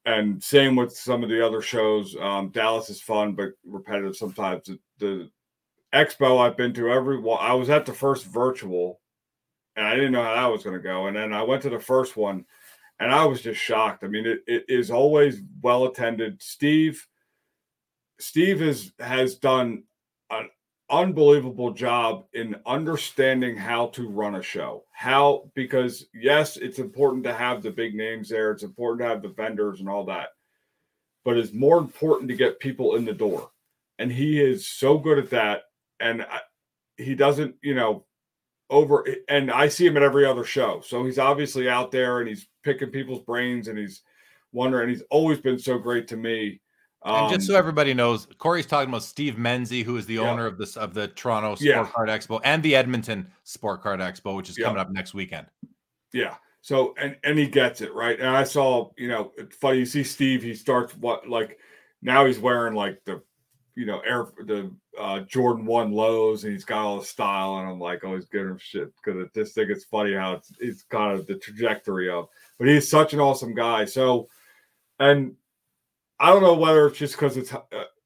[0.06, 2.16] and same with some of the other shows.
[2.20, 4.66] Um, Dallas is fun but repetitive sometimes.
[4.66, 5.30] The, the
[5.94, 9.02] expo I've been to every well, I was at the first virtual
[9.76, 11.08] and I didn't know how that was going to go.
[11.08, 12.46] And then I went to the first one
[13.00, 14.04] and I was just shocked.
[14.04, 16.42] I mean, it, it is always well attended.
[16.42, 17.06] Steve,
[18.20, 19.84] Steve has has done
[20.32, 20.50] an
[20.90, 24.86] unbelievable job in understanding how to run a show.
[24.92, 28.52] How because yes, it's important to have the big names there.
[28.52, 30.30] It's important to have the vendors and all that.
[31.26, 33.50] But it's more important to get people in the door.
[34.00, 35.64] And he is so good at that.
[36.00, 36.40] And I,
[36.98, 38.06] he doesn't, you know,
[38.70, 40.82] over and I see him at every other show.
[40.86, 44.02] So he's obviously out there and he's picking people's brains and he's
[44.52, 44.90] wondering.
[44.90, 46.62] He's always been so great to me.
[47.08, 50.30] And Um, just so everybody knows, Corey's talking about Steve Menzie, who is the Yeah.
[50.30, 51.88] owner of this of the Toronto Sport Yeah.
[51.94, 54.66] Card Expo and the Edmonton Sport Card Expo, which is Yeah.
[54.66, 55.48] coming up next weekend.
[56.14, 56.36] Yeah.
[56.62, 58.20] So and and he gets it right.
[58.20, 59.80] And I saw, you know, it's funny.
[59.80, 60.44] You see Steve.
[60.44, 61.60] He starts what like
[62.02, 63.22] now he's wearing like the,
[63.76, 67.60] you know, air the uh, Jordan One lows, and he's got all the style.
[67.60, 70.52] And I'm like always giving him shit because I just think it's funny how it's
[70.60, 72.28] it's kind of the trajectory of.
[72.58, 73.86] But he's such an awesome guy.
[73.86, 74.28] So,
[75.00, 75.36] and
[76.20, 77.62] I don't know whether it's just because it's uh,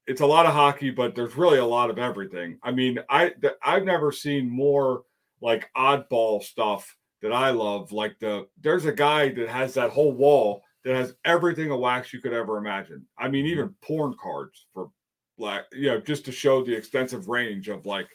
[0.06, 2.58] it's a lot of hockey, but there's really a lot of everything.
[2.62, 3.32] I mean, I
[3.62, 5.02] I've never seen more
[5.40, 7.92] like oddball stuff that I love.
[7.92, 12.12] Like the there's a guy that has that whole wall that has everything a wax
[12.12, 13.06] you could ever imagine.
[13.18, 14.90] I mean, even porn cards for
[15.38, 18.08] black, you know, just to show the extensive range of like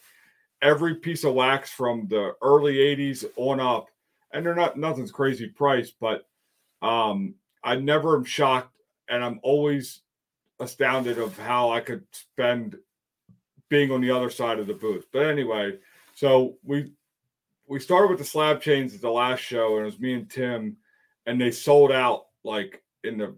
[0.62, 3.88] every piece of wax from the early 80s on up.
[4.34, 6.26] And they're not nothing's crazy price, but
[6.82, 8.77] um I never am shocked
[9.10, 10.02] and I'm always
[10.60, 12.78] astounded of how I could spend
[13.70, 15.08] being on the other side of the booth.
[15.12, 15.78] But anyway,
[16.16, 16.94] so we
[17.68, 20.30] we started with the slab chains at the last show, and it was me and
[20.30, 20.78] Tim,
[21.26, 23.36] and they sold out like in the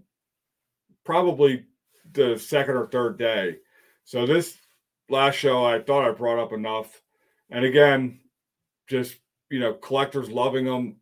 [1.03, 1.65] probably
[2.11, 3.57] the second or third day.
[4.03, 4.57] So this
[5.09, 7.01] last show, I thought I brought up enough,
[7.49, 8.19] and again,
[8.87, 9.15] just
[9.49, 10.97] you know, collectors loving them.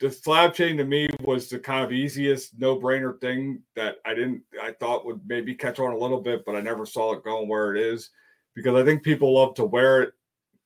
[0.00, 4.42] The slab chain to me was the kind of easiest no-brainer thing that I didn't
[4.62, 7.48] I thought would maybe catch on a little bit, but I never saw it going
[7.48, 8.10] where it is
[8.54, 10.12] because I think people love to wear it.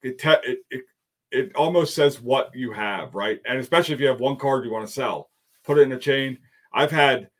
[0.03, 0.85] It te- it, it
[1.31, 3.41] it almost says what you have, right?
[3.47, 5.31] And especially if you have one card you want to sell,
[5.65, 6.39] put it in a chain.
[6.75, 7.31] I've had,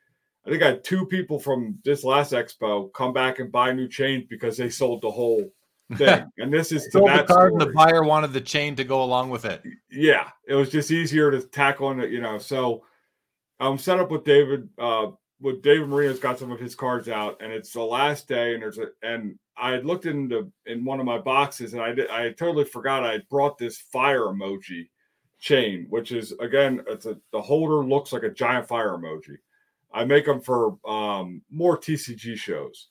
[0.45, 3.87] I think I had two people from this last expo come back and buy new
[3.87, 5.47] chains because they sold the whole
[5.95, 6.25] thing.
[6.37, 9.29] And this is to the card, and the buyer wanted the chain to go along
[9.29, 9.63] with it.
[9.91, 12.37] Yeah, it was just easier to tackle on it, you know.
[12.37, 12.83] So
[13.59, 14.69] I'm set up with David.
[14.77, 15.11] Uh,
[15.41, 18.63] with David Marino's got some of his cards out, and it's the last day, and
[18.63, 22.09] there's a and I had looked into in one of my boxes, and I did
[22.09, 24.87] I totally forgot I had brought this fire emoji
[25.39, 29.37] chain, which is again, it's a the holder looks like a giant fire emoji.
[29.93, 32.87] I make them for um, more TCG shows,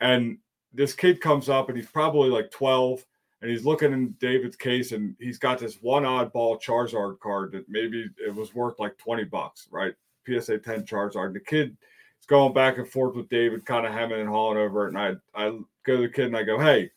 [0.00, 0.38] and
[0.74, 3.04] this kid comes up, and he's probably like 12
[3.44, 7.68] and he's looking in David's case, and he's got this one oddball Charizard card that
[7.68, 9.92] maybe it was worth like 20 bucks, right?
[10.26, 11.34] PSA 10 Charizard.
[11.34, 11.76] The kid
[12.18, 14.94] is going back and forth with David, kind of hemming and hawing over it.
[14.94, 15.50] And I, I
[15.84, 16.90] go to the kid and I go, Hey,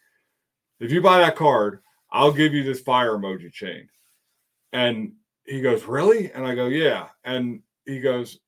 [0.79, 1.81] if you buy that card,
[2.11, 3.89] I'll give you this fire emoji chain.
[4.71, 5.11] And
[5.45, 6.31] he goes, Really?
[6.31, 7.07] And I go, Yeah.
[7.25, 8.39] And he goes,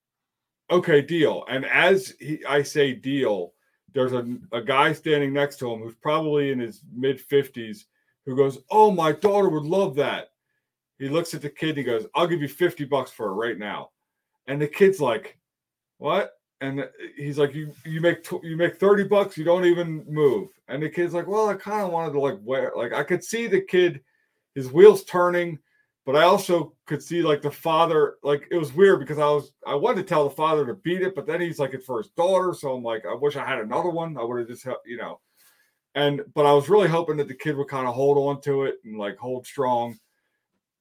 [0.72, 1.44] Okay, deal.
[1.50, 3.52] And as he, I say deal,
[3.94, 7.86] there's a, a guy standing next to him who's probably in his mid 50s
[8.26, 10.30] who goes, Oh, my daughter would love that.
[10.98, 13.34] He looks at the kid and he goes, I'll give you 50 bucks for it
[13.34, 13.90] right now.
[14.48, 15.38] And the kid's like,
[15.98, 16.34] What?
[16.62, 20.50] And he's like, You you make you make 30 bucks, you don't even move.
[20.68, 23.24] And the kid's like, Well, I kind of wanted to like wear like I could
[23.24, 24.02] see the kid,
[24.56, 25.60] his wheels turning,
[26.10, 29.52] but I also could see like the father, like it was weird because I was
[29.68, 32.00] I wanted to tell the father to beat it, but then he's like it's for
[32.00, 32.52] his daughter.
[32.52, 34.18] So I'm like, I wish I had another one.
[34.18, 35.20] I would have just you know.
[35.94, 38.64] And but I was really hoping that the kid would kind of hold on to
[38.64, 40.00] it and like hold strong.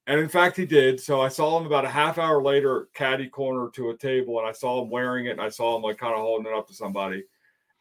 [0.06, 0.98] And in fact, he did.
[0.98, 4.48] So I saw him about a half hour later, caddy corner to a table, and
[4.48, 5.32] I saw him wearing it.
[5.32, 7.24] And I saw him like kind of holding it up to somebody.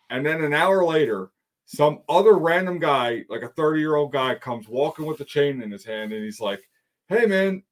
[0.09, 1.29] And then an hour later,
[1.65, 5.61] some other random guy, like a 30 year old guy, comes walking with the chain
[5.61, 6.67] in his hand, and he's like,
[7.09, 7.63] "Hey, man,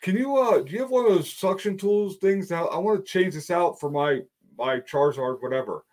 [0.00, 2.66] can you uh do you have one of those suction tools things now?
[2.66, 4.20] I want to change this out for my
[4.56, 5.84] my Charizard, whatever."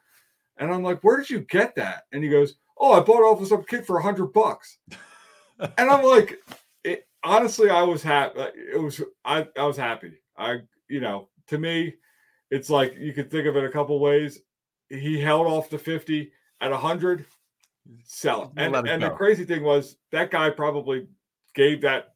[0.57, 3.25] And I'm like, "Where did you get that?" And he goes, "Oh, I bought it
[3.25, 4.77] off of some kid for a hundred bucks."
[5.59, 6.39] and I'm like,
[6.83, 8.39] it, honestly, I was happy.
[8.73, 10.13] It was I I was happy.
[10.37, 11.95] I you know to me,
[12.51, 14.39] it's like you could think of it a couple ways.
[14.89, 16.31] He held off the fifty
[16.61, 17.25] at a hundred,
[18.03, 18.49] sell it.
[18.57, 21.07] And, and the crazy thing was that guy probably
[21.53, 22.14] gave that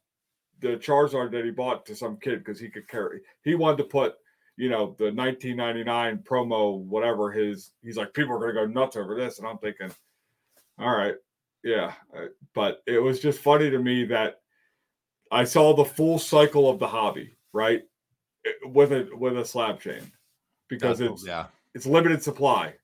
[0.62, 3.22] the Charizard that he bought to some kid because he could carry.
[3.44, 4.16] He wanted to put
[4.58, 7.72] you know the 1999 promo whatever his.
[7.82, 9.92] He's like people are gonna go nuts over this, and I'm thinking,
[10.78, 11.16] all right,
[11.64, 14.42] yeah, uh, but it was just funny to me that
[15.32, 17.84] I saw the full cycle of the hobby, right?
[18.46, 20.12] Eh, With a with a slab chain
[20.68, 22.76] because That's- it's yeah, it's limited supply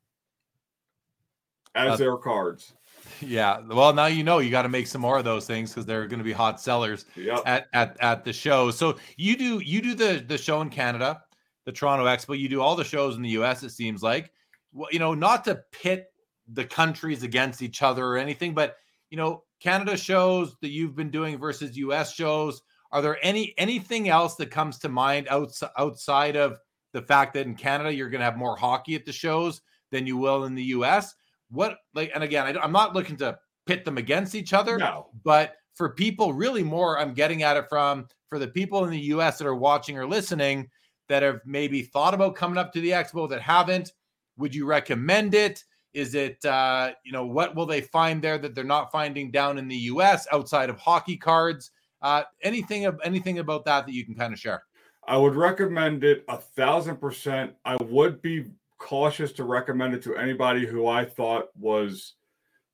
[1.75, 2.73] as Uh, their cards.
[3.21, 3.59] Yeah.
[3.61, 6.07] Well, now you know you got to make some more of those things because they're
[6.07, 7.41] going to be hot sellers Yep.
[7.45, 8.71] at, at at the show.
[8.71, 11.21] So you do you do the the show in Canada,
[11.65, 12.37] the Toronto Expo.
[12.37, 13.63] You do all the shows in the U.S.
[13.63, 14.31] It seems like,
[14.73, 16.07] well, you know, not to pit
[16.47, 18.75] the countries against each other or anything, but
[19.09, 22.61] you know, Canada shows that you've been doing versus US shows?
[22.91, 26.57] Are there any anything else that comes to mind outside outside of
[26.93, 29.61] the fact that in Canada you're going to have more hockey at the shows
[29.91, 31.13] than you will in the US?
[31.49, 35.07] What like and again, I, I'm not looking to pit them against each other, No.
[35.23, 38.99] but for people really more I'm getting at it from for the people in the
[38.99, 40.69] US that are watching or listening
[41.07, 43.93] that have maybe thought about coming up to the expo that haven't,
[44.37, 45.63] would you recommend it?
[45.93, 49.57] Is it uh, you know what will they find there that they're not finding down
[49.57, 51.71] in the US outside of hockey cards?
[52.01, 54.63] Uh, anything of anything about that that you can kind of share?
[55.07, 57.53] I would recommend it a thousand percent.
[57.63, 58.45] I would be
[58.77, 62.13] cautious to recommend it to anybody who I thought was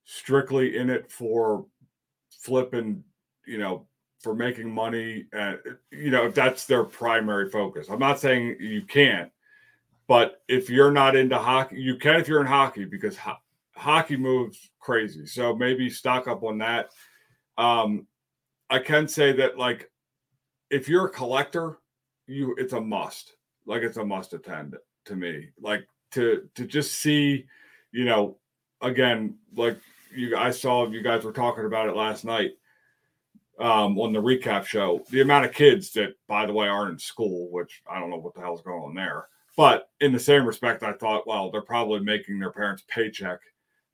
[0.04, 1.66] strictly in it for
[2.30, 3.04] flipping,
[3.46, 3.88] you know,
[4.20, 5.26] for making money.
[5.34, 5.60] And,
[5.92, 7.88] you know, that's their primary focus.
[7.90, 9.32] I'm not saying you can't,
[10.08, 13.38] but if you're not into hockey, you can if you're in hockey because ho-
[13.76, 15.26] hockey moves crazy.
[15.26, 16.90] So maybe stock up on that.
[17.58, 18.08] Um,
[18.70, 19.92] I can say that, like,
[20.70, 21.80] if you're a collector,
[22.28, 23.34] you it's a must.
[23.66, 24.76] Like it's a must attend
[25.06, 25.50] to me.
[25.60, 27.46] Like to to just see,
[27.92, 28.38] you know,
[28.82, 29.78] again, like
[30.16, 32.52] you I saw you guys were talking about it last night
[33.60, 35.04] um on the recap show.
[35.10, 38.18] The amount of kids that, by the way, aren't in school, which I don't know
[38.18, 39.28] what the hell's going on there.
[39.58, 43.40] But in the same respect, I thought, well, they're probably making their parents' paycheck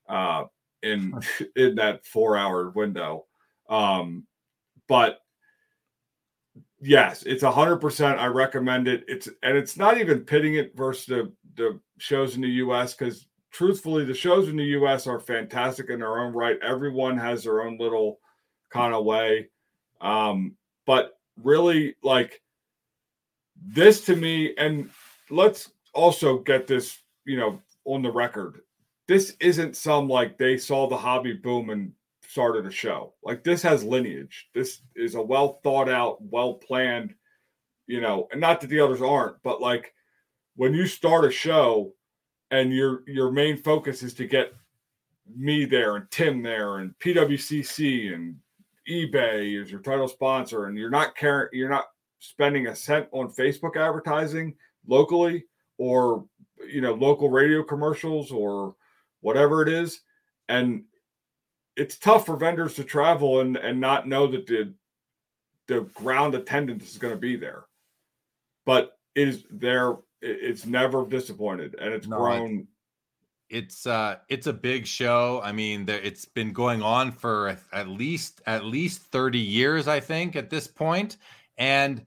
[0.10, 0.46] uh
[0.84, 1.20] in
[1.56, 3.26] in that four hour window.
[3.70, 4.26] Um,
[4.88, 5.20] but
[6.82, 8.20] yes, it's hundred percent.
[8.20, 9.04] I recommend it.
[9.08, 12.94] It's and it's not even pitting it versus the the shows in the U.S.
[12.94, 15.08] because truthfully, the shows in the U.S.
[15.08, 16.60] are fantastic in their own right.
[16.62, 18.20] Everyone has their own little
[18.70, 19.50] kind of way,
[20.02, 20.56] um,
[20.86, 22.42] but really, like
[23.66, 24.90] this to me, and
[25.30, 28.62] let's also get this, you know, on the record.
[29.08, 31.94] This isn't some like they saw the hobby boom and
[32.28, 33.14] started a show.
[33.24, 34.50] Like this has lineage.
[34.54, 37.16] This is a well thought out, well planned,
[37.88, 39.94] you know, and not that the others aren't, but like
[40.56, 41.94] when you start a show
[42.52, 44.54] and your your main focus is to get
[45.36, 48.36] me there and Tim there and PWCC and
[48.90, 51.86] eBay is your title sponsor and you're not caring you're not
[52.20, 54.56] spending a cent on Facebook advertising
[54.88, 55.46] locally
[55.78, 56.26] or
[56.68, 58.76] you know local radio commercials or
[59.22, 60.02] whatever it is
[60.50, 60.84] and
[61.78, 64.74] it's tough for vendors to travel and and not know that the
[65.68, 67.66] the ground attendance is going to be there.
[68.66, 72.68] But it is there it's never disappointed and it's No, grown.
[73.50, 75.40] It's uh it's a big show.
[75.44, 79.88] I mean there it's been going on for at- at least at least 30 years
[79.88, 81.18] i think at this point.
[81.58, 82.06] And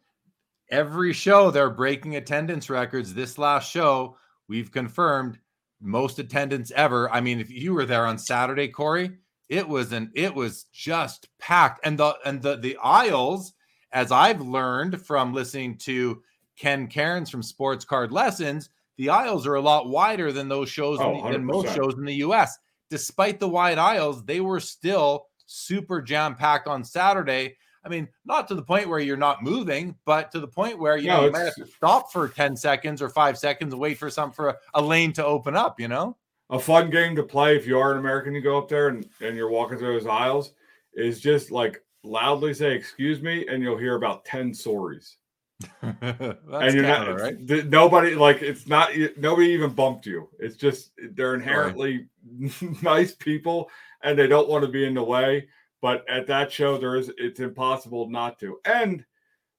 [0.68, 3.14] every show they're breaking attendance records.
[3.14, 4.16] This last show
[4.48, 5.38] we've confirmed
[5.80, 7.10] most attendance ever.
[7.10, 9.18] I mean if you were there on saturday corey
[9.50, 11.80] it was an it was just packed.
[11.84, 13.52] And the and the the aisles
[13.92, 16.22] as i've learned from listening to
[16.56, 20.98] ken cairns from sports card lessons the aisles are a lot wider than those shows
[21.00, 22.56] in Oh, the- than most shows in the us
[22.88, 27.56] despite the wide aisles they were still super jam packed on saturday.
[27.84, 30.96] I mean not to the point where you're not moving but to the point where
[30.98, 33.80] you No, know you might have to stop for 10 seconds or 5 seconds and
[33.80, 36.16] wait for some for a, a lane to open up you know
[36.50, 38.34] a fun game to play if you are an American.
[38.34, 40.52] You go up there and, and you're walking through those aisles.
[40.92, 45.16] Is just like loudly say "excuse me" and you'll hear about ten stories.
[45.82, 50.28] That's and you're not right nobody like it's not nobody even bumped you.
[50.38, 52.08] It's just they're inherently
[52.82, 53.70] nice people
[54.02, 55.48] and they don't want to be in the way.
[55.82, 58.58] But at that show, there is it's impossible not to.
[58.64, 59.04] And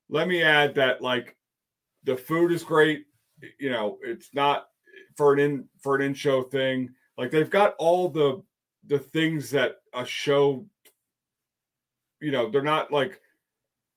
[0.09, 1.35] let me add that like
[2.03, 3.05] the food is great.
[3.59, 4.67] You know, it's not
[5.21, 6.89] for an in for an in show thing.
[7.15, 8.41] Like they've got all the
[8.87, 10.65] the things that a show.
[12.19, 13.21] You know, they're not like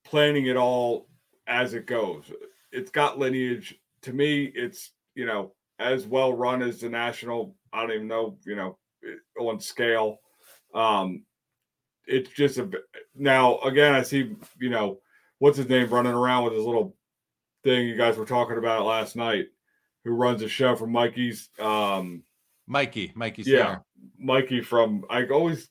[0.05, 1.09] planning it all
[1.47, 2.31] as it goes.
[2.73, 3.75] It's got lineage.
[4.03, 7.57] To me, it's you know as well run as the national.
[7.73, 8.77] I don't even know you know
[9.41, 10.21] on scale.
[10.75, 11.25] Um,
[12.07, 12.69] it's just a
[13.17, 13.95] now again.
[13.95, 15.01] I see you know
[15.39, 16.95] what's his name running around with his little
[17.63, 17.89] thing.
[17.89, 19.47] You guys were talking about last night.
[20.05, 21.49] Who runs a show for Mikey's?
[21.59, 22.23] Um,
[22.67, 23.79] mikey mikey yeah.
[24.19, 25.05] Mikey from.
[25.09, 25.69] I always,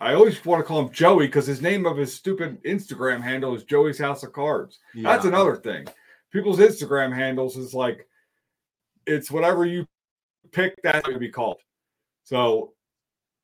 [0.00, 3.54] I always want to call him Joey because his name of his stupid Instagram handle
[3.54, 4.78] is Joey's House of Cards.
[4.94, 5.86] That's another thing.
[6.32, 8.08] People's Instagram handles is like,
[9.06, 9.86] it's whatever you
[10.50, 10.74] pick.
[10.82, 11.58] That's going to be called.
[12.24, 12.72] So,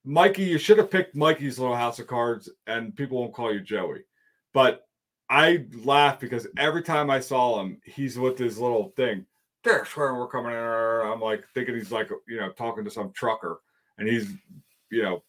[0.05, 3.61] Mikey, you should have picked Mikey's little House of Cards, and people won't call you
[3.61, 4.05] Joey.
[4.55, 4.83] But
[5.29, 9.27] I laugh because every time I saw him, he's with his little thing.
[9.69, 10.59] That's where we're coming in.
[10.59, 13.61] I'm like thinking he's like you know talking to some trucker,
[13.99, 14.29] and he's
[14.91, 15.23] you know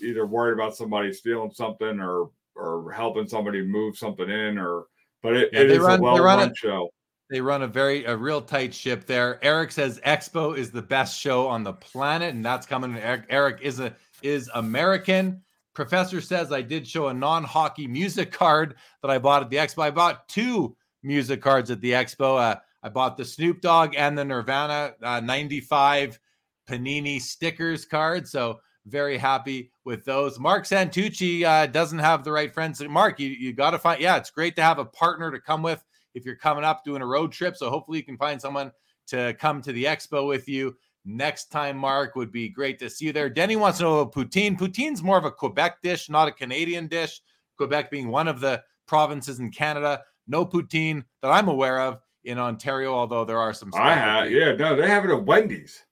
[0.00, 4.84] either worried about somebody stealing something or or helping somebody move something in or
[5.22, 6.90] but it, Yeah, it they is run- a well run it- show.
[7.30, 9.42] They run a very a real tight ship there.
[9.42, 12.96] Eric says Expo is the best show on the planet, and that's coming.
[12.98, 15.40] Eric, Eric is a is American.
[15.72, 19.82] Professor says I did show a non-hockey music card that I bought at the Expo.
[19.82, 22.38] I bought two music cards at the Expo.
[22.38, 26.20] Uh, I bought the Snoop Dogg and the Nirvana uh, 95
[26.68, 28.28] Panini stickers card.
[28.28, 30.38] So very happy with those.
[30.38, 32.82] Mark Santucci uh, doesn't have the right friends.
[32.82, 35.62] Mark, you, you got to find, yeah, it's great to have a partner to come
[35.62, 35.82] with
[36.14, 37.56] if you're coming up doing a road trip.
[37.56, 38.70] So hopefully you can find someone
[39.06, 41.78] to come to the expo with you next time.
[41.78, 43.30] Mark would be great to see you there.
[43.30, 44.58] Denny wants to know about poutine.
[44.58, 47.22] Poutine's more of a Quebec dish, not a Canadian dish.
[47.56, 50.02] Quebec being one of the provinces in Canada.
[50.26, 53.70] No poutine that I'm aware of in Ontario, although there are some.
[53.74, 55.84] I have, yeah, no, they have it at Wendy's.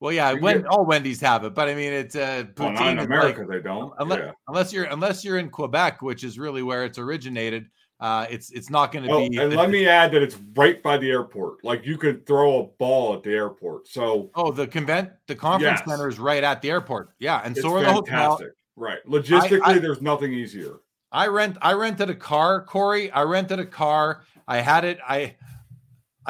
[0.00, 2.88] Well, yeah, when all Wendy's have it, but I mean, it's uh, Well, poutine not
[2.92, 3.92] in America, like- they don't.
[3.98, 4.32] unless, yeah.
[4.48, 7.66] unless you're unless you're in Quebec, which is really where it's originated.
[8.00, 9.36] Uh, it's it's not going to be.
[9.36, 11.62] and the- let me add that it's right by the airport.
[11.62, 13.88] Like you could throw a ball at the airport.
[13.88, 15.88] So Oh, the convent, the conference Yes.
[15.90, 17.10] center is right at the airport.
[17.18, 18.40] Yeah, and it's so are the hotel.
[18.76, 18.98] Right.
[19.06, 20.76] Logistically, I- there's nothing easier.
[21.12, 21.58] I rent.
[21.60, 23.10] I rented a car, Corey.
[23.10, 24.22] I rented a car.
[24.48, 24.98] I had it.
[25.06, 25.36] I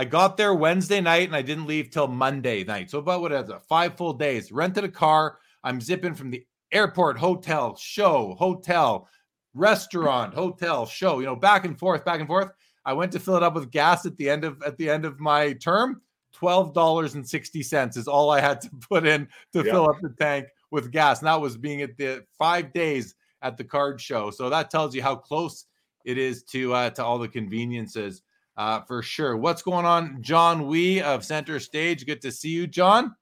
[0.01, 2.91] I got there Wednesday night and I didn't leave till Monday night.
[2.91, 3.61] So about what is it?
[3.69, 4.51] Five full days.
[4.51, 5.37] Rented a car.
[5.63, 9.07] I'm zipping from the airport, hotel, show, hotel,
[9.53, 11.19] restaurant, hotel, show.
[11.19, 12.49] You know, back and forth, back and forth.
[12.87, 15.05] I went to fill it up with gas at the end of at the end
[15.05, 16.01] of my term.
[16.33, 19.65] Twelve dollars and sixty cents is all I had to put in to Yeah.
[19.73, 21.19] fill up the tank with gas.
[21.19, 24.31] And that was being at the five days at the card show.
[24.31, 25.67] So that tells you how close
[26.07, 28.23] it is to uh, to all the conveniences
[28.61, 29.39] uh, for sure.
[29.39, 32.05] What's going on, John Wee of Center Stage?
[32.05, 33.17] Good to see you, John.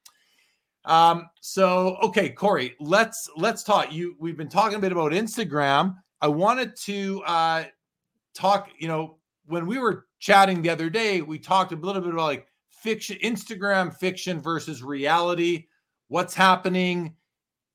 [0.85, 3.93] Um, so okay, Corey, let's let's talk.
[3.93, 5.94] You we've been talking a bit about Instagram.
[6.20, 7.65] I wanted to uh
[8.35, 12.15] talk, you know, when we were chatting the other day, we talked a little bit
[12.15, 15.66] about like fiction, Instagram fiction versus reality,
[16.09, 17.15] what's happening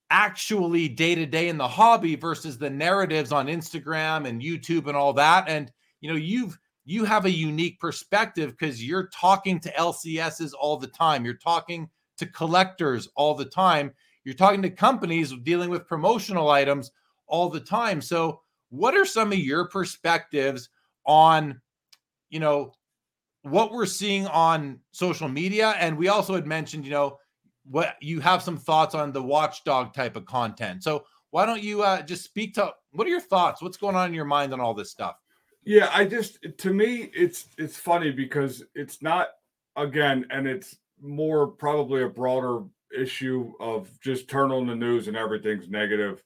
[0.10, 4.98] actually day to day in the hobby versus the narratives on Instagram and YouTube and
[4.98, 5.48] all that.
[5.48, 5.72] And
[6.02, 10.88] you know, you've you have a unique perspective because you're talking to LCSs all the
[10.88, 11.23] time.
[11.23, 13.91] You're talking to collectors all the time.
[14.23, 16.91] You're talking to companies dealing with promotional items
[17.27, 18.01] all the time.
[18.01, 20.69] So, what are some of your perspectives
[21.05, 21.61] on,
[22.30, 22.73] you know,
[23.43, 25.76] what we're seeing on social media?
[25.80, 27.18] And we also had mentioned, you know,
[27.65, 30.84] what you have some thoughts on the watchdog type of content.
[30.84, 33.61] So, why don't you uh, just speak to what are your thoughts?
[33.61, 35.15] What's going on in your mind on all this stuff?
[35.65, 39.30] Yeah, I just to me it's it's funny because it's not
[39.76, 42.64] again, and it's more probably a broader
[42.95, 46.23] issue of just turn on the news and everything's negative.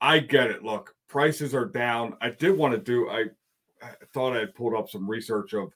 [0.00, 0.62] I get it.
[0.62, 2.16] Look, prices are down.
[2.20, 3.08] I did want to do.
[3.08, 3.24] I,
[3.82, 5.72] I thought I had pulled up some research of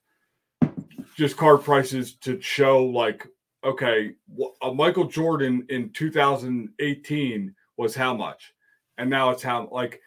[1.17, 3.27] just card prices to show like
[3.65, 4.15] okay,
[4.63, 8.55] a Michael Jordan in 2018 was how much,
[8.99, 10.01] and now it's how like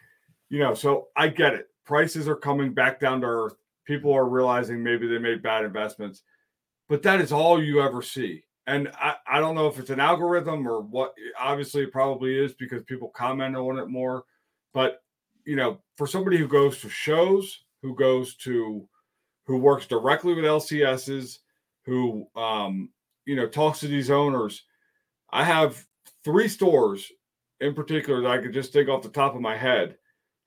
[0.48, 0.74] you know.
[0.74, 1.68] So I get it.
[1.84, 3.54] Prices are coming back down to earth.
[3.84, 6.22] People are realizing maybe they made bad investments,
[6.88, 8.44] but that is all you ever see.
[8.66, 11.14] And I, I don't know if it's an algorithm or what.
[11.38, 14.24] Obviously, it probably is because people comment on it more.
[14.72, 15.02] But
[15.44, 18.86] you know, for somebody who goes to shows, who goes to,
[19.46, 21.38] who works directly with LCSs,
[21.84, 22.90] who um,
[23.24, 24.62] you know talks to these owners,
[25.32, 25.84] I have
[26.24, 27.10] three stores
[27.60, 29.96] in particular that I could just think off the top of my head.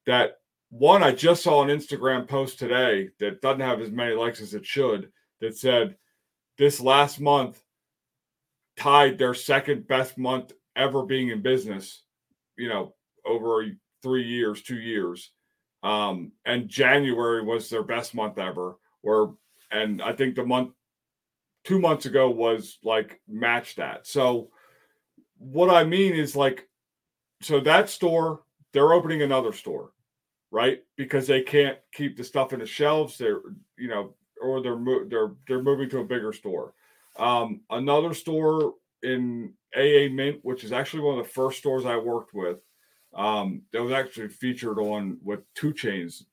[0.06, 0.38] That
[0.78, 4.54] one I just saw an Instagram post today that doesn't have as many likes as
[4.54, 5.10] it should.
[5.40, 5.96] That said,
[6.58, 7.62] this last month
[8.76, 12.04] tied their second best month ever being in business.
[12.58, 12.94] You know,
[13.26, 13.66] over
[14.04, 15.32] three years, two years.
[15.82, 18.76] Um, and January was their best month ever.
[19.02, 19.28] Where
[19.72, 20.74] and I think the month
[21.64, 24.08] two months ago was like match that.
[24.08, 24.50] So
[25.38, 26.68] what I mean is like
[27.42, 28.42] so that store,
[28.74, 29.92] they're opening another store,
[30.52, 30.84] right?
[30.96, 33.18] Because they can't keep the stuff in the shelves.
[33.18, 33.42] They're,
[33.78, 36.74] you know, or they're mo- they're they're moving to a bigger store.
[37.18, 41.98] Um, another store in AA Mint, which is actually one of the first stores I
[41.98, 42.58] worked with,
[43.14, 46.24] um, that was actually featured on with 2 Chainz,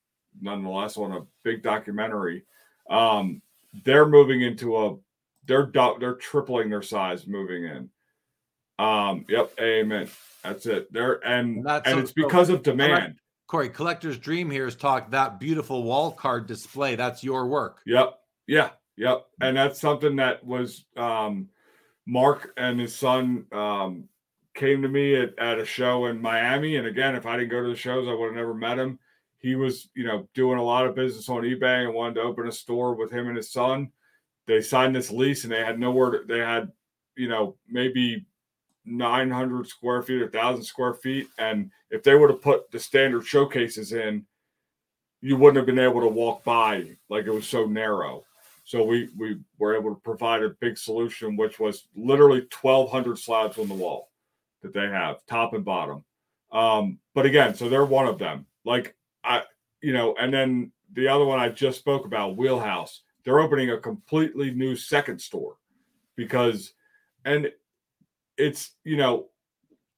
[0.41, 2.43] nonetheless, on a big documentary.
[2.89, 3.41] Um,
[3.85, 4.97] they're moving into a
[5.45, 7.89] they're dou- they're tripling their size moving in.
[8.79, 10.09] Um, yep, amen.
[10.43, 10.91] That's it.
[10.91, 13.15] They're and And and it's because of demand.
[13.53, 16.95] Corey, collector's dream here is talk that beautiful wall card display.
[16.95, 17.81] That's your work.
[17.85, 18.15] Yep.
[18.47, 18.69] Yeah.
[18.97, 19.27] Yep.
[19.41, 21.49] And that's something that was um
[22.07, 24.05] Mark and his son um
[24.55, 26.77] came to me at, at a show in Miami.
[26.77, 28.97] And again, if I didn't go to the shows, I would have never met him.
[29.37, 32.47] He was, you know, doing a lot of business on eBay and wanted to open
[32.47, 33.91] a store with him and his son.
[34.47, 36.71] They signed this lease and they had nowhere to, they had,
[37.15, 38.25] you know, maybe
[38.85, 41.27] 900 square feet, a thousand square feet.
[41.37, 44.25] And if they would have put the standard showcases in,
[45.21, 48.25] you wouldn't have been able to walk by like it was so narrow.
[48.65, 53.57] So we we were able to provide a big solution, which was literally 1,200 slabs
[53.57, 54.11] on the wall
[54.61, 56.03] that they have, top and bottom.
[56.51, 58.45] Um, but again, so they're one of them.
[58.63, 59.43] Like I,
[59.81, 63.01] you know, and then the other one I just spoke about, Wheelhouse.
[63.23, 65.55] They're opening a completely new second store
[66.17, 66.73] because,
[67.23, 67.49] and
[68.37, 69.29] it's you know,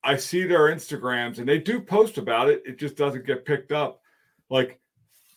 [0.04, 2.64] I see their Instagrams and they do post about it.
[2.66, 4.02] It just doesn't get picked up.
[4.50, 4.80] Like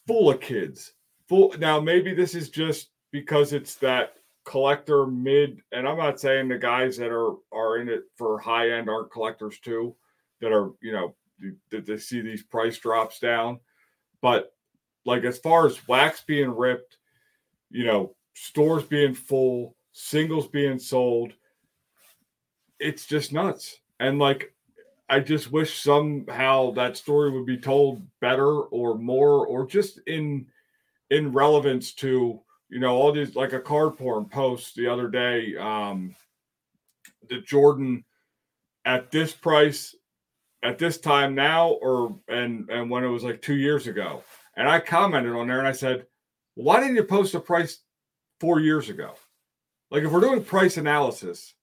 [0.06, 0.92] full of kids.
[1.28, 4.14] Full now, maybe this is just because it's that
[4.44, 8.70] collector mid, and I'm not saying the guys that are are in it for high
[8.70, 9.94] end aren't collectors too,
[10.40, 11.14] that are you know
[11.70, 13.60] that they see these price drops down,
[14.22, 14.52] but
[15.04, 16.96] like as far as wax being ripped,
[17.70, 21.32] you know, stores being full, singles being sold,
[22.80, 23.78] it's just nuts.
[24.00, 24.52] And like
[25.08, 30.46] I just wish somehow that story would be told better or more or just in
[31.10, 35.56] in relevance to you know all these like a card porn post the other day
[35.56, 36.14] um
[37.30, 38.04] the Jordan
[38.84, 39.94] at this price
[40.62, 44.22] at this time now or and and when it was like 2 years ago
[44.56, 46.06] and I commented on there and I said
[46.54, 47.78] why didn't you post a price
[48.40, 49.14] 4 years ago
[49.90, 51.54] like if we're doing price analysis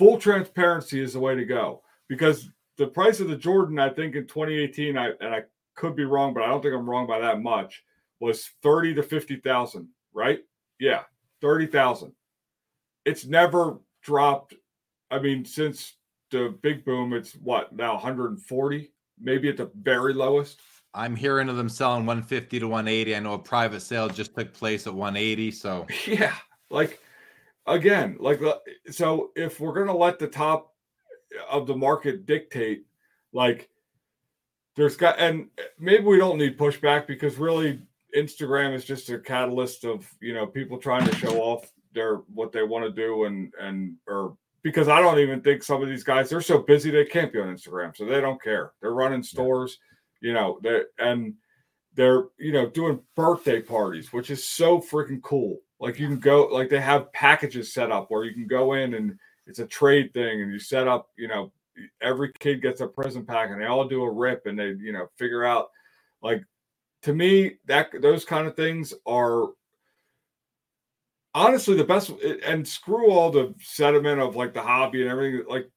[0.00, 2.48] full transparency is the way to go because
[2.78, 5.42] the price of the Jordan, I think in 2018, I and I
[5.76, 7.84] could be wrong, but I don't think I'm wrong by that much,
[8.18, 10.38] was 30 to 50,000, right?
[10.78, 11.02] Yeah,
[11.42, 12.12] 30,000.
[13.04, 14.54] It's never dropped.
[15.10, 15.96] I mean, since
[16.30, 18.90] the big boom, it's what now 140,
[19.20, 20.60] maybe at the very lowest.
[20.94, 23.16] I'm hearing of them selling 150 to 180.
[23.16, 25.50] I know a private sale just took place at 180.
[25.50, 26.36] So yeah,
[26.70, 27.00] like
[27.66, 28.40] again, like
[28.90, 30.74] so if we're gonna let the top
[31.48, 32.84] of the market dictate
[33.32, 33.68] like
[34.76, 37.80] there's got and maybe we don't need pushback because really
[38.16, 42.52] Instagram is just a catalyst of you know people trying to show off their what
[42.52, 46.04] they want to do and and or because I don't even think some of these
[46.04, 48.72] guys they're so busy they can't be on Instagram so they don't care.
[48.80, 49.78] They're running stores
[50.20, 51.34] you know they and
[51.94, 56.46] they're you know doing birthday parties which is so freaking cool like you can go
[56.46, 60.12] like they have packages set up where you can go in and it's a trade
[60.12, 61.50] thing and you set up you know
[62.02, 64.92] every kid gets a present pack and they all do a rip and they you
[64.92, 65.70] know figure out
[66.22, 66.44] like
[67.02, 69.48] to me that those kind of things are
[71.34, 75.44] honestly the best eh, and screw all the sediment of like the hobby and everything
[75.48, 75.70] like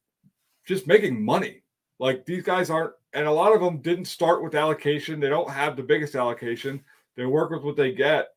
[0.65, 1.61] just making money.
[1.99, 5.19] Like these guys aren't and a lot of them didn't start with allocation.
[5.19, 6.81] They don't have the biggest allocation.
[7.15, 8.29] They work with what they get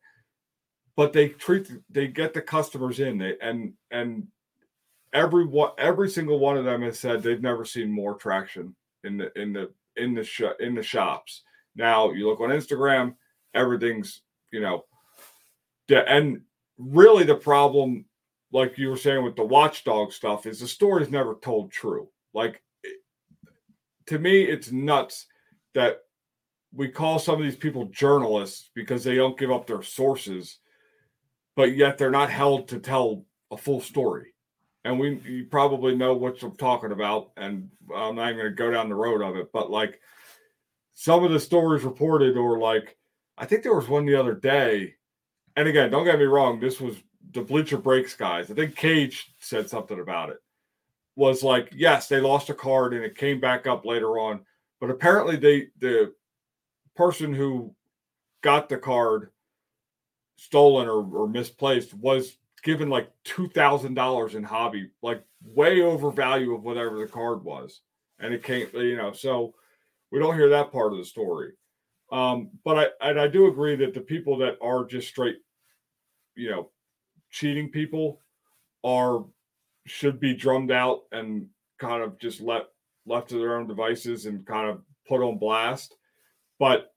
[0.97, 4.27] but they treat they get the customers in they and and
[5.13, 8.75] every one every single one of them has said they've never seen more traction
[9.05, 11.43] in the in the in the sh- in the shops.
[11.75, 13.15] Now you look on Instagram,
[13.53, 14.21] everything's
[14.51, 14.85] you know,
[15.89, 16.41] and
[16.77, 18.05] really the problem,
[18.51, 22.09] like you were saying with the watchdog stuff, is the story is never told true.
[22.33, 22.61] Like
[24.07, 25.27] to me, it's nuts
[25.73, 25.99] that
[26.73, 30.59] we call some of these people journalists because they don't give up their sources,
[31.57, 34.33] but yet they're not held to tell a full story
[34.87, 38.55] and we you probably know what I'm talking about, and I'm not even going to
[38.55, 39.99] go down the road of it, but like
[40.93, 42.97] some of the stories reported, or like
[43.37, 44.95] I think there was one the other day,
[45.57, 46.95] and again, don't get me wrong, this was
[47.31, 48.49] the Bleacher Breaks guys.
[48.49, 50.37] I think Cage said something about it.
[51.17, 54.39] Was like, yes, they lost a card and it came back up later on,
[54.79, 56.13] but apparently they the
[56.95, 57.75] person who
[58.41, 59.31] got the card
[60.37, 66.11] stolen or, or misplaced was given like two thousand dollars in hobby, like way over
[66.11, 67.81] value of whatever the card was,
[68.19, 69.11] and it came, you know.
[69.11, 69.53] So
[70.11, 71.51] we don't hear that part of the story.
[72.11, 75.37] Um, but I and I do agree that the people that are just straight,
[76.35, 76.69] you know,
[77.31, 78.21] cheating people
[78.83, 79.25] are
[79.85, 81.47] should be drummed out and
[81.79, 82.63] kind of just let
[83.05, 85.95] left to their own devices and kind of put on blast.
[86.59, 86.93] But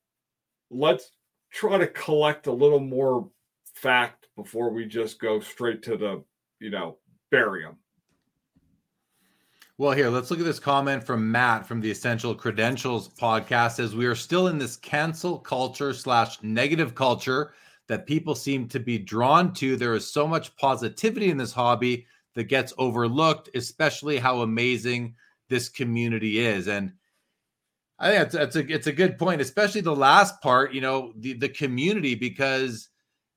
[0.71, 1.11] let's
[1.51, 3.29] try to collect a little more
[3.75, 6.23] fact before we just go straight to the,
[6.61, 6.99] you know,
[7.31, 7.77] bury them.
[9.79, 13.81] Well, here, let's look at this comment from Matt from the Essential Credentials podcast.
[13.81, 17.55] As we are still in this cancel culture slash negative culture
[17.89, 22.07] that people seem to be drawn to, there is so much positivity in this hobby
[22.35, 25.15] that gets overlooked, especially how amazing
[25.49, 26.69] this community is.
[26.69, 26.93] And
[28.01, 30.73] I think that's, that's a it's a good point, especially the last part.
[30.73, 32.89] You know, the the community because,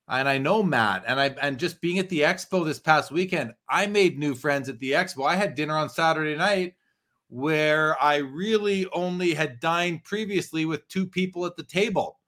[0.08, 3.54] and I know Matt, and I and just being at the expo this past weekend,
[3.70, 5.28] I made new friends at the expo.
[5.28, 6.76] I had dinner on Saturday night
[7.28, 12.20] where I really only had dined previously with two people at the table.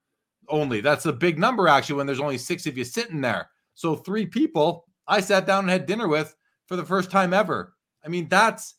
[0.50, 3.50] Only that's a big number actually when there's only six of you sitting there.
[3.76, 6.36] So three people I sat down and had dinner with
[6.66, 7.76] for the first time ever.
[8.04, 8.76] I mean, that's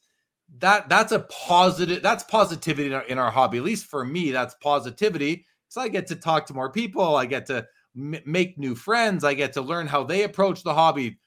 [0.59, 3.59] that that's a positive that's positivity in our, in our hobby.
[3.59, 5.45] At least for me that's positivity.
[5.69, 7.67] So i get to talk to more people i get to
[7.97, 11.19] m- make new friends i get to learn how they approach the hobby.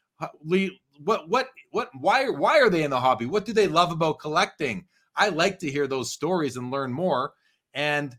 [1.03, 3.25] What what what why why are they in the hobby?
[3.25, 4.85] What do they love about collecting?
[5.15, 7.33] I like to hear those stories and learn more.
[7.73, 8.17] And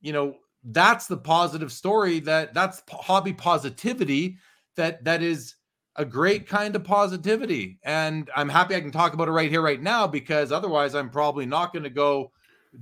[0.00, 4.38] you know that's the positive story that that's hobby positivity
[4.76, 5.56] that that is
[5.96, 7.78] a great kind of positivity.
[7.84, 11.10] And I'm happy I can talk about it right here, right now, because otherwise I'm
[11.10, 12.32] probably not going to go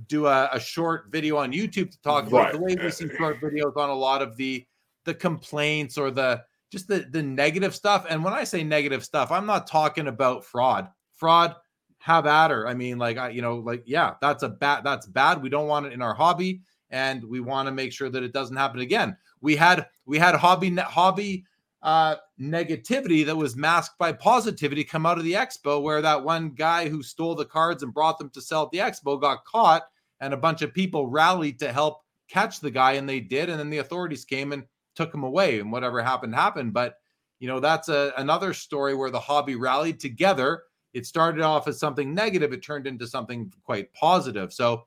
[0.07, 2.53] do a, a, short video on YouTube to talk about right.
[2.53, 4.65] the way we see short videos on a lot of the
[5.05, 6.41] the complaints or the
[6.71, 8.07] just the the negative stuff.
[8.09, 10.89] And when I say negative stuff, I'm not talking about fraud.
[11.13, 11.55] Fraud,
[12.03, 12.67] have at her.
[12.67, 15.41] I mean, like I, you know, like yeah, that's a bad that's bad.
[15.41, 18.33] We don't want it in our hobby, and we want to make sure that it
[18.33, 19.15] doesn't happen again.
[19.39, 21.45] We had we had hobby hobby
[21.81, 26.49] uh, negativity that was masked by positivity come out of the expo, where that one
[26.49, 29.83] guy who stole the cards and brought them to sell at the expo got caught,
[30.19, 33.49] and a bunch of people rallied to help catch the guy, and they did.
[33.49, 34.63] And then the authorities came and
[34.95, 36.73] took him away, and whatever happened happened.
[36.73, 36.97] But
[37.39, 40.63] you know, that's a, another story where the hobby rallied together.
[40.93, 44.53] It started off as something negative, it turned into something quite positive.
[44.53, 44.85] So,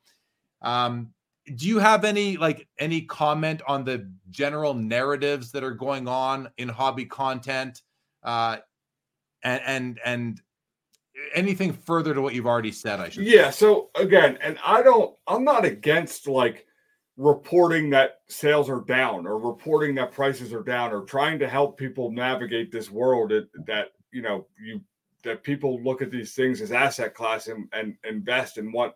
[0.63, 1.13] um,
[1.55, 6.51] do you have any like any comment on the general narratives that are going on
[6.59, 7.83] in hobby content
[8.25, 8.57] uh
[9.45, 10.43] and and and
[11.35, 13.59] anything further to what you've already said i should yeah say.
[13.59, 16.67] so again and i don't i'm not against like
[17.17, 21.79] reporting that sales are down or reporting that prices are down or trying to help
[21.79, 24.81] people navigate this world that, that you know you
[25.25, 28.93] that people look at these things as asset class and, and invest and want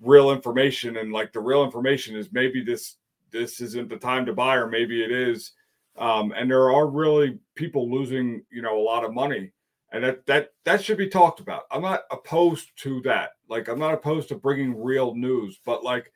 [0.00, 2.96] real information and like the real information is maybe this
[3.30, 5.52] this isn't the time to buy or maybe it is.
[5.96, 9.52] Um, and there are really people losing you know a lot of money
[9.92, 11.62] and that that that should be talked about.
[11.70, 13.30] I'm not opposed to that.
[13.48, 16.12] Like i'm not opposed to bringing real news but like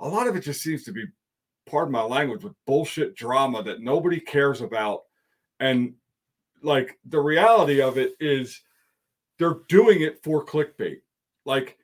[0.00, 1.04] a lot of it just seems to be
[1.66, 5.02] pardon my language with bullshit drama that nobody cares about.
[5.60, 5.94] And
[6.62, 8.60] like the reality of it is
[9.38, 11.00] they're doing it for clickbait.
[11.44, 11.78] Like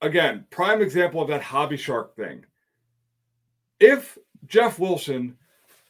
[0.00, 2.44] again, prime example of that hobby shark thing.
[3.80, 5.36] If Jeff Wilson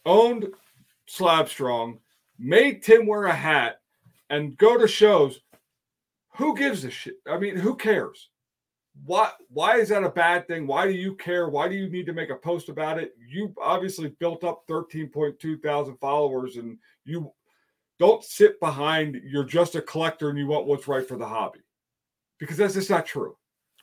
[0.06, 0.48] owned
[1.09, 1.98] Slabstrong,
[2.39, 3.81] made Tim wear a hat
[4.31, 5.40] and go to shows,
[6.36, 7.16] who gives a shit?
[7.28, 8.31] I mean, who cares?
[9.05, 10.66] Why why is that a bad thing?
[10.66, 11.48] Why do you care?
[11.48, 13.12] Why do you need to make a post about it?
[13.28, 17.32] You obviously built up 13.2 thousand followers and you
[17.98, 21.60] don't sit behind you're just a collector and you want what's right for the hobby.
[22.39, 23.36] Because that's just not true.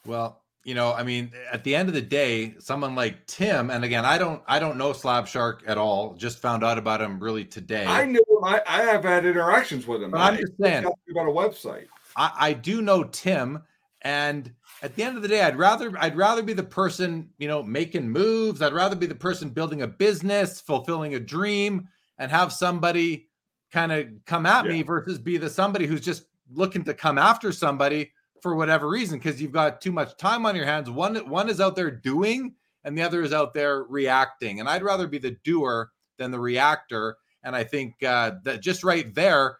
[0.05, 3.83] Well, you know, I mean, at the end of the day, someone like Tim, and
[3.83, 6.13] again, I don't, I don't know Slab Shark at all.
[6.13, 7.85] Just found out about him really today.
[7.85, 8.43] I knew him.
[8.43, 10.11] I, I have had interactions with him.
[10.11, 11.87] But I'm just saying about a website.
[12.15, 13.63] I, I do know Tim,
[14.03, 14.53] and
[14.83, 17.63] at the end of the day, I'd rather, I'd rather be the person, you know,
[17.63, 18.61] making moves.
[18.61, 21.87] I'd rather be the person building a business, fulfilling a dream,
[22.19, 23.29] and have somebody
[23.71, 24.71] kind of come at yeah.
[24.71, 28.11] me versus be the somebody who's just looking to come after somebody
[28.41, 30.89] for whatever reason because you've got too much time on your hands.
[30.89, 34.59] One one is out there doing and the other is out there reacting.
[34.59, 37.17] And I'd rather be the doer than the reactor.
[37.43, 39.57] And I think uh, that just right there,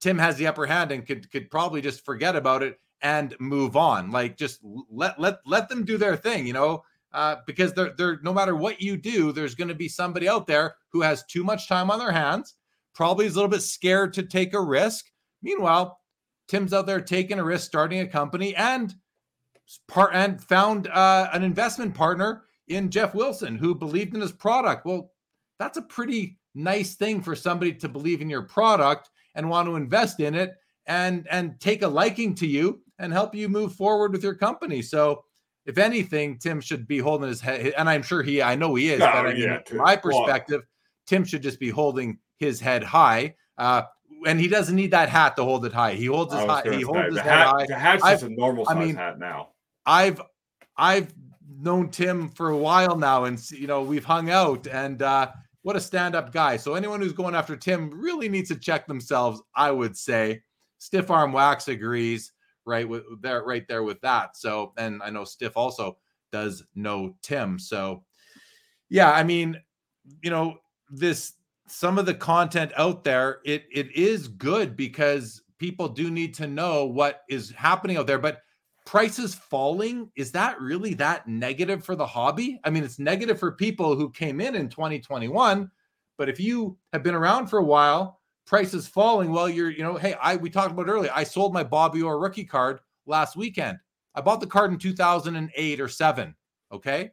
[0.00, 3.76] Tim has the upper hand and could could probably just forget about it and move
[3.76, 4.10] on.
[4.10, 6.84] Like just let let let them do their thing, you know.
[7.12, 10.46] Uh, because they're they're no matter what you do, there's going to be somebody out
[10.46, 12.54] there who has too much time on their hands,
[12.94, 15.06] probably is a little bit scared to take a risk.
[15.42, 16.00] Meanwhile,
[16.48, 18.94] Tim's out there taking a risk, starting a company, and
[19.88, 24.84] part and found uh, an investment partner in Jeff Wilson who believed in his product.
[24.84, 25.12] Well,
[25.58, 29.76] that's a pretty nice thing for somebody to believe in your product and want to
[29.76, 30.56] invest in it
[30.86, 34.82] and and take a liking to you and help you move forward with your company.
[34.82, 35.24] So,
[35.64, 38.90] if anything, Tim should be holding his head, and I'm sure he, I know he
[38.90, 40.68] is, oh, but I mean, from my perspective, well,
[41.06, 43.36] Tim should just be holding his head high.
[43.58, 43.82] Uh,
[44.26, 45.94] and he doesn't need that hat to hold it high.
[45.94, 46.62] He holds his high.
[46.64, 47.66] He holds his the hat, high.
[47.66, 49.50] The hat's I've, just a normal size I mean, hat now.
[49.86, 50.20] I've
[50.76, 51.14] I've
[51.60, 55.30] known Tim for a while now, and you know we've hung out, and uh,
[55.62, 56.56] what a stand-up guy.
[56.56, 59.40] So anyone who's going after Tim really needs to check themselves.
[59.54, 60.42] I would say.
[60.78, 62.32] Stiff Arm Wax agrees.
[62.64, 64.36] right with there, right there with that.
[64.36, 65.98] So, and I know Stiff also
[66.30, 67.58] does know Tim.
[67.58, 68.04] So,
[68.88, 69.60] yeah, I mean,
[70.22, 70.58] you know,
[70.90, 71.34] this
[71.66, 76.46] some of the content out there, it it is good because people do need to
[76.46, 78.42] know what is happening out there, but
[78.84, 82.60] prices falling is that really that negative for the hobby?
[82.64, 85.70] I mean it's negative for people who came in in 2021
[86.18, 89.96] but if you have been around for a while prices falling well you're you know
[89.96, 93.78] hey i we talked about earlier i sold my bobby orr rookie card last weekend.
[94.14, 96.34] I bought the card in 2008 or 7
[96.72, 97.10] okay?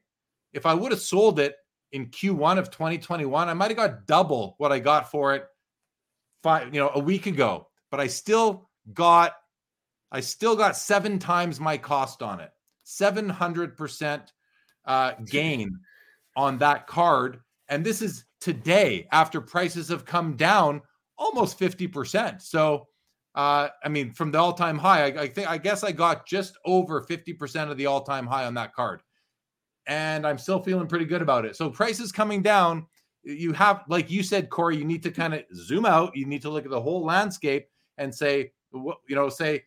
[0.53, 1.55] If i would have sold it
[1.91, 5.45] in q1 of 2021 i might have got double what i got for it
[6.43, 9.33] five you know a week ago but i still got
[10.11, 12.51] I still got seven times my cost on it.
[12.85, 14.21] 700%
[14.85, 15.79] uh, gain
[16.35, 17.39] on that card.
[17.67, 20.81] And this is today after prices have come down
[21.17, 22.41] almost 50%.
[22.41, 22.87] So,
[23.35, 26.25] uh, I mean, from the all time high, I, I think, I guess I got
[26.25, 29.01] just over 50% of the all time high on that card.
[29.89, 31.55] And I'm still feeling pretty good about it.
[31.55, 32.85] So, prices coming down.
[33.23, 36.15] You have, like you said, Corey, you need to kind of zoom out.
[36.15, 37.67] You need to look at the whole landscape
[37.97, 39.63] and say, you know, say,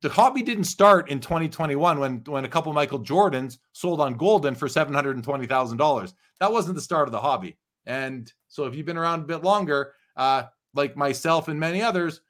[0.00, 4.56] the hobby didn't start in 2021 when when a couple Michael Jordans sold on Goldin
[4.56, 6.14] for seven hundred and twenty thousand dollars.
[6.40, 7.58] That wasn't the start of the hobby.
[7.84, 12.20] And so, if you've been around a bit longer, uh, like myself and many others,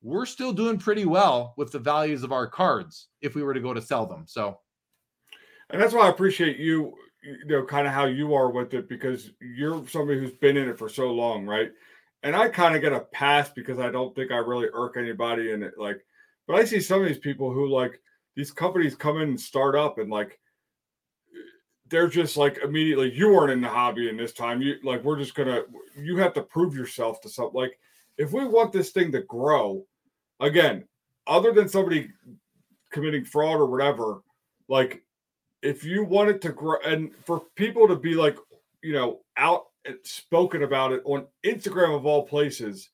[0.00, 3.60] we're still doing pretty well with the values of our cards if we were to
[3.60, 4.24] go to sell them.
[4.26, 4.58] So,
[5.70, 8.88] and that's why I appreciate you, you know, kind of how you are with it
[8.88, 11.70] because you're somebody who's been in it for so long, right?
[12.22, 15.52] And I kind of get a pass because I don't think I really irk anybody
[15.52, 15.74] in it.
[15.76, 16.04] Like,
[16.46, 18.00] but I see some of these people who like
[18.34, 20.38] these companies come in and start up and like
[21.90, 24.62] they're just like immediately you weren't in the hobby in this time.
[24.62, 25.62] You like we're just gonna
[25.96, 27.60] you have to prove yourself to something.
[27.60, 27.78] Like
[28.16, 29.84] if we want this thing to grow,
[30.40, 30.84] again,
[31.26, 32.10] other than somebody
[32.90, 34.22] committing fraud or whatever,
[34.68, 35.02] like
[35.62, 38.36] if you want it to grow and for people to be like,
[38.82, 42.90] you know, out and spoken about it on Instagram of all places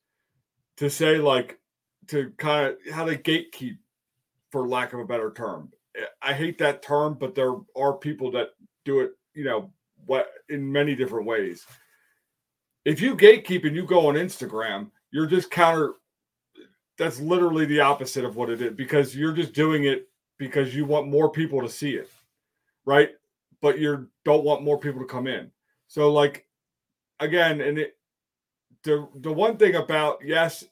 [0.77, 1.59] to say like
[2.07, 3.77] to kind of how they gatekeep,
[4.51, 5.69] for lack of a better term.
[6.21, 8.51] I hate that term, but there are people that
[8.85, 9.71] do it, you know,
[10.05, 11.65] what in many different ways.
[12.85, 15.95] If you gatekeep and you go on Instagram, you're just counter.
[16.97, 20.85] That's literally the opposite of what it is because you're just doing it because you
[20.85, 22.09] want more people to see it,
[22.85, 23.09] right?
[23.61, 25.51] But you don't want more people to come in.
[25.87, 26.45] So, like,
[27.19, 27.97] again, and it,
[28.83, 30.63] the the one thing about yes,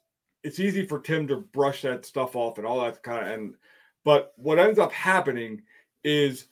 [0.44, 3.56] it's easy for Tim to brush that stuff off and all that kind of and
[4.04, 5.62] but what ends up happening
[6.04, 6.48] is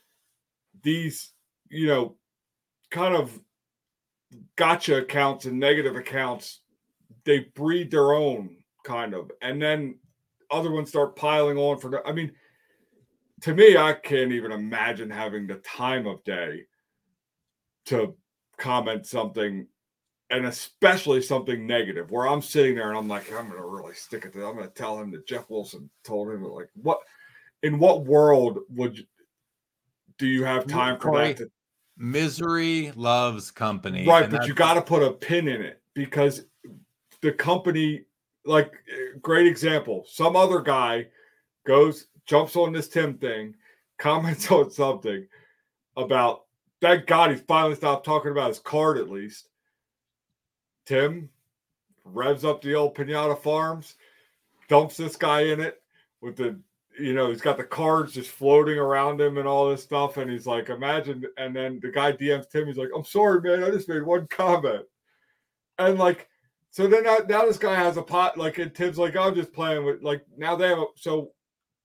[0.84, 1.32] these,
[1.70, 2.16] you know,
[2.90, 3.38] kind of
[4.56, 6.62] gotcha accounts and negative accounts,
[7.26, 10.00] they breed their own kind of, and then
[10.50, 12.32] other ones start piling on for I mean,
[13.42, 16.66] to me, I can't even imagine having the time of day
[17.86, 18.16] to
[18.58, 19.68] comment something
[20.30, 24.26] and especially something negative where I'm sitting there and I'm like, I'm gonna really stick
[24.26, 24.46] it to.
[24.46, 27.00] I'm gonna tell him that Jeff Wilson told him like what
[27.64, 29.06] in what world would you,
[30.18, 31.38] do you have time for that?
[31.38, 31.52] To,
[31.98, 34.30] misery loves company, right?
[34.30, 36.46] But you got to put a pin in it because
[37.22, 38.06] the company,
[38.46, 38.72] like,
[39.22, 40.06] great example.
[40.08, 41.08] Some other guy
[41.66, 43.56] goes jumps on this Tim thing,
[43.98, 45.28] comments on something
[45.98, 46.44] about.
[46.82, 49.50] Thank God he finally stopped talking about his card at least
[50.86, 51.30] Tim
[52.04, 53.96] revs up the old Pinata Farms,
[54.68, 55.82] dumps this guy in it
[56.22, 56.60] with the,
[57.00, 60.18] you know, he's got the cards just floating around him and all this stuff.
[60.18, 61.24] And he's like, imagine.
[61.38, 63.64] And then the guy DMs Tim, he's like, I'm sorry, man.
[63.64, 64.86] I just made one comment.
[65.80, 66.28] And like,
[66.72, 69.52] so then now, now this guy has a pot, like, and Tim's like, I'm just
[69.52, 71.32] playing with, like, now they have, a, so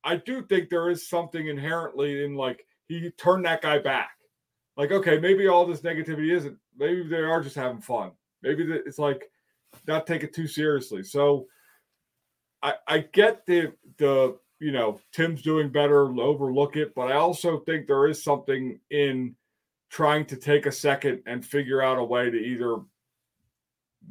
[0.07, 4.13] I do think there is something inherently in like, he turned that guy back.
[4.77, 8.13] Like, okay, maybe all this negativity isn't, maybe they are just having fun.
[8.43, 9.31] Maybe it's like
[9.89, 11.03] not take it too seriously.
[11.03, 11.49] So
[12.63, 17.59] I, I get the the you know Tim's doing better, overlook it, but I also
[17.61, 19.35] think there is something in
[19.91, 22.77] trying to take a second and figure out a way to either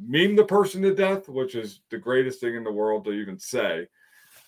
[0.00, 3.38] meme the person to death, which is the greatest thing in the world to even
[3.38, 3.86] say,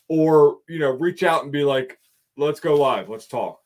[0.09, 1.99] or you know, reach out and be like,
[2.37, 3.61] let's go live, let's talk.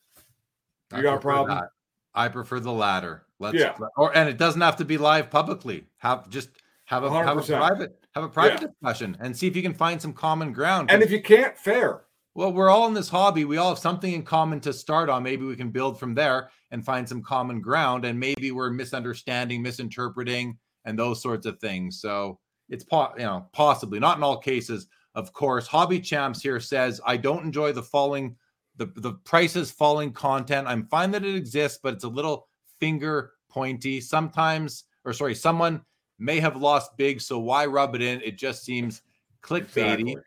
[0.91, 1.57] You I got a problem?
[1.57, 1.69] That.
[2.13, 3.25] I prefer the latter.
[3.39, 3.75] Let's yeah.
[3.97, 5.85] or and it doesn't have to be live publicly.
[5.97, 6.49] Have just
[6.85, 7.25] have a 100%.
[7.25, 8.67] have a private have a private yeah.
[8.67, 10.91] discussion and see if you can find some common ground.
[10.91, 12.01] And if you can't, fair.
[12.35, 13.45] Well, we're all in this hobby.
[13.45, 15.21] We all have something in common to start on.
[15.21, 18.05] Maybe we can build from there and find some common ground.
[18.05, 22.01] And maybe we're misunderstanding, misinterpreting, and those sorts of things.
[22.01, 22.39] So
[22.69, 25.67] it's po- you know possibly not in all cases of course.
[25.67, 28.35] Hobby Champs here says, I don't enjoy the falling,
[28.77, 30.67] the, the prices falling content.
[30.67, 32.47] I'm fine that it exists, but it's a little
[32.79, 34.01] finger pointy.
[34.01, 35.81] Sometimes, or sorry, someone
[36.19, 38.21] may have lost big, so why rub it in?
[38.21, 39.01] It just seems
[39.41, 40.01] clickbaity.
[40.01, 40.17] Exactly.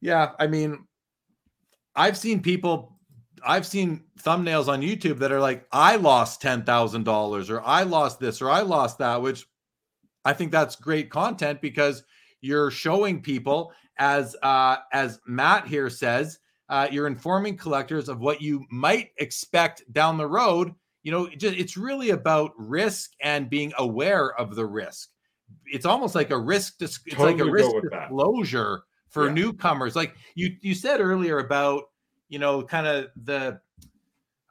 [0.00, 0.86] Yeah, I mean,
[1.94, 2.96] I've seen people,
[3.44, 8.40] I've seen thumbnails on YouTube that are like, I lost $10,000 or I lost this
[8.40, 9.46] or I lost that, which
[10.24, 12.04] I think that's great content because
[12.40, 16.38] you're showing people as uh, as Matt here says,
[16.68, 20.74] uh, you're informing collectors of what you might expect down the road.
[21.02, 25.08] You know, it's really about risk and being aware of the risk.
[25.66, 26.74] It's almost like a risk.
[26.80, 29.12] It's totally like a risk disclosure that.
[29.12, 29.32] for yeah.
[29.32, 29.96] newcomers.
[29.96, 31.84] Like you you said earlier about
[32.28, 33.60] you know kind of the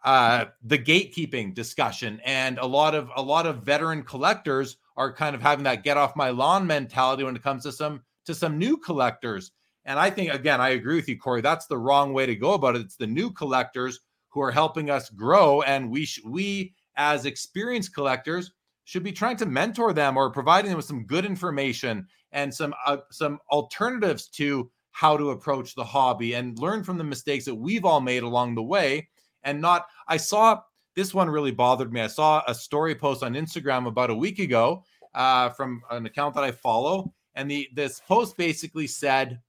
[0.04, 5.36] uh the gatekeeping discussion and a lot of a lot of veteran collectors are kind
[5.36, 8.58] of having that get off my lawn mentality when it comes to some to some
[8.58, 9.52] new collectors.
[9.86, 11.40] And I think, again, I agree with you, Corey.
[11.40, 12.82] That's the wrong way to go about it.
[12.82, 17.94] It's the new collectors who are helping us grow, and we sh- we as experienced
[17.94, 18.52] collectors
[18.84, 22.74] should be trying to mentor them or providing them with some good information and some
[22.86, 27.54] uh, some alternatives to how to approach the hobby and learn from the mistakes that
[27.54, 29.08] we've all made along the way.
[29.44, 30.62] And not, I saw
[30.98, 32.02] this one really bothered me.
[32.02, 34.84] I saw a story post on Instagram about a week ago
[35.16, 39.40] uh, from an account that I follow, and the this post basically said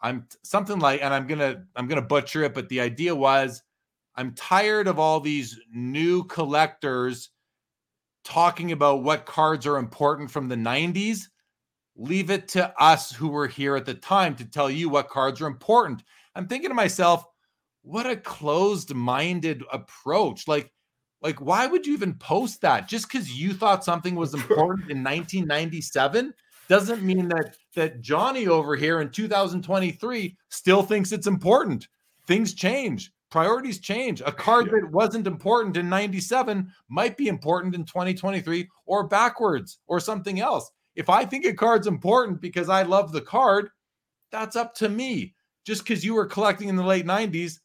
[0.00, 3.62] i'm something like and i'm gonna i'm gonna butcher it but the idea was
[4.16, 7.30] i'm tired of all these new collectors
[8.24, 11.24] talking about what cards are important from the 90s
[11.96, 15.40] leave it to us who were here at the time to tell you what cards
[15.40, 16.02] are important
[16.34, 17.24] i'm thinking to myself
[17.88, 20.70] what a closed minded approach like
[21.22, 25.02] like why would you even post that just because you thought something was important in
[25.02, 26.34] 1997
[26.68, 31.88] doesn't mean that that Johnny over here in 2023 still thinks it's important.
[32.26, 34.20] Things change, priorities change.
[34.20, 39.98] A card that wasn't important in 97 might be important in 2023 or backwards or
[39.98, 40.70] something else.
[40.94, 43.70] If I think a card's important because I love the card,
[44.30, 45.34] that's up to me.
[45.64, 47.60] Just because you were collecting in the late 90s,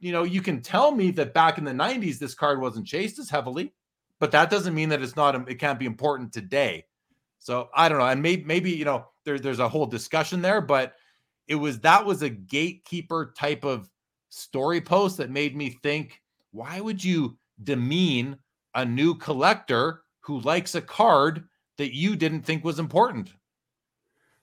[0.00, 3.18] you know, you can tell me that back in the 90s this card wasn't chased
[3.18, 3.72] as heavily,
[4.18, 6.86] but that doesn't mean that it's not um, it can't be important today.
[7.38, 10.60] So I don't know, and maybe maybe you know there, there's a whole discussion there,
[10.60, 10.94] but
[11.48, 13.88] it was that was a gatekeeper type of
[14.30, 16.20] story post that made me think,
[16.52, 18.36] why would you demean
[18.74, 21.44] a new collector who likes a card
[21.76, 23.32] that you didn't think was important?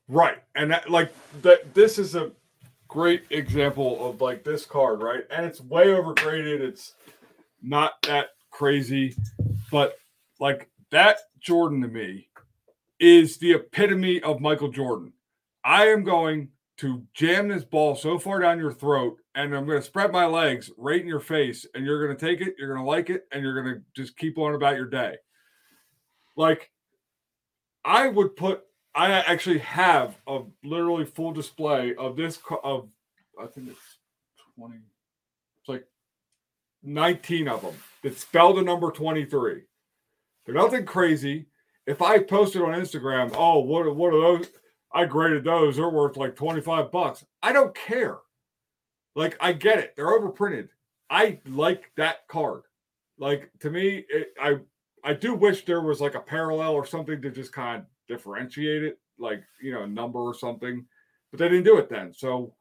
[0.07, 2.31] Right, and that, like that, this is a
[2.87, 5.23] great example of like this card, right?
[5.29, 6.59] And it's way overgraded.
[6.59, 6.93] It's
[7.61, 9.15] not that crazy,
[9.71, 9.97] but
[10.39, 12.29] like that Jordan to me
[12.99, 15.13] is the epitome of Michael Jordan.
[15.63, 19.79] I am going to jam this ball so far down your throat and I'm going
[19.79, 22.73] to spread my legs right in your face and you're going to take it, you're
[22.73, 25.15] going to like it, and you're going to just keep on about your day.
[26.35, 26.71] Like,
[27.83, 28.61] I would put,
[28.97, 32.89] I actually have a literally full display of this, of,
[33.39, 33.79] I think it's
[34.57, 34.75] 20,
[35.59, 35.85] it's like
[36.83, 39.61] 19 of them that spell the number 23.
[40.45, 41.45] They're nothing crazy
[41.87, 44.49] if I posted on Instagram, oh, what what are those?
[44.93, 45.77] I graded those.
[45.77, 47.25] They're worth like 25 bucks.
[47.41, 48.17] I don't care.
[49.15, 49.95] Like, I get it.
[49.95, 50.69] They're overprinted.
[51.09, 52.63] I like that card.
[53.17, 54.59] Like to me, it, I
[55.03, 58.83] I do wish there was like a parallel or something to just kind of differentiate
[58.83, 60.85] it, like you know, a number or something.
[61.31, 62.13] But they didn't do it then.
[62.13, 62.53] So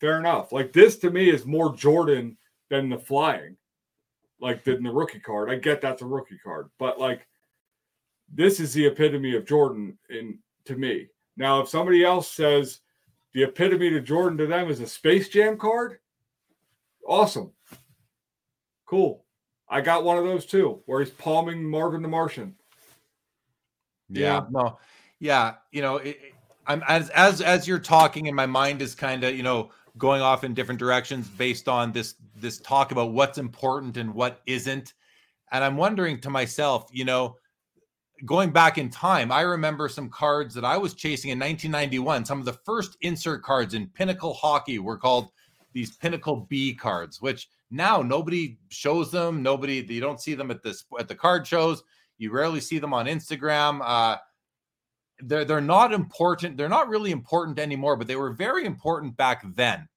[0.00, 0.52] fair enough.
[0.52, 2.36] Like this to me is more Jordan
[2.70, 3.56] than the flying,
[4.40, 5.50] like than the rookie card.
[5.50, 7.26] I get that's a rookie card, but like
[8.32, 11.08] this is the epitome of Jordan in to me.
[11.36, 12.80] Now, if somebody else says
[13.32, 15.98] the epitome to Jordan to them is a Space Jam card,
[17.06, 17.52] awesome,
[18.86, 19.24] cool.
[19.68, 22.56] I got one of those too, where he's palming Marvin the Martian.
[24.10, 24.38] Yeah, yeah.
[24.38, 24.78] Uh, no,
[25.18, 26.18] yeah, you know, it,
[26.66, 30.22] I'm as as as you're talking, and my mind is kind of you know going
[30.22, 34.94] off in different directions based on this this talk about what's important and what isn't,
[35.52, 37.36] and I'm wondering to myself, you know
[38.24, 42.24] going back in time, I remember some cards that I was chasing in 1991.
[42.24, 45.30] Some of the first insert cards in Pinnacle Hockey were called
[45.72, 49.42] these Pinnacle B cards, which now nobody shows them.
[49.42, 51.82] Nobody, you don't see them at this at the card shows.
[52.20, 53.80] You rarely see them on Instagram.
[53.82, 54.18] Uh,
[55.20, 56.58] they're they're not important.
[56.58, 59.88] They're not really important anymore, but they were very important back then.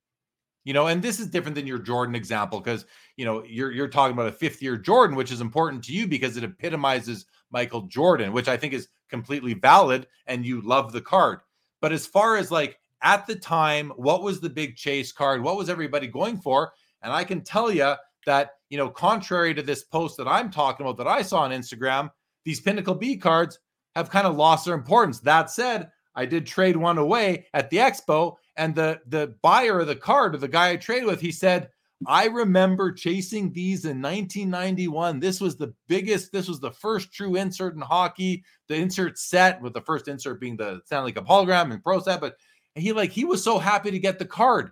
[0.63, 2.85] You know, and this is different than your Jordan example because
[3.17, 6.07] you know you're you're talking about a fifth year Jordan, which is important to you
[6.07, 11.01] because it epitomizes Michael Jordan, which I think is completely valid and you love the
[11.01, 11.39] card.
[11.81, 15.43] But as far as like at the time, what was the big chase card?
[15.43, 16.71] What was everybody going for?
[17.01, 17.95] And I can tell you
[18.25, 21.51] that, you know, contrary to this post that I'm talking about that I saw on
[21.51, 22.09] Instagram,
[22.45, 23.59] these Pinnacle B cards
[23.95, 25.19] have kind of lost their importance.
[25.19, 29.87] That said, I did trade one away at the expo, and the the buyer of
[29.87, 31.69] the card, or the guy I traded with, he said,
[32.07, 35.19] I remember chasing these in 1991.
[35.19, 38.43] This was the biggest, this was the first true insert in hockey.
[38.67, 42.21] The insert set, with the first insert being the Stanley Cup hologram and pro set.
[42.21, 42.35] But
[42.75, 44.71] he like he was so happy to get the card.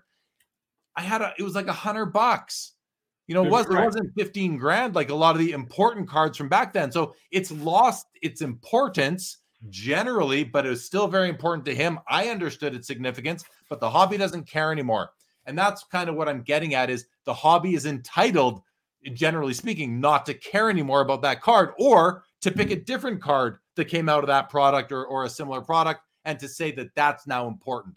[0.96, 2.74] I had a it was like a hundred bucks.
[3.32, 6.38] You know, it, was, it wasn't 15 grand like a lot of the important cards
[6.38, 6.92] from back then.
[6.92, 9.38] So it's lost its importance
[9.70, 11.98] generally, but it was still very important to him.
[12.10, 15.12] I understood its significance, but the hobby doesn't care anymore.
[15.46, 18.64] And that's kind of what I'm getting at is the hobby is entitled,
[19.14, 23.60] generally speaking, not to care anymore about that card or to pick a different card
[23.78, 26.94] that came out of that product or, or a similar product and to say that
[26.96, 27.96] that's now important.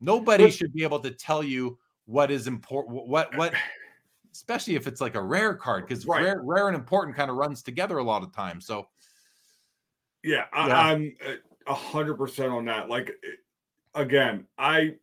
[0.00, 3.54] Nobody should be able to tell you what is important, what, what,
[4.32, 6.22] especially if it's like a rare card, because right.
[6.22, 8.66] rare, rare and important kind of runs together a lot of times.
[8.66, 8.88] So,
[10.24, 11.36] yeah, I, am eh,
[11.66, 12.88] a hundred percent on that.
[12.88, 14.94] Like, eh, again, I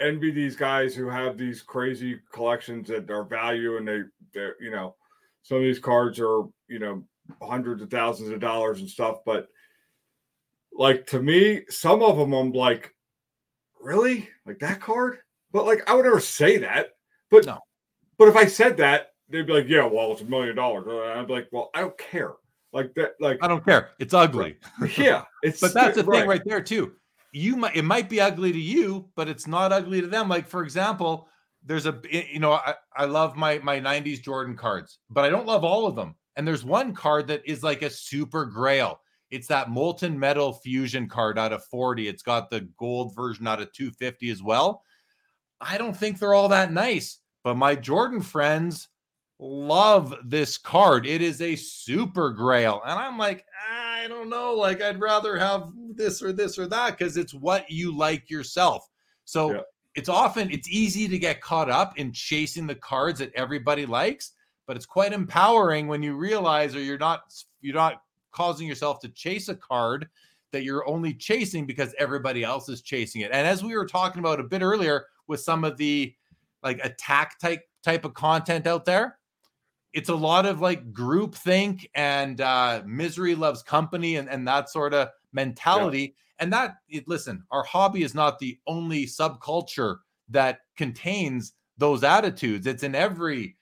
[0.00, 4.00] envy these guys who have these crazy collections that are value and they
[4.32, 4.96] they're you know
[5.42, 7.04] some of these cards are you know
[7.42, 9.48] hundreds of thousands of dollars and stuff but
[10.72, 12.94] like to me some of them i'm like
[13.80, 15.18] really like that card
[15.52, 16.88] but like i would never say that
[17.30, 17.58] but no
[18.20, 20.86] but if i said that they'd be like yeah well it's a million dollars
[21.16, 22.34] i'd be like well i don't care
[22.72, 24.56] like that like i don't care it's ugly
[24.96, 26.20] yeah it's but that's the right.
[26.20, 26.92] thing right there too
[27.32, 30.28] you might it might be ugly to you, but it's not ugly to them.
[30.28, 31.28] Like for example,
[31.64, 35.46] there's a you know I, I love my my 90s Jordan cards, but I don't
[35.46, 36.14] love all of them.
[36.36, 39.00] And there's one card that is like a super grail.
[39.30, 42.08] It's that molten metal fusion card out of 40.
[42.08, 44.82] It's got the gold version out of 250 as well.
[45.60, 48.88] I don't think they're all that nice, but my Jordan friends
[49.38, 51.06] love this card.
[51.06, 52.82] It is a super grail.
[52.84, 54.54] And I'm like, I don't know.
[54.54, 58.86] Like, I'd rather have this or this or that because it's what you like yourself.
[59.24, 59.60] So yeah.
[59.94, 64.32] it's often it's easy to get caught up in chasing the cards that everybody likes,
[64.66, 67.22] but it's quite empowering when you realize or you're not
[67.60, 68.02] you're not
[68.32, 70.08] causing yourself to chase a card
[70.52, 73.30] that you're only chasing because everybody else is chasing it.
[73.32, 76.12] And as we were talking about a bit earlier with some of the
[76.62, 79.18] like attack type type of content out there,
[79.92, 84.70] it's a lot of like group think and uh, misery loves company and, and that
[84.70, 86.00] sort of mentality.
[86.00, 86.44] Yeah.
[86.44, 89.96] And that, it, listen, our hobby is not the only subculture
[90.30, 92.66] that contains those attitudes.
[92.66, 93.56] It's in every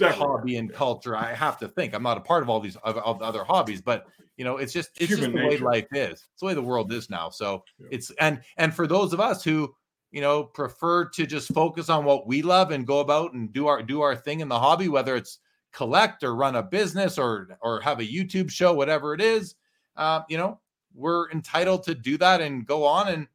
[0.00, 1.16] hobby and culture.
[1.16, 1.94] I have to think.
[1.94, 4.06] I'm not a part of all these of, of other hobbies, but
[4.36, 5.64] you know, it's just it's Human just the nature.
[5.66, 6.12] way life is.
[6.12, 7.28] It's the way the world is now.
[7.28, 7.88] So yeah.
[7.90, 9.74] it's and and for those of us who
[10.12, 13.66] you know prefer to just focus on what we love and go about and do
[13.66, 15.38] our do our thing in the hobby, whether it's
[15.72, 19.54] collect or run a business or or have a YouTube show, whatever it is,
[19.96, 20.60] uh, you know,
[20.94, 23.26] we're entitled to do that and go on and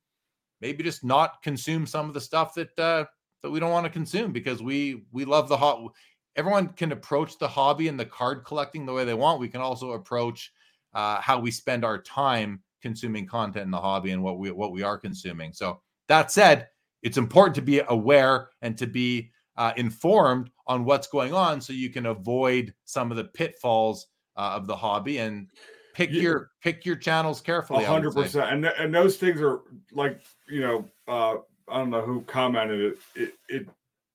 [0.61, 3.05] maybe just not consume some of the stuff that uh,
[3.41, 5.91] that we don't want to consume because we we love the hot.
[6.35, 9.39] Everyone can approach the hobby and the card collecting the way they want.
[9.39, 10.53] We can also approach
[10.93, 14.71] uh, how we spend our time consuming content in the hobby and what we what
[14.71, 15.53] we are consuming.
[15.53, 16.69] So that said,
[17.03, 21.73] it's important to be aware and to be uh, informed on what's going on so
[21.73, 25.47] you can avoid some of the pitfalls uh, of the hobby and
[25.93, 26.21] pick yeah.
[26.21, 27.83] your pick your channels carefully.
[27.83, 28.51] hundred percent.
[28.51, 29.61] And and those things are
[29.91, 32.97] like you know uh, I don't know who commented it.
[33.15, 33.69] It, it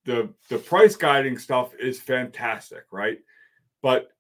[0.04, 3.18] the the price guiding stuff is fantastic, right?
[3.82, 4.12] But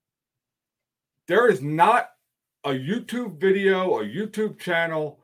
[1.28, 2.10] there is not
[2.64, 5.20] a YouTube video, a YouTube channel,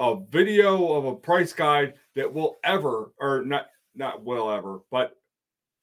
[0.00, 5.16] a video of a price guide that will ever or not not will ever, but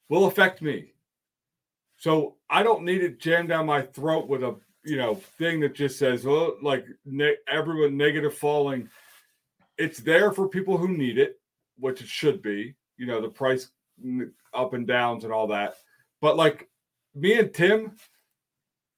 [0.10, 0.94] will affect me.
[1.98, 5.76] So I don't need it jammed down my throat with a you know thing that
[5.76, 8.90] just says oh like ne- everyone negative falling.
[9.78, 11.40] It's there for people who need it,
[11.78, 12.76] which it should be.
[12.98, 13.70] You know the price
[14.54, 15.76] up and downs and all that.
[16.22, 16.70] But like
[17.14, 17.96] me and Tim,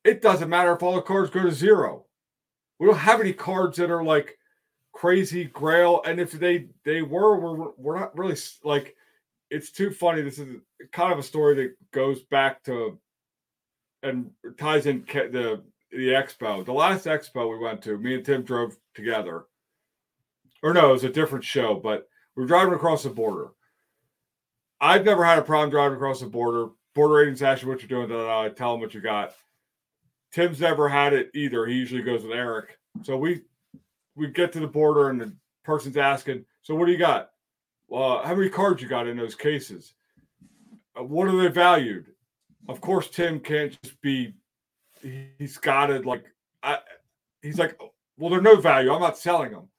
[0.06, 2.06] it doesn't matter if all the cards go to zero.
[2.80, 4.39] We don't have any cards that are like
[4.94, 8.96] crazy grail, and if they they were, we're we're not really like
[9.50, 10.22] it's too funny.
[10.22, 10.58] This is
[10.92, 13.00] kind of a story that goes back to
[14.04, 15.62] and ties in the
[15.92, 16.64] the expo.
[16.64, 19.46] The last expo we went to, me and Tim drove together.
[20.62, 23.50] Or no, it was a different show, but we are driving across the border.
[24.82, 26.70] I've never had a problem driving across the border.
[26.96, 29.34] Border agents ask you what you're doing, I tell them what you got.
[30.32, 31.66] Tim's never had it either.
[31.66, 32.78] He usually goes with Eric.
[33.04, 33.42] So we
[34.16, 35.34] we get to the border and the
[35.64, 37.30] person's asking, So what do you got?
[37.88, 39.94] Well, how many cards you got in those cases?
[40.98, 42.08] Uh, what are they valued?
[42.68, 44.34] Of course, Tim can't just be.
[45.38, 46.26] He's got it like.
[46.62, 46.80] I,
[47.42, 47.80] he's like,
[48.18, 48.94] well, they're no value.
[48.94, 49.70] I'm not selling them.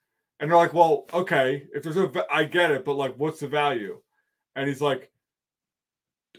[0.40, 3.48] And they're like, well, okay, if there's a, I get it, but like, what's the
[3.48, 4.00] value?
[4.56, 5.10] And he's like,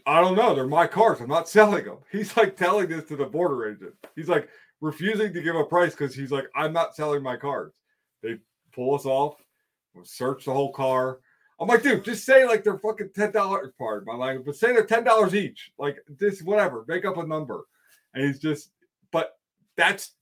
[0.04, 0.54] I don't know.
[0.54, 1.20] They're my cards.
[1.20, 1.98] I'm not selling them.
[2.10, 3.94] He's like telling this to the border agent.
[4.16, 4.48] He's like
[4.80, 7.76] refusing to give a price because he's like, I'm not selling my cards.
[8.22, 8.36] They
[8.72, 9.42] pull us off,
[10.04, 11.20] search the whole car.
[11.60, 13.72] I'm like, dude, just say like they're fucking ten dollars.
[13.78, 15.70] Pardon my language, but say they're ten dollars each.
[15.78, 16.84] Like this, whatever.
[16.88, 17.64] Make up a number.
[18.14, 18.72] And he's just,
[19.10, 19.32] but
[19.76, 20.14] that's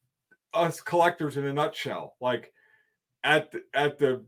[0.53, 2.17] us collectors in a nutshell.
[2.21, 2.53] Like
[3.25, 4.25] at the, at the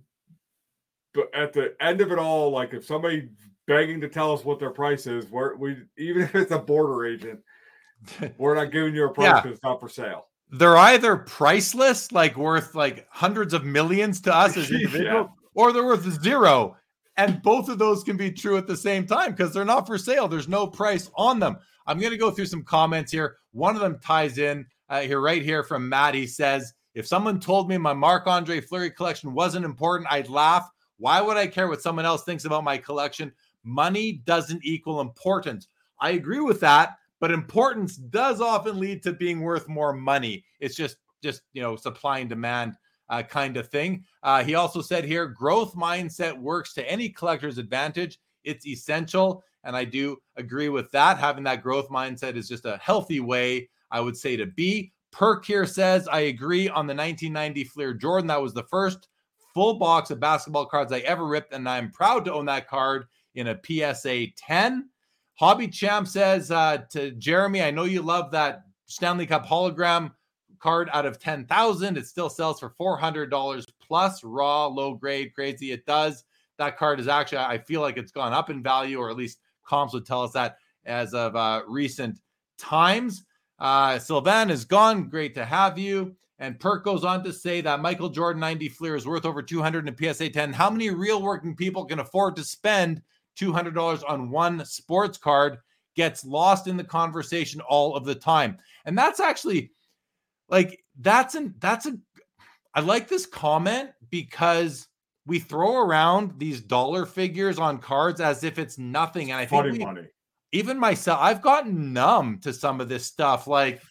[1.34, 3.28] at the end of it all, like if somebody
[3.66, 7.06] begging to tell us what their price is, we're we even if it's a border
[7.06, 7.40] agent,
[8.38, 9.52] we're not giving you a price because yeah.
[9.52, 10.26] it's not for sale.
[10.52, 15.44] They're either priceless, like worth like hundreds of millions to us as individuals, yeah.
[15.54, 16.76] or they're worth zero.
[17.16, 19.98] And both of those can be true at the same time because they're not for
[19.98, 20.28] sale.
[20.28, 21.56] There's no price on them.
[21.86, 23.36] I'm going to go through some comments here.
[23.52, 26.14] One of them ties in uh, here, right here from Matt.
[26.14, 30.70] He says, If someone told me my Marc Andre Fleury collection wasn't important, I'd laugh.
[30.98, 33.32] Why would I care what someone else thinks about my collection?
[33.64, 35.68] Money doesn't equal importance.
[36.00, 40.44] I agree with that, but importance does often lead to being worth more money.
[40.58, 42.74] It's just, just you know, supply and demand
[43.10, 44.02] uh, kind of thing.
[44.24, 48.18] Uh, he also said here, growth mindset works to any collector's advantage.
[48.42, 51.16] It's essential, and I do agree with that.
[51.16, 54.90] Having that growth mindset is just a healthy way, I would say, to be.
[55.12, 58.26] Perk here says, I agree on the 1990 Fleer Jordan.
[58.26, 59.06] That was the first
[59.54, 63.04] full box of basketball cards I ever ripped, and I'm proud to own that card
[63.36, 64.88] in a PSA 10.
[65.42, 70.12] Hobby Champ says uh, to Jeremy, I know you love that Stanley Cup hologram
[70.60, 71.96] card out of 10,000.
[71.96, 75.72] It still sells for $400 plus raw, low grade, crazy.
[75.72, 76.22] It does.
[76.58, 79.40] That card is actually, I feel like it's gone up in value, or at least
[79.66, 82.20] comps would tell us that as of uh, recent
[82.56, 83.24] times.
[83.58, 85.08] Uh, Sylvan is gone.
[85.08, 86.14] Great to have you.
[86.38, 89.88] And Perk goes on to say that Michael Jordan 90 Fleer is worth over 200
[89.88, 90.52] in PSA 10.
[90.52, 93.02] How many real working people can afford to spend
[93.38, 95.58] $200 on one sports card?
[95.94, 98.56] Gets lost in the conversation all of the time.
[98.86, 99.72] And that's actually
[100.48, 101.98] like that's an that's a
[102.74, 104.88] I like this comment because
[105.26, 109.30] we throw around these dollar figures on cards as if it's nothing.
[109.30, 109.78] And I think we,
[110.52, 113.46] even myself, I've gotten numb to some of this stuff.
[113.46, 113.82] Like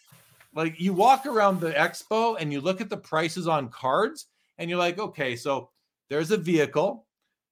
[0.53, 4.27] like you walk around the expo and you look at the prices on cards
[4.57, 5.69] and you're like, okay, so
[6.09, 7.05] there's a vehicle,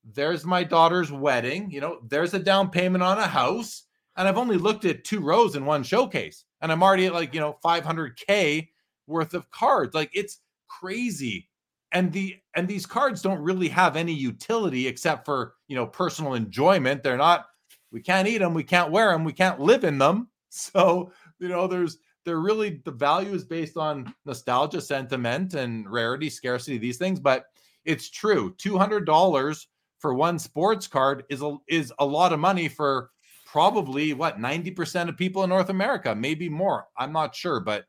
[0.03, 3.83] there's my daughter's wedding, you know, there's a down payment on a house,
[4.15, 7.33] and I've only looked at two rows in one showcase, and I'm already at like,
[7.33, 8.67] you know, 500k
[9.07, 9.93] worth of cards.
[9.93, 11.49] Like it's crazy.
[11.91, 16.35] And the and these cards don't really have any utility except for, you know, personal
[16.35, 17.01] enjoyment.
[17.03, 17.47] They're not
[17.91, 20.29] we can't eat them, we can't wear them, we can't live in them.
[20.51, 26.27] So, you know, there's they're really the value is based on nostalgia, sentiment, and rarity,
[26.31, 27.19] scarcity, these things.
[27.19, 27.45] But
[27.85, 28.55] it's true.
[28.57, 29.67] Two hundred dollars
[29.99, 33.11] for one sports card is a is a lot of money for
[33.45, 36.85] probably what 90% of people in North America, maybe more.
[36.97, 37.85] I'm not sure, but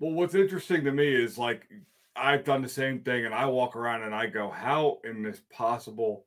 [0.00, 1.68] well, what's interesting to me is like
[2.16, 5.40] I've done the same thing and I walk around and I go, how in this
[5.50, 6.26] possible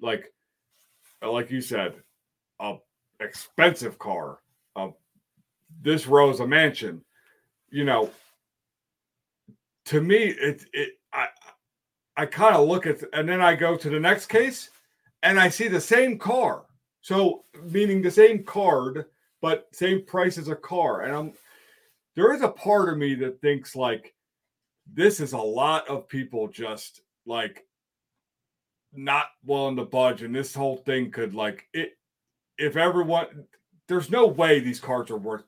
[0.00, 0.32] like
[1.22, 1.94] like you said,
[2.58, 2.76] a
[3.20, 4.38] expensive car,
[4.76, 4.88] a
[5.80, 7.04] this row is a mansion.
[7.70, 8.10] You know,
[9.86, 11.28] to me, it it I
[12.16, 14.70] I kind of look at and then I go to the next case
[15.22, 16.64] and I see the same car.
[17.00, 19.06] So meaning the same card,
[19.40, 21.02] but same price as a car.
[21.02, 21.32] And I'm
[22.14, 24.14] there is a part of me that thinks like
[24.92, 27.64] this is a lot of people just like
[28.92, 31.92] not willing to budge and this whole thing could like it
[32.58, 33.26] if everyone
[33.88, 35.44] there's no way these cards are worth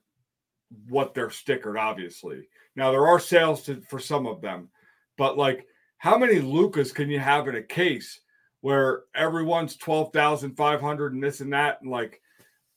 [0.89, 2.49] what they're stickered, obviously.
[2.75, 4.71] Now there are sales to, for some of them,
[5.17, 5.67] but like
[5.99, 8.21] how many Lukas can you have in a case
[8.65, 11.83] where everyone's 12,500 and this and that?
[11.83, 12.23] And like,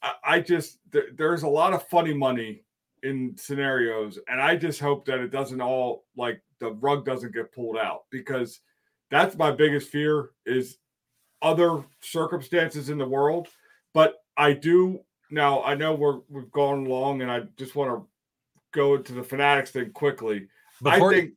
[0.04, 2.66] I, I just, there, there's a lot of funny money
[3.04, 4.20] in scenarios.
[4.28, 8.02] And I just hope that it doesn't all like the rug doesn't get pulled out
[8.10, 8.60] because
[9.10, 10.78] that's my biggest fear is
[11.42, 13.48] other circumstances in the world.
[13.94, 15.00] But I do
[15.32, 18.06] now I know we're we've gone long, and I just want to
[18.74, 20.50] go into the Fanatics thing quickly.
[20.84, 21.30] Before I think.
[21.30, 21.36] You,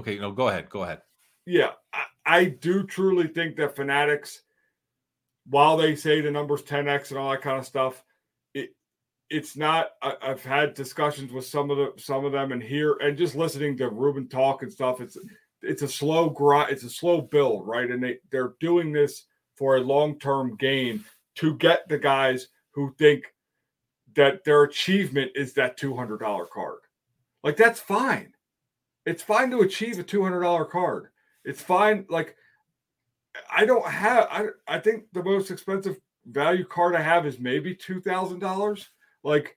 [0.00, 0.70] okay, no, go ahead.
[0.70, 1.02] Go ahead.
[1.44, 4.42] Yeah, I, I do truly think that Fanatics,
[5.46, 8.02] while they say the numbers 10x and all that kind of stuff,
[8.54, 8.70] it
[9.30, 9.90] it's not.
[10.02, 13.34] I, I've had discussions with some of the some of them, and here and just
[13.34, 15.00] listening to Rubin talk and stuff.
[15.00, 15.18] It's
[15.62, 17.90] it's a slow grind, it's a slow build, right?
[17.90, 19.24] And they they're doing this
[19.56, 21.04] for a long term gain
[21.36, 23.24] to get the guys who think
[24.16, 26.80] that their achievement is that two hundred dollar card.
[27.42, 28.32] Like that's fine.
[29.06, 31.08] It's fine to achieve a two hundred dollar card.
[31.44, 32.06] It's fine.
[32.08, 32.36] Like
[33.54, 34.28] I don't have.
[34.30, 38.88] I I think the most expensive value card I have is maybe two thousand dollars.
[39.22, 39.56] Like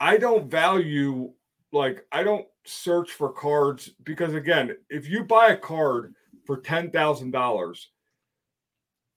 [0.00, 1.32] I don't value
[1.72, 6.14] like I don't search for cards because again, if you buy a card
[6.44, 7.90] for ten thousand dollars,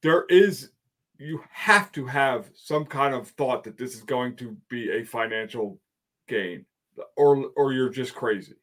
[0.02, 0.72] there is
[1.18, 5.04] you have to have some kind of thought that this is going to be a
[5.04, 5.80] financial
[6.28, 6.66] gain,
[7.18, 8.56] or or you're just crazy,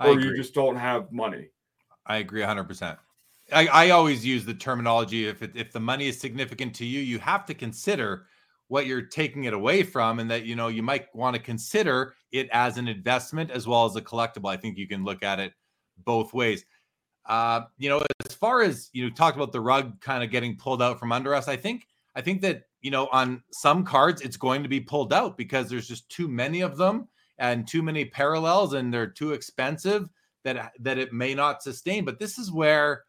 [0.00, 1.48] or you just don't have money.
[2.06, 2.64] I agree 100.
[2.64, 2.98] percent
[3.52, 7.00] I, I always use the terminology if it, if the money is significant to you,
[7.00, 8.26] you have to consider
[8.68, 12.14] what you're taking it away from, and that you know you might want to consider
[12.32, 14.48] it as an investment as well as a collectible.
[14.48, 15.52] I think you can look at it
[16.04, 16.64] both ways.
[17.26, 20.56] Uh, you know, as far as you know, talked about the rug kind of getting
[20.56, 21.48] pulled out from under us.
[21.48, 25.12] I think I think that you know on some cards it's going to be pulled
[25.12, 27.08] out because there's just too many of them
[27.40, 30.08] and too many parallels, and they're too expensive
[30.44, 32.04] that that it may not sustain.
[32.04, 33.04] But this is where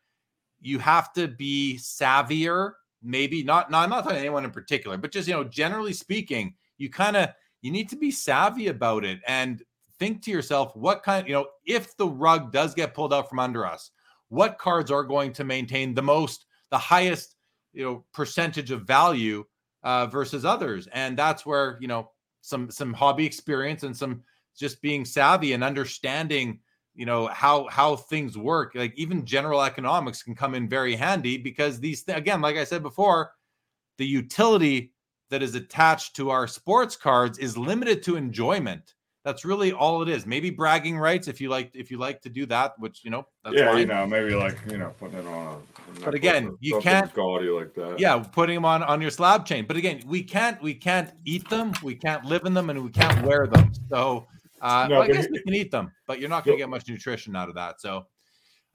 [0.60, 5.12] you have to be savvier maybe not, not I'm not talking anyone in particular, but
[5.12, 7.30] just you know, generally speaking, you kind of
[7.62, 9.62] you need to be savvy about it and
[10.00, 13.40] think to yourself what kind, you know, if the rug does get pulled out from
[13.40, 13.92] under us,
[14.30, 17.36] what cards are going to maintain the most, the highest,
[17.74, 19.44] you know, percentage of value
[19.84, 22.12] uh, versus others, and that's where you know
[22.42, 24.24] some some hobby experience and some
[24.58, 26.60] just being savvy and understanding
[26.94, 28.74] you know how how things work.
[28.76, 32.64] Like even general economics can come in very handy because these th- again like i
[32.64, 33.32] said before
[33.98, 34.94] the utility
[35.30, 40.10] that is attached to our sports cards is limited to enjoyment that's really all it
[40.10, 43.12] is maybe bragging rights if you like if you like to do that which you
[43.12, 43.80] know yeah fine.
[43.80, 45.62] you know maybe like you know putting it on
[45.96, 49.46] a but again you can't gaudy like that yeah putting them on on your slab
[49.46, 52.84] chain but again we can't we can't eat them we can't live in them and
[52.84, 54.26] we can't wear them so
[54.62, 56.70] uh, no, well, I guess you can eat them, but you're not going to get
[56.70, 57.82] much nutrition out of that.
[57.82, 58.06] So,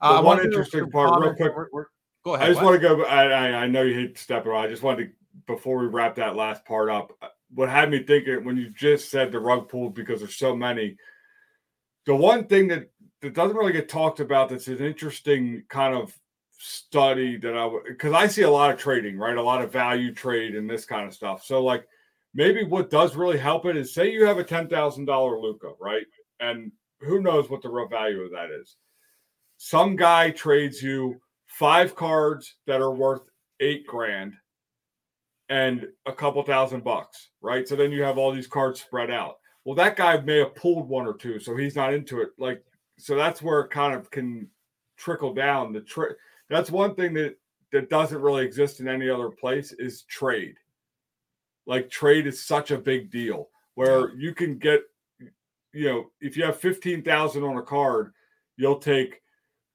[0.01, 1.55] uh, one interesting part, real quick.
[1.55, 1.85] We're, we're,
[2.25, 2.47] go ahead.
[2.47, 2.71] I just what?
[2.71, 3.03] want to go.
[3.05, 4.65] I, I, I know you hate to step around.
[4.65, 5.11] I just wanted to
[5.47, 7.13] before we wrap that last part up.
[7.53, 10.97] What had me thinking when you just said the rug pulled because there's so many.
[12.05, 12.89] The one thing that
[13.21, 16.17] that doesn't really get talked about that's an interesting kind of
[16.59, 19.37] study that I would because I see a lot of trading, right?
[19.37, 21.43] A lot of value trade and this kind of stuff.
[21.43, 21.87] So like
[22.33, 26.05] maybe what does really help it is say you have a $10,000 Luka, right?
[26.39, 26.71] And
[27.01, 28.75] who knows what the real value of that is.
[29.57, 33.21] Some guy trades you five cards that are worth
[33.59, 34.33] eight grand
[35.49, 37.67] and a couple thousand bucks, right?
[37.67, 39.37] So then you have all these cards spread out.
[39.63, 42.29] Well, that guy may have pulled one or two, so he's not into it.
[42.37, 42.63] Like,
[42.97, 44.47] so that's where it kind of can
[44.97, 45.73] trickle down.
[45.73, 46.15] The trade
[46.49, 47.35] that's one thing that
[47.71, 50.55] that doesn't really exist in any other place is trade
[51.67, 54.81] like trade is such a big deal where you can get
[55.73, 58.13] you know if you have 15,000 on a card
[58.55, 59.21] you'll take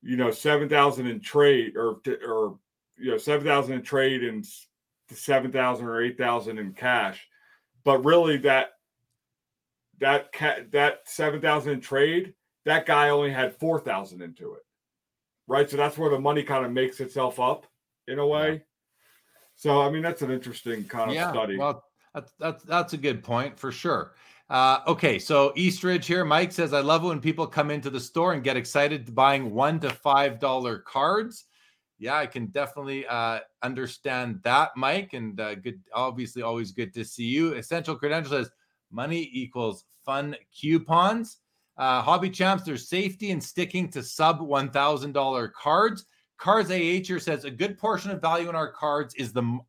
[0.02, 2.58] you know 7,000 in trade or or
[2.96, 4.44] you know 7,000 in trade and
[5.10, 7.26] 7,000 or 8,000 in cash
[7.84, 8.70] but really that
[9.98, 12.34] that ca- that 7,000 in trade
[12.64, 14.64] that guy only had 4,000 into it
[15.46, 17.66] right so that's where the money kind of makes itself up
[18.08, 18.62] in a way
[19.56, 21.56] so I mean that's an interesting kind of yeah, study.
[21.56, 21.84] Well,
[22.14, 24.14] that's that's that's a good point for sure.
[24.50, 26.24] Uh, okay, so Eastridge here.
[26.24, 29.52] Mike says, "I love it when people come into the store and get excited buying
[29.52, 31.44] one to five dollar cards."
[32.02, 35.12] Yeah, I can definitely uh, understand that, Mike.
[35.12, 37.52] And uh, good, obviously, always good to see you.
[37.52, 38.50] Essential Credential says,
[38.90, 41.38] "Money equals fun coupons."
[41.78, 46.06] Uh, Hobby Champs, there's safety in sticking to sub one thousand dollar cards.
[46.38, 49.60] Cards AH here says a good portion of value in our cards is the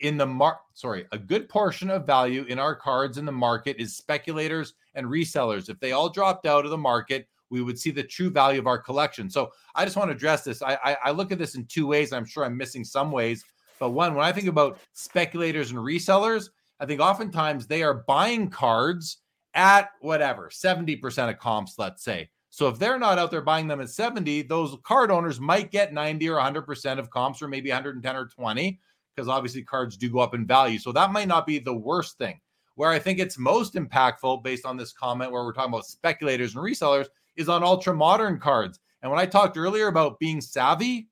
[0.00, 0.60] in the mark.
[0.72, 5.06] Sorry, a good portion of value in our cards in the market is speculators and
[5.06, 5.68] resellers.
[5.68, 8.66] If they all dropped out of the market, we would see the true value of
[8.66, 9.30] our collection.
[9.30, 10.62] So I just want to address this.
[10.62, 12.12] I, I, I look at this in two ways.
[12.12, 13.44] I'm sure I'm missing some ways,
[13.78, 16.48] but one, when I think about speculators and resellers,
[16.80, 19.18] I think oftentimes they are buying cards
[19.54, 22.30] at whatever 70% of comps, let's say.
[22.50, 25.92] So if they're not out there buying them at 70, those card owners might get
[25.92, 28.80] 90 or 100% of comps or maybe 110 or 20
[29.14, 30.78] because obviously cards do go up in value.
[30.78, 32.40] So that might not be the worst thing.
[32.74, 36.54] Where I think it's most impactful based on this comment where we're talking about speculators
[36.54, 38.80] and resellers is on ultra modern cards.
[39.02, 41.08] And when I talked earlier about being savvy,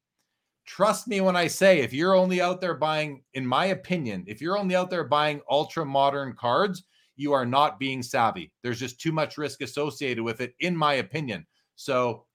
[0.67, 4.41] trust me when I say if you're only out there buying, in my opinion, if
[4.41, 6.85] you're only out there buying ultra modern cards,
[7.17, 8.53] you are not being savvy.
[8.63, 11.47] There's just too much risk associated with it, in my opinion.
[11.77, 12.27] So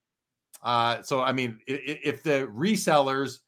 [0.62, 3.40] Uh, so I mean, if, if the resellers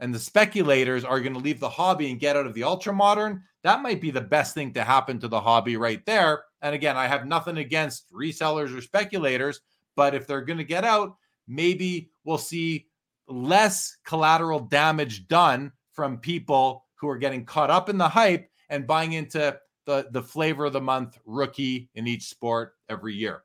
[0.00, 2.92] and the speculators are going to leave the hobby and get out of the ultra
[2.92, 6.44] modern, that might be the best thing to happen to the hobby right there.
[6.60, 9.60] And again, I have nothing against resellers or speculators,
[9.96, 11.16] but if they're going to get out,
[11.48, 12.86] maybe we'll see
[13.28, 18.86] less collateral damage done from people who are getting caught up in the hype and
[18.86, 23.42] buying into the, the flavor of the month rookie in each sport every year.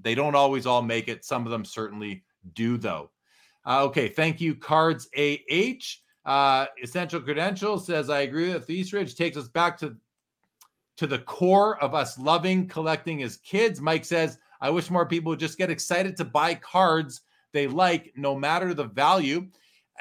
[0.00, 1.24] They don't always all make it.
[1.24, 2.24] Some of them certainly
[2.54, 3.10] do, though.
[3.66, 5.98] Uh, okay, thank you, Cards AH.
[6.24, 9.96] Uh, Essential Credentials says, I agree the East Ridge takes us back to,
[10.96, 13.80] to the core of us loving collecting as kids.
[13.80, 17.22] Mike says, I wish more people would just get excited to buy cards
[17.52, 19.48] they like, no matter the value.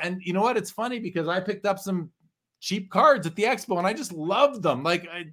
[0.01, 0.57] And you know what?
[0.57, 2.11] It's funny because I picked up some
[2.59, 4.83] cheap cards at the expo and I just love them.
[4.83, 5.25] Like I,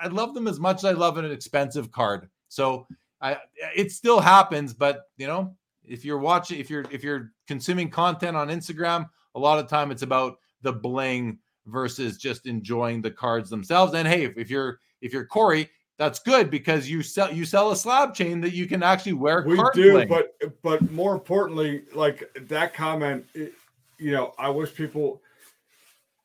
[0.00, 2.28] I love them as much as I love an expensive card.
[2.48, 2.86] So
[3.20, 3.38] I,
[3.74, 5.54] it still happens, but you know,
[5.84, 9.90] if you're watching, if you're if you're consuming content on Instagram, a lot of time
[9.90, 13.94] it's about the bling versus just enjoying the cards themselves.
[13.94, 15.70] And hey, if, if you're if you're Corey,
[16.02, 19.44] that's good because you sell you sell a slab chain that you can actually wear.
[19.46, 20.08] We do, bling.
[20.08, 23.52] but but more importantly, like that comment, it,
[23.98, 25.22] you know, I wish people.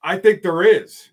[0.02, 1.10] I think there is.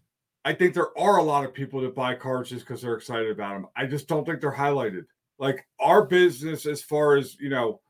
[0.46, 3.30] I think there are a lot of people that buy cards just because they're excited
[3.30, 3.66] about them.
[3.76, 5.04] I just don't think they're highlighted.
[5.38, 7.82] Like our business, as far as you know,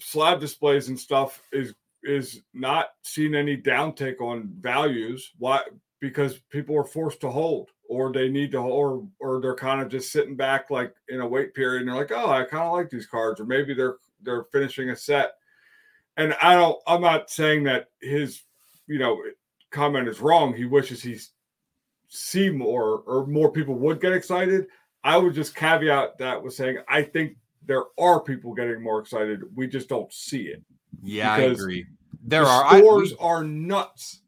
[0.00, 1.74] slab displays and stuff is
[2.04, 5.30] is not seeing any downtake on values.
[5.36, 5.60] Why?
[6.00, 9.88] Because people are forced to hold, or they need to, or or they're kind of
[9.88, 12.72] just sitting back like in a wait period, and they're like, oh, I kind of
[12.72, 15.32] like these cards, or maybe they're they're finishing a set.
[16.16, 16.78] And I don't.
[16.86, 18.42] I'm not saying that his,
[18.86, 19.20] you know,
[19.70, 20.54] comment is wrong.
[20.54, 21.18] He wishes he
[22.08, 24.66] see more or more people would get excited.
[25.04, 29.42] I would just caveat that with saying I think there are people getting more excited.
[29.54, 30.62] We just don't see it.
[31.02, 31.86] Yeah, I agree.
[32.24, 34.22] There the are stores I, are nuts.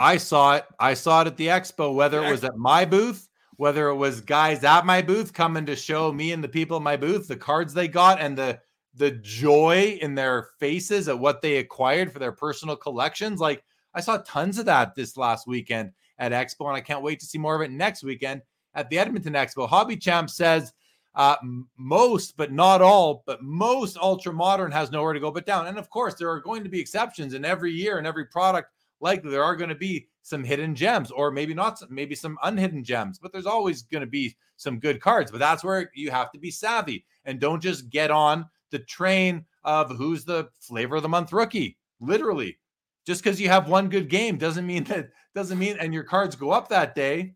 [0.00, 0.64] I saw it.
[0.80, 4.22] I saw it at the expo, whether it was at my booth, whether it was
[4.22, 7.36] guys at my booth coming to show me and the people at my booth the
[7.36, 8.58] cards they got and the
[8.94, 13.40] the joy in their faces at what they acquired for their personal collections.
[13.40, 13.62] Like
[13.94, 17.26] I saw tons of that this last weekend at Expo, and I can't wait to
[17.26, 18.40] see more of it next weekend
[18.74, 19.68] at the Edmonton Expo.
[19.68, 20.72] Hobby Champ says
[21.14, 21.36] uh,
[21.76, 25.66] most, but not all, but most ultra modern has nowhere to go but down.
[25.66, 28.70] And of course, there are going to be exceptions in every year and every product.
[29.00, 32.84] Likely, there are going to be some hidden gems, or maybe not, maybe some unhidden
[32.84, 33.18] gems.
[33.18, 35.30] But there's always going to be some good cards.
[35.30, 39.44] But that's where you have to be savvy and don't just get on the train
[39.64, 41.78] of who's the flavor of the month rookie.
[42.00, 42.58] Literally,
[43.06, 46.36] just because you have one good game doesn't mean that doesn't mean and your cards
[46.36, 47.34] go up that day.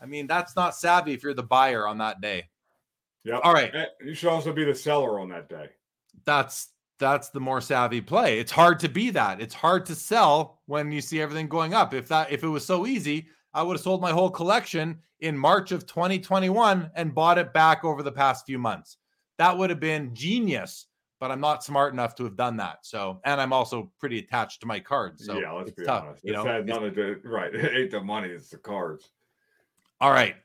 [0.00, 2.48] I mean, that's not savvy if you're the buyer on that day.
[3.24, 3.40] Yeah.
[3.42, 3.74] All right.
[4.04, 5.70] You should also be the seller on that day.
[6.24, 8.38] That's that's the more savvy play.
[8.38, 9.40] It's hard to be that.
[9.40, 11.94] It's hard to sell when you see everything going up.
[11.94, 15.36] If that if it was so easy, I would have sold my whole collection in
[15.36, 18.98] March of 2021 and bought it back over the past few months.
[19.38, 20.86] That would have been genius,
[21.20, 22.78] but I'm not smart enough to have done that.
[22.82, 25.24] So, and I'm also pretty attached to my cards.
[25.24, 26.24] So yeah, let's be tough, honest.
[26.24, 27.54] You it's know, none of the right.
[27.54, 29.10] It ain't the money; it's the cards.
[30.00, 30.36] All right,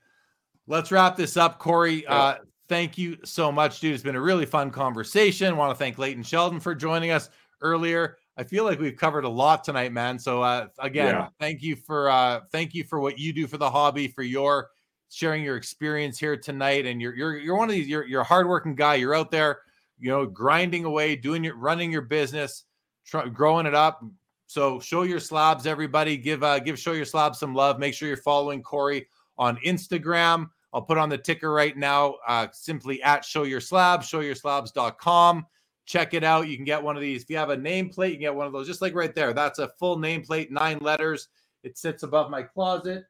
[0.68, 2.06] let's wrap this up, Corey.
[2.06, 2.36] Uh,
[2.74, 3.94] thank you so much, dude.
[3.94, 5.48] It's been a really fun conversation.
[5.48, 7.30] I want to thank Leighton Sheldon for joining us
[7.62, 8.18] earlier.
[8.36, 10.18] I feel like we've covered a lot tonight, man.
[10.18, 11.28] So uh, again, yeah.
[11.40, 14.72] thank you for uh, thank you for what you do for the hobby, for your
[15.10, 16.88] sharing your experience here tonight.
[16.88, 18.96] And you're you're you're one of these you're you're a hardworking guy.
[18.96, 19.60] You're out there,
[20.00, 22.64] you know, grinding away, doing your running your business,
[23.06, 24.04] try, growing it up.
[24.48, 26.18] So show your slabs, everybody.
[26.18, 27.78] Give uh give show your slabs some love.
[27.78, 30.50] Make sure you're following Corey on Instagram.
[30.74, 35.46] I'll put on the ticker right now, uh, simply at show your slabs, showyourslabs.com.
[35.86, 36.48] Check it out.
[36.48, 37.24] You can get one of these.
[37.24, 39.34] If you have a nameplate, you can get one of those, just like right there.
[39.34, 41.28] That's a full nameplate, nine letters.
[41.64, 43.04] It sits above my closet.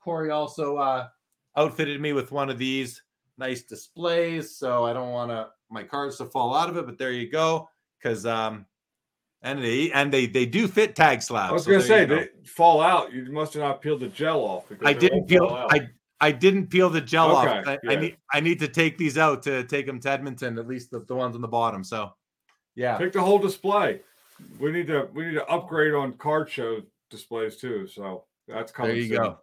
[0.00, 1.08] Corey also uh,
[1.56, 3.02] outfitted me with one of these
[3.38, 4.56] nice displays.
[4.56, 7.30] So I don't want to my cards to fall out of it, but there you
[7.30, 7.68] go.
[7.98, 8.66] Because um,
[9.42, 11.50] and they and they they do fit tag slabs.
[11.50, 13.12] I was so gonna say they fall out.
[13.12, 14.64] You must have not peeled the gel off.
[14.84, 15.66] I didn't peel.
[15.70, 15.88] I
[16.20, 17.66] I didn't peel the gel okay, off.
[17.66, 17.90] I, yeah.
[17.90, 20.58] I, need I need to take these out to take them to Edmonton.
[20.58, 21.84] At least the, the ones on the bottom.
[21.84, 22.12] So
[22.74, 24.00] yeah, take the whole display.
[24.58, 27.86] We need to we need to upgrade on card show displays too.
[27.86, 28.92] So that's coming.
[28.92, 29.16] There you soon.
[29.16, 29.38] go.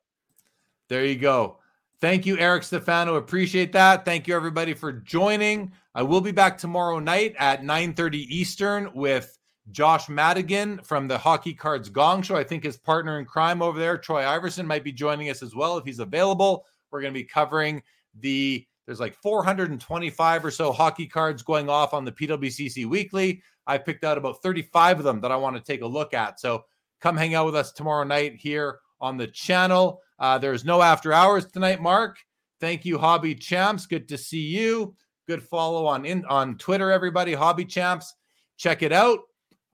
[0.89, 1.57] There you go.
[2.01, 3.15] Thank you, Eric Stefano.
[3.15, 4.03] Appreciate that.
[4.03, 5.71] Thank you, everybody, for joining.
[5.95, 9.37] I will be back tomorrow night at 9:30 Eastern with
[9.71, 12.35] Josh Madigan from the Hockey Cards Gong Show.
[12.35, 15.55] I think his partner in crime over there, Troy Iverson, might be joining us as
[15.55, 16.65] well if he's available.
[16.91, 17.81] We're going to be covering
[18.19, 23.41] the there's like 425 or so hockey cards going off on the PWCC weekly.
[23.65, 26.39] I picked out about 35 of them that I want to take a look at.
[26.39, 26.65] So
[26.99, 30.01] come hang out with us tomorrow night here on the channel.
[30.19, 32.17] Uh, there's no after hours tonight, Mark.
[32.59, 33.85] Thank you, Hobby Champs.
[33.85, 34.95] Good to see you.
[35.27, 37.33] Good follow on in on Twitter, everybody.
[37.33, 38.13] Hobby Champs.
[38.57, 39.19] Check it out.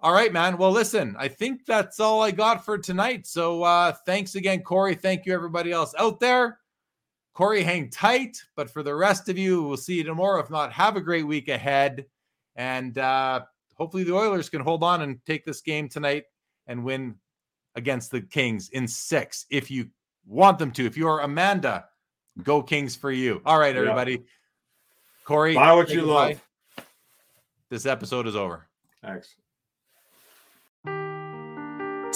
[0.01, 0.57] All right, man.
[0.57, 3.27] Well, listen, I think that's all I got for tonight.
[3.27, 4.95] So uh, thanks again, Corey.
[4.95, 6.59] Thank you, everybody else out there.
[7.33, 8.41] Corey, hang tight.
[8.55, 10.39] But for the rest of you, we'll see you tomorrow.
[10.39, 12.05] If not, have a great week ahead.
[12.55, 13.41] And uh,
[13.75, 16.23] hopefully the Oilers can hold on and take this game tonight
[16.67, 17.15] and win
[17.75, 19.89] against the Kings in six if you
[20.25, 20.85] want them to.
[20.85, 21.85] If you're Amanda,
[22.43, 23.41] go Kings for you.
[23.45, 24.13] All right, everybody.
[24.13, 24.17] Yeah.
[25.25, 26.41] Corey, buy what you love.
[27.69, 28.67] This episode is over.
[29.03, 29.35] Thanks.